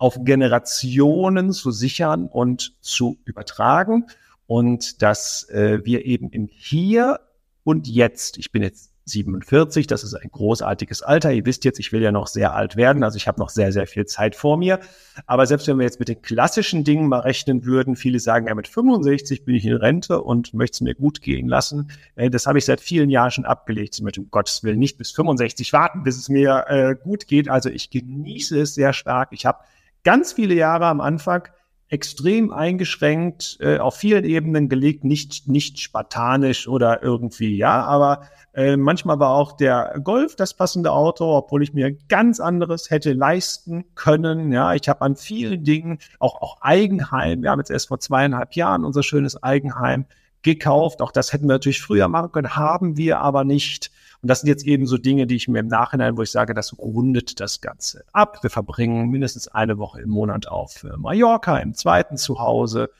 auf 0.02 0.24
Generationen 0.24 1.52
zu 1.52 1.70
sichern 1.70 2.26
und 2.26 2.74
zu 2.80 3.18
übertragen. 3.24 4.06
Und 4.48 5.00
dass 5.00 5.48
äh, 5.48 5.78
wir 5.84 6.04
eben 6.04 6.28
im 6.30 6.48
Hier 6.48 7.20
und 7.62 7.86
Jetzt, 7.86 8.36
ich 8.36 8.50
bin 8.50 8.64
jetzt 8.64 8.90
47, 9.04 9.86
das 9.86 10.02
ist 10.02 10.14
ein 10.14 10.28
großartiges 10.28 11.02
Alter. 11.02 11.32
Ihr 11.32 11.46
wisst 11.46 11.64
jetzt, 11.64 11.78
ich 11.78 11.92
will 11.92 12.02
ja 12.02 12.10
noch 12.10 12.26
sehr 12.26 12.52
alt 12.52 12.74
werden, 12.74 13.04
also 13.04 13.16
ich 13.16 13.28
habe 13.28 13.38
noch 13.38 13.48
sehr, 13.48 13.70
sehr 13.70 13.86
viel 13.86 14.04
Zeit 14.04 14.34
vor 14.34 14.56
mir. 14.56 14.80
Aber 15.26 15.46
selbst 15.46 15.68
wenn 15.68 15.78
wir 15.78 15.84
jetzt 15.84 16.00
mit 16.00 16.08
den 16.08 16.20
klassischen 16.20 16.82
Dingen 16.82 17.08
mal 17.08 17.20
rechnen 17.20 17.64
würden, 17.64 17.94
viele 17.94 18.18
sagen 18.18 18.48
ja, 18.48 18.56
mit 18.56 18.66
65 18.66 19.44
bin 19.44 19.54
ich 19.54 19.64
in 19.64 19.74
Rente 19.74 20.20
und 20.20 20.52
möchte 20.52 20.74
es 20.74 20.80
mir 20.80 20.96
gut 20.96 21.20
gehen 21.20 21.46
lassen. 21.46 21.92
Äh, 22.16 22.28
das 22.28 22.48
habe 22.48 22.58
ich 22.58 22.64
seit 22.64 22.80
vielen 22.80 23.08
Jahren 23.08 23.30
schon 23.30 23.44
abgelegt. 23.44 24.02
Möchte 24.02 24.20
um 24.20 24.32
Gottes 24.32 24.64
Willen 24.64 24.80
nicht 24.80 24.98
bis 24.98 25.12
65 25.12 25.72
warten, 25.72 26.02
bis 26.02 26.16
es 26.16 26.28
mir 26.28 26.64
äh, 26.66 26.96
gut 27.00 27.28
geht. 27.28 27.48
Also 27.48 27.68
ich 27.68 27.90
genieße 27.90 28.60
es 28.60 28.74
sehr 28.74 28.92
stark. 28.92 29.28
Ich 29.30 29.46
habe 29.46 29.58
ganz 30.04 30.32
viele 30.32 30.54
Jahre 30.54 30.86
am 30.86 31.00
Anfang 31.00 31.48
extrem 31.88 32.50
eingeschränkt, 32.50 33.58
äh, 33.60 33.78
auf 33.78 33.96
vielen 33.96 34.24
Ebenen 34.24 34.70
gelegt, 34.70 35.04
nicht, 35.04 35.46
nicht 35.46 35.78
spartanisch 35.78 36.66
oder 36.66 37.02
irgendwie, 37.02 37.54
ja, 37.58 37.84
aber 37.84 38.22
äh, 38.54 38.78
manchmal 38.78 39.18
war 39.18 39.30
auch 39.30 39.52
der 39.52 40.00
Golf 40.02 40.34
das 40.34 40.54
passende 40.54 40.90
Auto, 40.90 41.36
obwohl 41.36 41.62
ich 41.62 41.74
mir 41.74 41.92
ganz 42.08 42.40
anderes 42.40 42.90
hätte 42.90 43.12
leisten 43.12 43.84
können. 43.94 44.52
Ja, 44.52 44.72
ich 44.72 44.88
habe 44.88 45.02
an 45.02 45.16
vielen 45.16 45.64
Dingen, 45.64 45.98
auch, 46.18 46.40
auch 46.40 46.62
Eigenheim, 46.62 47.42
wir 47.42 47.50
haben 47.50 47.60
jetzt 47.60 47.70
erst 47.70 47.88
vor 47.88 48.00
zweieinhalb 48.00 48.54
Jahren 48.54 48.86
unser 48.86 49.02
schönes 49.02 49.42
Eigenheim 49.42 50.06
gekauft. 50.40 51.02
Auch 51.02 51.12
das 51.12 51.32
hätten 51.32 51.44
wir 51.44 51.54
natürlich 51.54 51.82
früher 51.82 52.08
machen 52.08 52.32
können, 52.32 52.56
haben 52.56 52.96
wir 52.96 53.20
aber 53.20 53.44
nicht. 53.44 53.90
Und 54.22 54.28
das 54.28 54.40
sind 54.40 54.48
jetzt 54.48 54.64
eben 54.64 54.86
so 54.86 54.98
Dinge, 54.98 55.26
die 55.26 55.34
ich 55.34 55.48
mir 55.48 55.58
im 55.58 55.66
Nachhinein, 55.66 56.16
wo 56.16 56.22
ich 56.22 56.30
sage, 56.30 56.54
das 56.54 56.78
rundet 56.78 57.40
das 57.40 57.60
Ganze 57.60 58.04
ab. 58.12 58.38
Wir 58.42 58.50
verbringen 58.50 59.08
mindestens 59.08 59.48
eine 59.48 59.78
Woche 59.78 60.00
im 60.00 60.10
Monat 60.10 60.46
auf 60.46 60.84
äh, 60.84 60.96
Mallorca, 60.96 61.58
im 61.58 61.74
zweiten 61.74 62.16
Zuhause. 62.16 62.90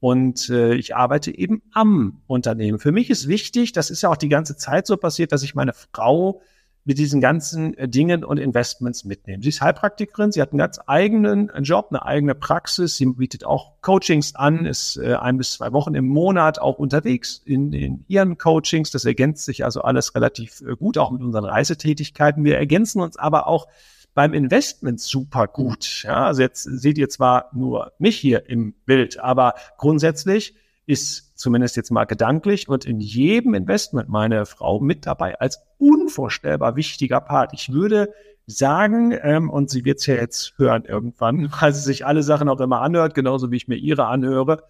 Und 0.00 0.50
äh, 0.50 0.74
ich 0.74 0.96
arbeite 0.96 1.36
eben 1.36 1.62
am 1.72 2.20
Unternehmen. 2.26 2.80
Für 2.80 2.90
mich 2.90 3.08
ist 3.08 3.28
wichtig, 3.28 3.72
das 3.72 3.88
ist 3.88 4.02
ja 4.02 4.10
auch 4.10 4.16
die 4.16 4.28
ganze 4.28 4.56
Zeit 4.56 4.88
so 4.88 4.96
passiert, 4.96 5.30
dass 5.30 5.44
ich 5.44 5.54
meine 5.54 5.72
Frau 5.72 6.42
mit 6.84 6.98
diesen 6.98 7.20
ganzen 7.20 7.76
äh, 7.76 7.88
Dingen 7.88 8.24
und 8.24 8.38
Investments 8.38 9.04
mitnehme. 9.04 9.42
Sie 9.42 9.48
ist 9.48 9.60
Heilpraktikerin, 9.60 10.32
sie 10.32 10.42
hat 10.42 10.52
einen 10.52 10.58
ganz 10.58 10.78
eigenen 10.86 11.50
Job, 11.62 11.88
eine 11.90 12.04
eigene 12.04 12.34
Praxis. 12.34 12.96
Sie 12.96 13.06
bietet 13.06 13.44
auch 13.44 13.80
Coachings 13.80 14.34
an, 14.34 14.66
ist 14.66 14.96
äh, 14.98 15.14
ein 15.14 15.38
bis 15.38 15.52
zwei 15.52 15.72
Wochen 15.72 15.94
im 15.94 16.06
Monat 16.06 16.58
auch 16.58 16.78
unterwegs 16.78 17.40
in, 17.44 17.72
in 17.72 18.04
ihren 18.08 18.36
Coachings. 18.36 18.90
Das 18.90 19.04
ergänzt 19.04 19.44
sich 19.44 19.64
also 19.64 19.82
alles 19.82 20.14
relativ 20.14 20.60
äh, 20.60 20.76
gut, 20.76 20.98
auch 20.98 21.10
mit 21.10 21.22
unseren 21.22 21.44
Reisetätigkeiten. 21.44 22.44
Wir 22.44 22.58
ergänzen 22.58 23.00
uns 23.00 23.16
aber 23.16 23.46
auch 23.46 23.66
beim 24.14 24.32
Investment 24.32 25.00
super 25.00 25.48
gut. 25.48 26.04
Ja, 26.04 26.26
also 26.26 26.42
jetzt 26.42 26.62
seht 26.62 26.98
ihr 26.98 27.08
zwar 27.08 27.50
nur 27.52 27.92
mich 27.98 28.16
hier 28.16 28.48
im 28.48 28.74
Bild, 28.84 29.18
aber 29.18 29.54
grundsätzlich 29.76 30.54
ist 30.86 31.38
zumindest 31.38 31.76
jetzt 31.76 31.90
mal 31.90 32.04
gedanklich 32.04 32.68
und 32.68 32.84
in 32.84 33.00
jedem 33.00 33.54
Investment 33.54 34.08
meine 34.08 34.46
Frau 34.46 34.80
mit 34.80 35.06
dabei 35.06 35.38
als 35.40 35.60
unvorstellbar 35.78 36.76
wichtiger 36.76 37.20
Part. 37.20 37.52
Ich 37.54 37.72
würde 37.72 38.12
sagen, 38.46 39.16
ähm, 39.22 39.48
und 39.50 39.70
sie 39.70 39.84
wird 39.84 40.00
es 40.00 40.06
ja 40.06 40.14
jetzt 40.14 40.54
hören 40.58 40.84
irgendwann, 40.84 41.50
weil 41.60 41.72
sie 41.72 41.80
sich 41.80 42.06
alle 42.06 42.22
Sachen 42.22 42.48
auch 42.48 42.60
immer 42.60 42.80
anhört, 42.80 43.14
genauso 43.14 43.50
wie 43.50 43.56
ich 43.56 43.68
mir 43.68 43.76
ihre 43.76 44.06
anhöre, 44.06 44.64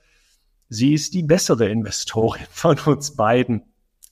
sie 0.68 0.94
ist 0.94 1.14
die 1.14 1.22
bessere 1.22 1.68
Investorin 1.68 2.46
von 2.50 2.78
uns 2.78 3.16
beiden 3.16 3.62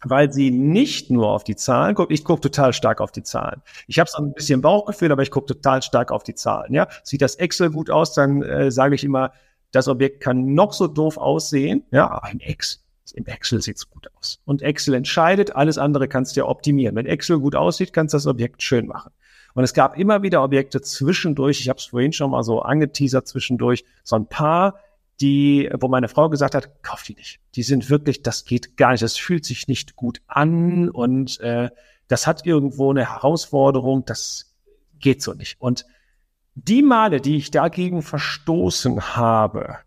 weil 0.04 0.32
sie 0.32 0.50
nicht 0.50 1.10
nur 1.10 1.28
auf 1.28 1.44
die 1.44 1.56
Zahlen 1.56 1.94
guckt. 1.94 2.12
Ich 2.12 2.24
gucke 2.24 2.40
total 2.40 2.72
stark 2.72 3.00
auf 3.00 3.12
die 3.12 3.22
Zahlen. 3.22 3.62
Ich 3.86 3.98
habe 3.98 4.10
so 4.10 4.22
ein 4.22 4.34
bisschen 4.34 4.60
Bauchgefühl, 4.60 5.12
aber 5.12 5.22
ich 5.22 5.30
gucke 5.30 5.46
total 5.46 5.82
stark 5.82 6.10
auf 6.10 6.24
die 6.24 6.34
Zahlen. 6.34 6.74
Ja, 6.74 6.88
sieht 7.04 7.22
das 7.22 7.36
Excel 7.36 7.70
gut 7.70 7.90
aus, 7.90 8.12
dann 8.12 8.42
äh, 8.42 8.70
sage 8.70 8.94
ich 8.94 9.04
immer, 9.04 9.32
das 9.72 9.88
Objekt 9.88 10.20
kann 10.20 10.54
noch 10.54 10.72
so 10.72 10.86
doof 10.86 11.16
aussehen, 11.16 11.84
ja, 11.90 12.22
im 12.30 12.40
Excel, 12.40 12.80
im 13.14 13.26
Excel 13.26 13.60
sieht's 13.60 13.90
gut 13.90 14.08
aus. 14.16 14.40
Und 14.44 14.62
Excel 14.62 14.94
entscheidet, 14.94 15.56
alles 15.56 15.78
andere 15.78 16.08
kannst 16.08 16.36
du 16.36 16.40
ja 16.40 16.46
optimieren. 16.46 16.94
Wenn 16.94 17.06
Excel 17.06 17.40
gut 17.40 17.56
aussieht, 17.56 17.92
kannst 17.92 18.14
du 18.14 18.16
das 18.16 18.26
Objekt 18.26 18.62
schön 18.62 18.86
machen. 18.86 19.10
Und 19.54 19.64
es 19.64 19.74
gab 19.74 19.98
immer 19.98 20.22
wieder 20.22 20.42
Objekte 20.42 20.80
zwischendurch, 20.80 21.60
ich 21.60 21.68
habe 21.68 21.78
es 21.78 21.86
vorhin 21.86 22.12
schon 22.12 22.30
mal 22.30 22.42
so 22.42 22.62
angeteasert 22.62 23.26
zwischendurch, 23.26 23.84
so 24.02 24.16
ein 24.16 24.26
paar, 24.26 24.78
die, 25.20 25.70
wo 25.78 25.88
meine 25.88 26.08
Frau 26.08 26.28
gesagt 26.28 26.54
hat, 26.54 26.82
kauf 26.82 27.02
die 27.02 27.14
nicht. 27.14 27.40
Die 27.54 27.62
sind 27.62 27.90
wirklich, 27.90 28.22
das 28.22 28.44
geht 28.44 28.76
gar 28.76 28.92
nicht, 28.92 29.02
das 29.02 29.16
fühlt 29.16 29.44
sich 29.44 29.68
nicht 29.68 29.94
gut 29.94 30.22
an 30.26 30.88
und 30.88 31.38
äh, 31.40 31.70
das 32.08 32.26
hat 32.26 32.46
irgendwo 32.46 32.90
eine 32.90 33.10
Herausforderung, 33.10 34.04
das 34.04 34.54
geht 34.98 35.22
so 35.22 35.34
nicht. 35.34 35.60
Und 35.60 35.86
die 36.54 36.82
Male, 36.82 37.20
die 37.20 37.36
ich 37.36 37.50
dagegen 37.50 38.02
verstoßen 38.02 39.16
habe, 39.16 39.78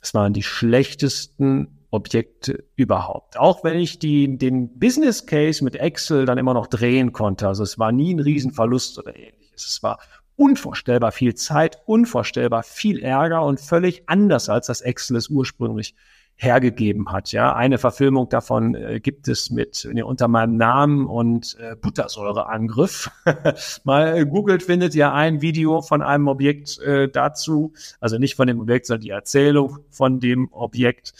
das 0.00 0.14
waren 0.14 0.32
die 0.32 0.42
schlechtesten 0.42 1.78
Objekte 1.90 2.64
überhaupt. 2.76 3.38
Auch 3.38 3.64
wenn 3.64 3.78
ich 3.78 3.98
die, 3.98 4.36
den 4.36 4.78
Business 4.78 5.26
Case 5.26 5.64
mit 5.64 5.76
Excel 5.76 6.26
dann 6.26 6.38
immer 6.38 6.54
noch 6.54 6.66
drehen 6.66 7.12
konnte. 7.12 7.48
Also 7.48 7.62
es 7.62 7.78
war 7.78 7.92
nie 7.92 8.14
ein 8.14 8.20
Riesenverlust 8.20 8.98
oder 8.98 9.16
ähnliches. 9.16 9.66
Es 9.66 9.82
war 9.82 9.98
unvorstellbar 10.36 11.12
viel 11.12 11.34
Zeit, 11.34 11.78
unvorstellbar 11.86 12.62
viel 12.62 13.00
Ärger 13.00 13.42
und 13.42 13.60
völlig 13.60 14.08
anders, 14.08 14.48
als 14.48 14.66
das 14.66 14.82
Excel 14.82 15.16
es 15.16 15.28
ursprünglich 15.28 15.94
hergegeben 16.40 17.10
hat. 17.10 17.32
Ja, 17.32 17.54
eine 17.54 17.78
Verfilmung 17.78 18.28
davon 18.28 18.76
äh, 18.76 19.00
gibt 19.00 19.26
es 19.26 19.50
mit 19.50 19.88
nee, 19.92 20.02
unter 20.02 20.28
meinem 20.28 20.56
Namen 20.56 21.06
und 21.06 21.56
äh, 21.60 21.74
Buttersäureangriff. 21.74 23.10
Mal 23.84 24.24
googelt 24.24 24.62
findet 24.62 24.94
ihr 24.94 25.12
ein 25.12 25.42
Video 25.42 25.82
von 25.82 26.00
einem 26.00 26.28
Objekt 26.28 26.78
äh, 26.78 27.08
dazu, 27.08 27.72
also 28.00 28.18
nicht 28.18 28.36
von 28.36 28.46
dem 28.46 28.60
Objekt, 28.60 28.86
sondern 28.86 29.02
die 29.02 29.10
Erzählung 29.10 29.78
von 29.90 30.20
dem 30.20 30.48
Objekt. 30.52 31.12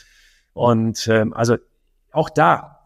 Und 0.53 1.09
ähm, 1.09 1.35
also 1.35 1.57
auch 2.13 2.31
da 2.31 2.79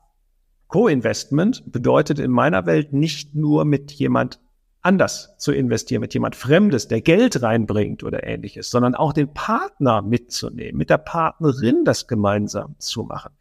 Co-Investment 0.68 1.70
bedeutet 1.70 2.18
in 2.18 2.30
meiner 2.30 2.64
Welt 2.64 2.94
nicht 2.94 3.34
nur 3.34 3.66
mit 3.66 3.92
jemand 3.92 4.40
anders 4.82 5.34
zu 5.38 5.52
investieren 5.52 6.00
mit 6.00 6.12
jemand 6.12 6.36
Fremdes, 6.36 6.88
der 6.88 7.00
Geld 7.00 7.42
reinbringt 7.42 8.04
oder 8.04 8.26
ähnliches, 8.26 8.70
sondern 8.70 8.94
auch 8.94 9.12
den 9.12 9.32
Partner 9.32 10.02
mitzunehmen, 10.02 10.76
mit 10.76 10.90
der 10.90 10.98
Partnerin 10.98 11.84
das 11.84 12.08
gemeinsam 12.08 12.74
zu 12.78 13.04
machen. 13.04 13.32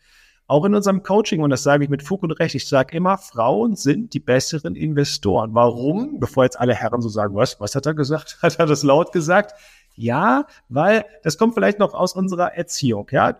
Auch 0.48 0.66
in 0.66 0.76
unserem 0.76 1.02
Coaching, 1.02 1.42
und 1.42 1.50
das 1.50 1.64
sage 1.64 1.86
ich 1.86 1.90
mit 1.90 2.04
Fug 2.04 2.24
und 2.24 2.32
Recht, 2.32 2.56
ich 2.56 2.68
sage 2.68 2.96
immer, 2.98 3.18
Frauen 3.18 3.76
sind 3.76 4.14
die 4.14 4.20
besseren 4.20 4.76
Investoren. 4.76 5.54
Warum? 5.54 6.20
Bevor 6.20 6.44
jetzt 6.44 6.60
alle 6.60 6.76
Herren 6.76 7.02
so 7.02 7.08
sagen, 7.08 7.36
was, 7.36 7.60
was 7.62 7.74
hat 7.74 7.86
er 7.86 7.94
gesagt? 7.94 8.38
Hat 8.42 8.60
er 8.60 8.66
das 8.66 8.84
laut 8.84 9.14
gesagt? 9.14 9.54
Ja, 9.96 10.46
weil 10.68 11.06
das 11.24 11.38
kommt 11.38 11.54
vielleicht 11.54 11.80
noch 11.80 11.94
aus 11.94 12.14
unserer 12.14 12.54
Erziehung. 12.54 13.08
Ja, 13.12 13.38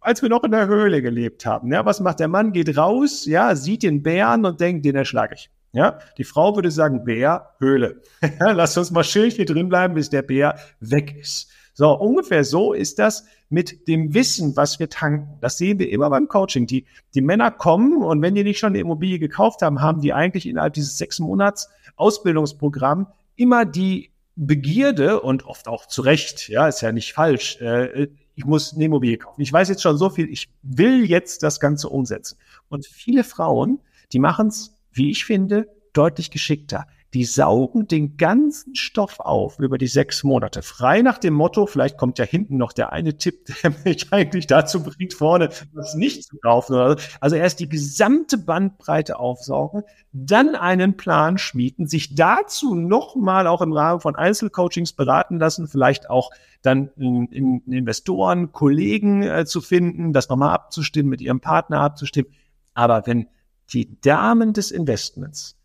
als 0.00 0.20
wir 0.20 0.28
noch 0.28 0.44
in 0.44 0.50
der 0.50 0.66
Höhle 0.66 1.00
gelebt 1.00 1.46
haben. 1.46 1.72
Ja, 1.72 1.86
was 1.86 2.00
macht 2.00 2.20
der 2.20 2.28
Mann? 2.28 2.52
Geht 2.52 2.76
raus, 2.76 3.24
ja, 3.24 3.56
sieht 3.56 3.82
den 3.82 4.02
Bären 4.02 4.44
und 4.44 4.60
denkt, 4.60 4.84
den 4.84 4.96
erschlage 4.96 5.36
ich. 5.36 5.50
Ja, 5.74 5.98
die 6.18 6.24
Frau 6.24 6.54
würde 6.54 6.70
sagen, 6.70 7.04
Bär, 7.04 7.50
Höhle. 7.58 8.00
Lass 8.38 8.78
uns 8.78 8.92
mal 8.92 9.02
schön 9.02 9.30
hier 9.30 9.44
drin 9.44 9.68
bleiben, 9.68 9.94
bis 9.94 10.08
der 10.08 10.22
Bär 10.22 10.56
weg 10.78 11.16
ist. 11.20 11.50
So, 11.74 11.92
ungefähr 11.92 12.44
so 12.44 12.72
ist 12.72 13.00
das 13.00 13.26
mit 13.48 13.88
dem 13.88 14.14
Wissen, 14.14 14.56
was 14.56 14.78
wir 14.78 14.88
tanken. 14.88 15.36
Das 15.40 15.58
sehen 15.58 15.80
wir 15.80 15.90
immer 15.90 16.08
beim 16.10 16.28
Coaching. 16.28 16.68
Die, 16.68 16.86
die 17.14 17.20
Männer 17.20 17.50
kommen 17.50 18.04
und 18.04 18.22
wenn 18.22 18.36
die 18.36 18.44
nicht 18.44 18.60
schon 18.60 18.68
eine 18.68 18.78
Immobilie 18.78 19.18
gekauft 19.18 19.62
haben, 19.62 19.80
haben 19.80 20.00
die 20.00 20.12
eigentlich 20.12 20.46
innerhalb 20.46 20.74
dieses 20.74 20.96
sechs 20.96 21.18
Monats 21.18 21.68
Ausbildungsprogramm 21.96 23.08
immer 23.34 23.64
die 23.64 24.10
Begierde 24.36 25.20
und 25.20 25.44
oft 25.46 25.66
auch 25.66 25.86
zu 25.86 26.02
Recht, 26.02 26.48
ja, 26.48 26.68
ist 26.68 26.80
ja 26.80 26.92
nicht 26.92 27.12
falsch, 27.12 27.60
äh, 27.60 28.08
ich 28.36 28.44
muss 28.44 28.74
eine 28.74 28.84
Immobilie 28.84 29.18
kaufen. 29.18 29.40
Ich 29.40 29.52
weiß 29.52 29.68
jetzt 29.68 29.82
schon 29.82 29.96
so 29.96 30.10
viel, 30.10 30.28
ich 30.28 30.48
will 30.62 31.04
jetzt 31.04 31.42
das 31.42 31.58
Ganze 31.58 31.88
umsetzen. 31.88 32.38
Und 32.68 32.86
viele 32.86 33.24
Frauen, 33.24 33.80
die 34.12 34.18
machen 34.18 34.48
es, 34.48 34.73
wie 34.94 35.10
ich 35.10 35.24
finde, 35.24 35.68
deutlich 35.92 36.30
geschickter 36.30 36.86
die 37.14 37.24
saugen 37.24 37.86
den 37.86 38.16
ganzen 38.16 38.74
Stoff 38.74 39.20
auf 39.20 39.60
über 39.60 39.78
die 39.78 39.86
sechs 39.86 40.24
Monate. 40.24 40.62
Frei 40.62 41.00
nach 41.00 41.18
dem 41.18 41.32
Motto, 41.34 41.66
vielleicht 41.66 41.96
kommt 41.96 42.18
ja 42.18 42.24
hinten 42.24 42.56
noch 42.56 42.72
der 42.72 42.92
eine 42.92 43.16
Tipp, 43.16 43.46
der 43.62 43.72
mich 43.84 44.12
eigentlich 44.12 44.48
dazu 44.48 44.82
bringt, 44.82 45.14
vorne 45.14 45.50
was 45.72 45.94
nicht 45.94 46.24
zu 46.24 46.36
kaufen. 46.38 46.96
Also 47.20 47.36
erst 47.36 47.60
die 47.60 47.68
gesamte 47.68 48.36
Bandbreite 48.36 49.20
aufsaugen, 49.20 49.84
dann 50.12 50.56
einen 50.56 50.96
Plan 50.96 51.38
schmieden, 51.38 51.86
sich 51.86 52.16
dazu 52.16 52.74
nochmal 52.74 53.46
auch 53.46 53.62
im 53.62 53.72
Rahmen 53.72 54.00
von 54.00 54.16
Einzelcoachings 54.16 54.92
beraten 54.92 55.38
lassen, 55.38 55.68
vielleicht 55.68 56.10
auch 56.10 56.32
dann 56.62 56.90
in, 56.96 57.26
in 57.26 57.62
Investoren, 57.72 58.50
Kollegen 58.50 59.22
äh, 59.22 59.44
zu 59.44 59.60
finden, 59.60 60.12
das 60.12 60.28
nochmal 60.28 60.52
abzustimmen, 60.52 61.10
mit 61.10 61.20
ihrem 61.20 61.40
Partner 61.40 61.80
abzustimmen. 61.80 62.32
Aber 62.74 63.06
wenn 63.06 63.28
die 63.72 64.00
Damen 64.00 64.52
des 64.52 64.70
Investments 64.70 65.56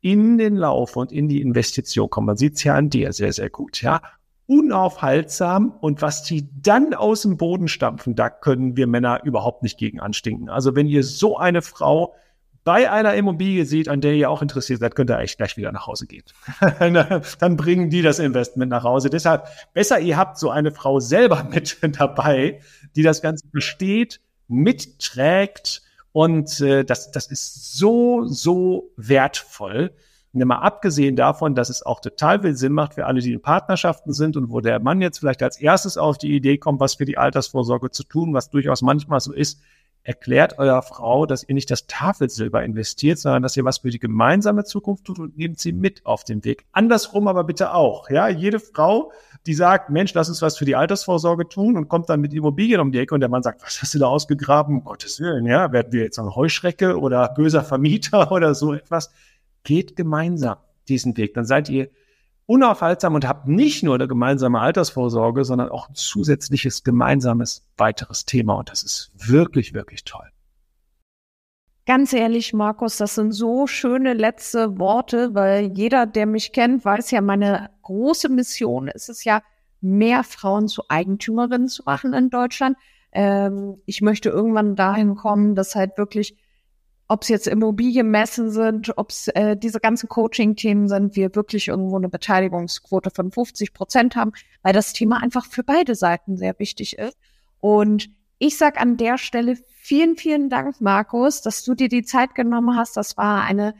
in 0.00 0.38
den 0.38 0.56
Lauf 0.56 0.96
und 0.96 1.10
in 1.10 1.28
die 1.28 1.40
Investition 1.40 2.08
kommen. 2.10 2.26
Man 2.26 2.36
sieht 2.36 2.54
es 2.54 2.64
ja 2.64 2.74
an 2.74 2.90
dir 2.90 3.12
sehr, 3.12 3.32
sehr 3.32 3.50
gut, 3.50 3.82
ja. 3.82 4.00
Unaufhaltsam 4.46 5.72
und 5.80 6.02
was 6.02 6.22
die 6.22 6.48
dann 6.62 6.94
aus 6.94 7.22
dem 7.22 7.36
Boden 7.36 7.66
stampfen, 7.66 8.14
da 8.14 8.30
können 8.30 8.76
wir 8.76 8.86
Männer 8.86 9.24
überhaupt 9.24 9.64
nicht 9.64 9.76
gegen 9.76 9.98
anstinken. 9.98 10.48
Also 10.48 10.76
wenn 10.76 10.86
ihr 10.86 11.02
so 11.02 11.36
eine 11.36 11.62
Frau 11.62 12.14
bei 12.62 12.90
einer 12.90 13.14
Immobilie 13.14 13.64
seht, 13.64 13.88
an 13.88 14.00
der 14.00 14.14
ihr 14.14 14.28
auch 14.28 14.42
interessiert 14.42 14.80
seid, 14.80 14.96
könnt 14.96 15.08
ihr 15.08 15.16
eigentlich 15.16 15.36
gleich 15.36 15.56
wieder 15.56 15.70
nach 15.70 15.86
Hause 15.86 16.06
gehen. 16.08 16.24
dann 17.38 17.56
bringen 17.56 17.90
die 17.90 18.02
das 18.02 18.18
Investment 18.18 18.70
nach 18.70 18.82
Hause. 18.82 19.08
Deshalb 19.08 19.46
besser, 19.72 20.00
ihr 20.00 20.16
habt 20.16 20.36
so 20.36 20.50
eine 20.50 20.72
Frau 20.72 20.98
selber 20.98 21.44
mit 21.50 21.78
dabei, 21.82 22.60
die 22.96 23.04
das 23.04 23.22
Ganze 23.22 23.46
versteht, 23.50 24.20
mitträgt, 24.48 25.82
und 26.16 26.62
äh, 26.62 26.82
das, 26.82 27.10
das 27.10 27.26
ist 27.26 27.76
so, 27.76 28.24
so 28.24 28.90
wertvoll. 28.96 29.92
Und 30.32 30.42
mal 30.46 30.60
abgesehen 30.60 31.14
davon, 31.14 31.54
dass 31.54 31.68
es 31.68 31.84
auch 31.84 32.00
total 32.00 32.40
viel 32.40 32.56
Sinn 32.56 32.72
macht 32.72 32.94
für 32.94 33.04
alle, 33.04 33.20
die 33.20 33.34
in 33.34 33.42
Partnerschaften 33.42 34.14
sind 34.14 34.34
und 34.38 34.48
wo 34.48 34.62
der 34.62 34.80
Mann 34.80 35.02
jetzt 35.02 35.18
vielleicht 35.18 35.42
als 35.42 35.60
erstes 35.60 35.98
auf 35.98 36.16
die 36.16 36.34
Idee 36.34 36.56
kommt, 36.56 36.80
was 36.80 36.94
für 36.94 37.04
die 37.04 37.18
Altersvorsorge 37.18 37.90
zu 37.90 38.02
tun, 38.02 38.32
was 38.32 38.48
durchaus 38.48 38.80
manchmal 38.80 39.20
so 39.20 39.34
ist, 39.34 39.60
erklärt 40.06 40.58
eurer 40.58 40.82
Frau, 40.82 41.26
dass 41.26 41.42
ihr 41.42 41.54
nicht 41.54 41.68
das 41.70 41.88
Tafelsilber 41.88 42.62
investiert, 42.62 43.18
sondern 43.18 43.42
dass 43.42 43.56
ihr 43.56 43.64
was 43.64 43.78
für 43.78 43.90
die 43.90 43.98
gemeinsame 43.98 44.64
Zukunft 44.64 45.04
tut 45.04 45.18
und 45.18 45.36
nehmt 45.36 45.58
sie 45.58 45.72
mit 45.72 46.06
auf 46.06 46.22
den 46.22 46.44
Weg. 46.44 46.64
Andersrum 46.70 47.26
aber 47.26 47.42
bitte 47.42 47.74
auch. 47.74 48.08
Ja, 48.08 48.28
jede 48.28 48.60
Frau, 48.60 49.10
die 49.46 49.54
sagt, 49.54 49.90
Mensch, 49.90 50.14
lass 50.14 50.28
uns 50.28 50.40
was 50.42 50.56
für 50.56 50.64
die 50.64 50.76
Altersvorsorge 50.76 51.48
tun 51.48 51.76
und 51.76 51.88
kommt 51.88 52.08
dann 52.08 52.20
mit 52.20 52.32
Immobilien 52.32 52.80
um 52.80 52.92
die 52.92 53.00
Ecke 53.00 53.14
und 53.14 53.20
der 53.20 53.28
Mann 53.28 53.42
sagt, 53.42 53.62
was 53.64 53.82
hast 53.82 53.94
du 53.94 53.98
da 53.98 54.06
ausgegraben? 54.06 54.76
Um 54.76 54.84
Gottes 54.84 55.18
Willen, 55.18 55.44
ja, 55.44 55.72
werden 55.72 55.92
wir 55.92 56.04
jetzt 56.04 56.20
eine 56.20 56.36
Heuschrecke 56.36 57.00
oder 57.00 57.28
böser 57.34 57.64
Vermieter 57.64 58.30
oder 58.30 58.54
so 58.54 58.74
etwas? 58.74 59.10
Geht 59.64 59.96
gemeinsam 59.96 60.58
diesen 60.88 61.16
Weg. 61.16 61.34
Dann 61.34 61.46
seid 61.46 61.68
ihr 61.68 61.88
unaufhaltsam 62.46 63.14
und 63.14 63.28
habt 63.28 63.46
nicht 63.48 63.82
nur 63.82 63.96
eine 63.96 64.08
gemeinsame 64.08 64.60
Altersvorsorge, 64.60 65.44
sondern 65.44 65.68
auch 65.68 65.88
ein 65.88 65.94
zusätzliches 65.94 66.84
gemeinsames 66.84 67.66
weiteres 67.76 68.24
Thema. 68.24 68.54
Und 68.54 68.70
das 68.70 68.82
ist 68.82 69.10
wirklich, 69.14 69.74
wirklich 69.74 70.04
toll. 70.04 70.26
Ganz 71.86 72.12
ehrlich, 72.12 72.52
Markus, 72.52 72.96
das 72.96 73.14
sind 73.14 73.30
so 73.30 73.68
schöne 73.68 74.12
letzte 74.12 74.78
Worte, 74.78 75.34
weil 75.34 75.70
jeder, 75.76 76.06
der 76.06 76.26
mich 76.26 76.52
kennt, 76.52 76.84
weiß 76.84 77.12
ja, 77.12 77.20
meine 77.20 77.70
große 77.82 78.28
Mission 78.28 78.88
ist 78.88 79.08
es 79.08 79.22
ja, 79.22 79.40
mehr 79.80 80.24
Frauen 80.24 80.66
zu 80.66 80.82
Eigentümerinnen 80.88 81.68
zu 81.68 81.84
machen 81.84 82.12
in 82.12 82.30
Deutschland. 82.30 82.76
Ähm, 83.12 83.80
ich 83.86 84.02
möchte 84.02 84.30
irgendwann 84.30 84.74
dahin 84.74 85.14
kommen, 85.14 85.54
dass 85.54 85.76
halt 85.76 85.96
wirklich 85.96 86.36
ob 87.08 87.22
es 87.22 87.28
jetzt 87.28 87.46
Immobilienmessen 87.46 88.50
sind, 88.50 88.96
ob 88.96 89.10
es 89.10 89.28
äh, 89.28 89.56
diese 89.56 89.80
ganzen 89.80 90.08
Coaching-Themen 90.08 90.88
sind, 90.88 91.14
wir 91.14 91.34
wirklich 91.34 91.68
irgendwo 91.68 91.96
eine 91.96 92.08
Beteiligungsquote 92.08 93.10
von 93.10 93.30
50 93.30 93.72
Prozent 93.72 94.16
haben, 94.16 94.32
weil 94.62 94.72
das 94.72 94.92
Thema 94.92 95.22
einfach 95.22 95.46
für 95.46 95.62
beide 95.62 95.94
Seiten 95.94 96.36
sehr 96.36 96.58
wichtig 96.58 96.98
ist. 96.98 97.16
Und 97.60 98.10
ich 98.38 98.58
sag 98.58 98.80
an 98.80 98.96
der 98.96 99.18
Stelle 99.18 99.56
vielen, 99.76 100.16
vielen 100.16 100.50
Dank, 100.50 100.80
Markus, 100.80 101.42
dass 101.42 101.62
du 101.64 101.74
dir 101.74 101.88
die 101.88 102.02
Zeit 102.02 102.34
genommen 102.34 102.76
hast. 102.76 102.96
Das 102.96 103.16
war 103.16 103.42
eine 103.42 103.74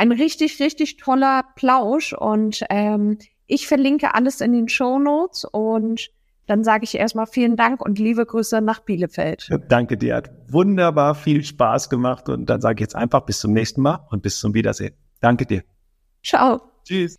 ein 0.00 0.12
richtig, 0.12 0.60
richtig 0.60 0.96
toller 0.96 1.44
Plausch 1.56 2.14
und 2.14 2.64
ähm, 2.70 3.18
ich 3.46 3.66
verlinke 3.66 4.14
alles 4.14 4.40
in 4.40 4.52
den 4.52 4.66
Show 4.70 4.98
Notes 4.98 5.44
und 5.44 6.10
dann 6.50 6.64
sage 6.64 6.82
ich 6.82 6.96
erstmal 6.96 7.26
vielen 7.26 7.56
Dank 7.56 7.80
und 7.80 8.00
liebe 8.00 8.26
Grüße 8.26 8.60
nach 8.60 8.80
Bielefeld. 8.80 9.48
Danke 9.68 9.96
dir, 9.96 10.16
hat 10.16 10.30
wunderbar 10.48 11.14
viel 11.14 11.44
Spaß 11.44 11.88
gemacht 11.88 12.28
und 12.28 12.50
dann 12.50 12.60
sage 12.60 12.74
ich 12.74 12.80
jetzt 12.80 12.96
einfach 12.96 13.20
bis 13.20 13.38
zum 13.38 13.52
nächsten 13.52 13.82
Mal 13.82 14.04
und 14.10 14.22
bis 14.22 14.40
zum 14.40 14.52
Wiedersehen. 14.52 14.94
Danke 15.20 15.46
dir. 15.46 15.62
Ciao. 16.24 16.60
Tschüss. 16.84 17.16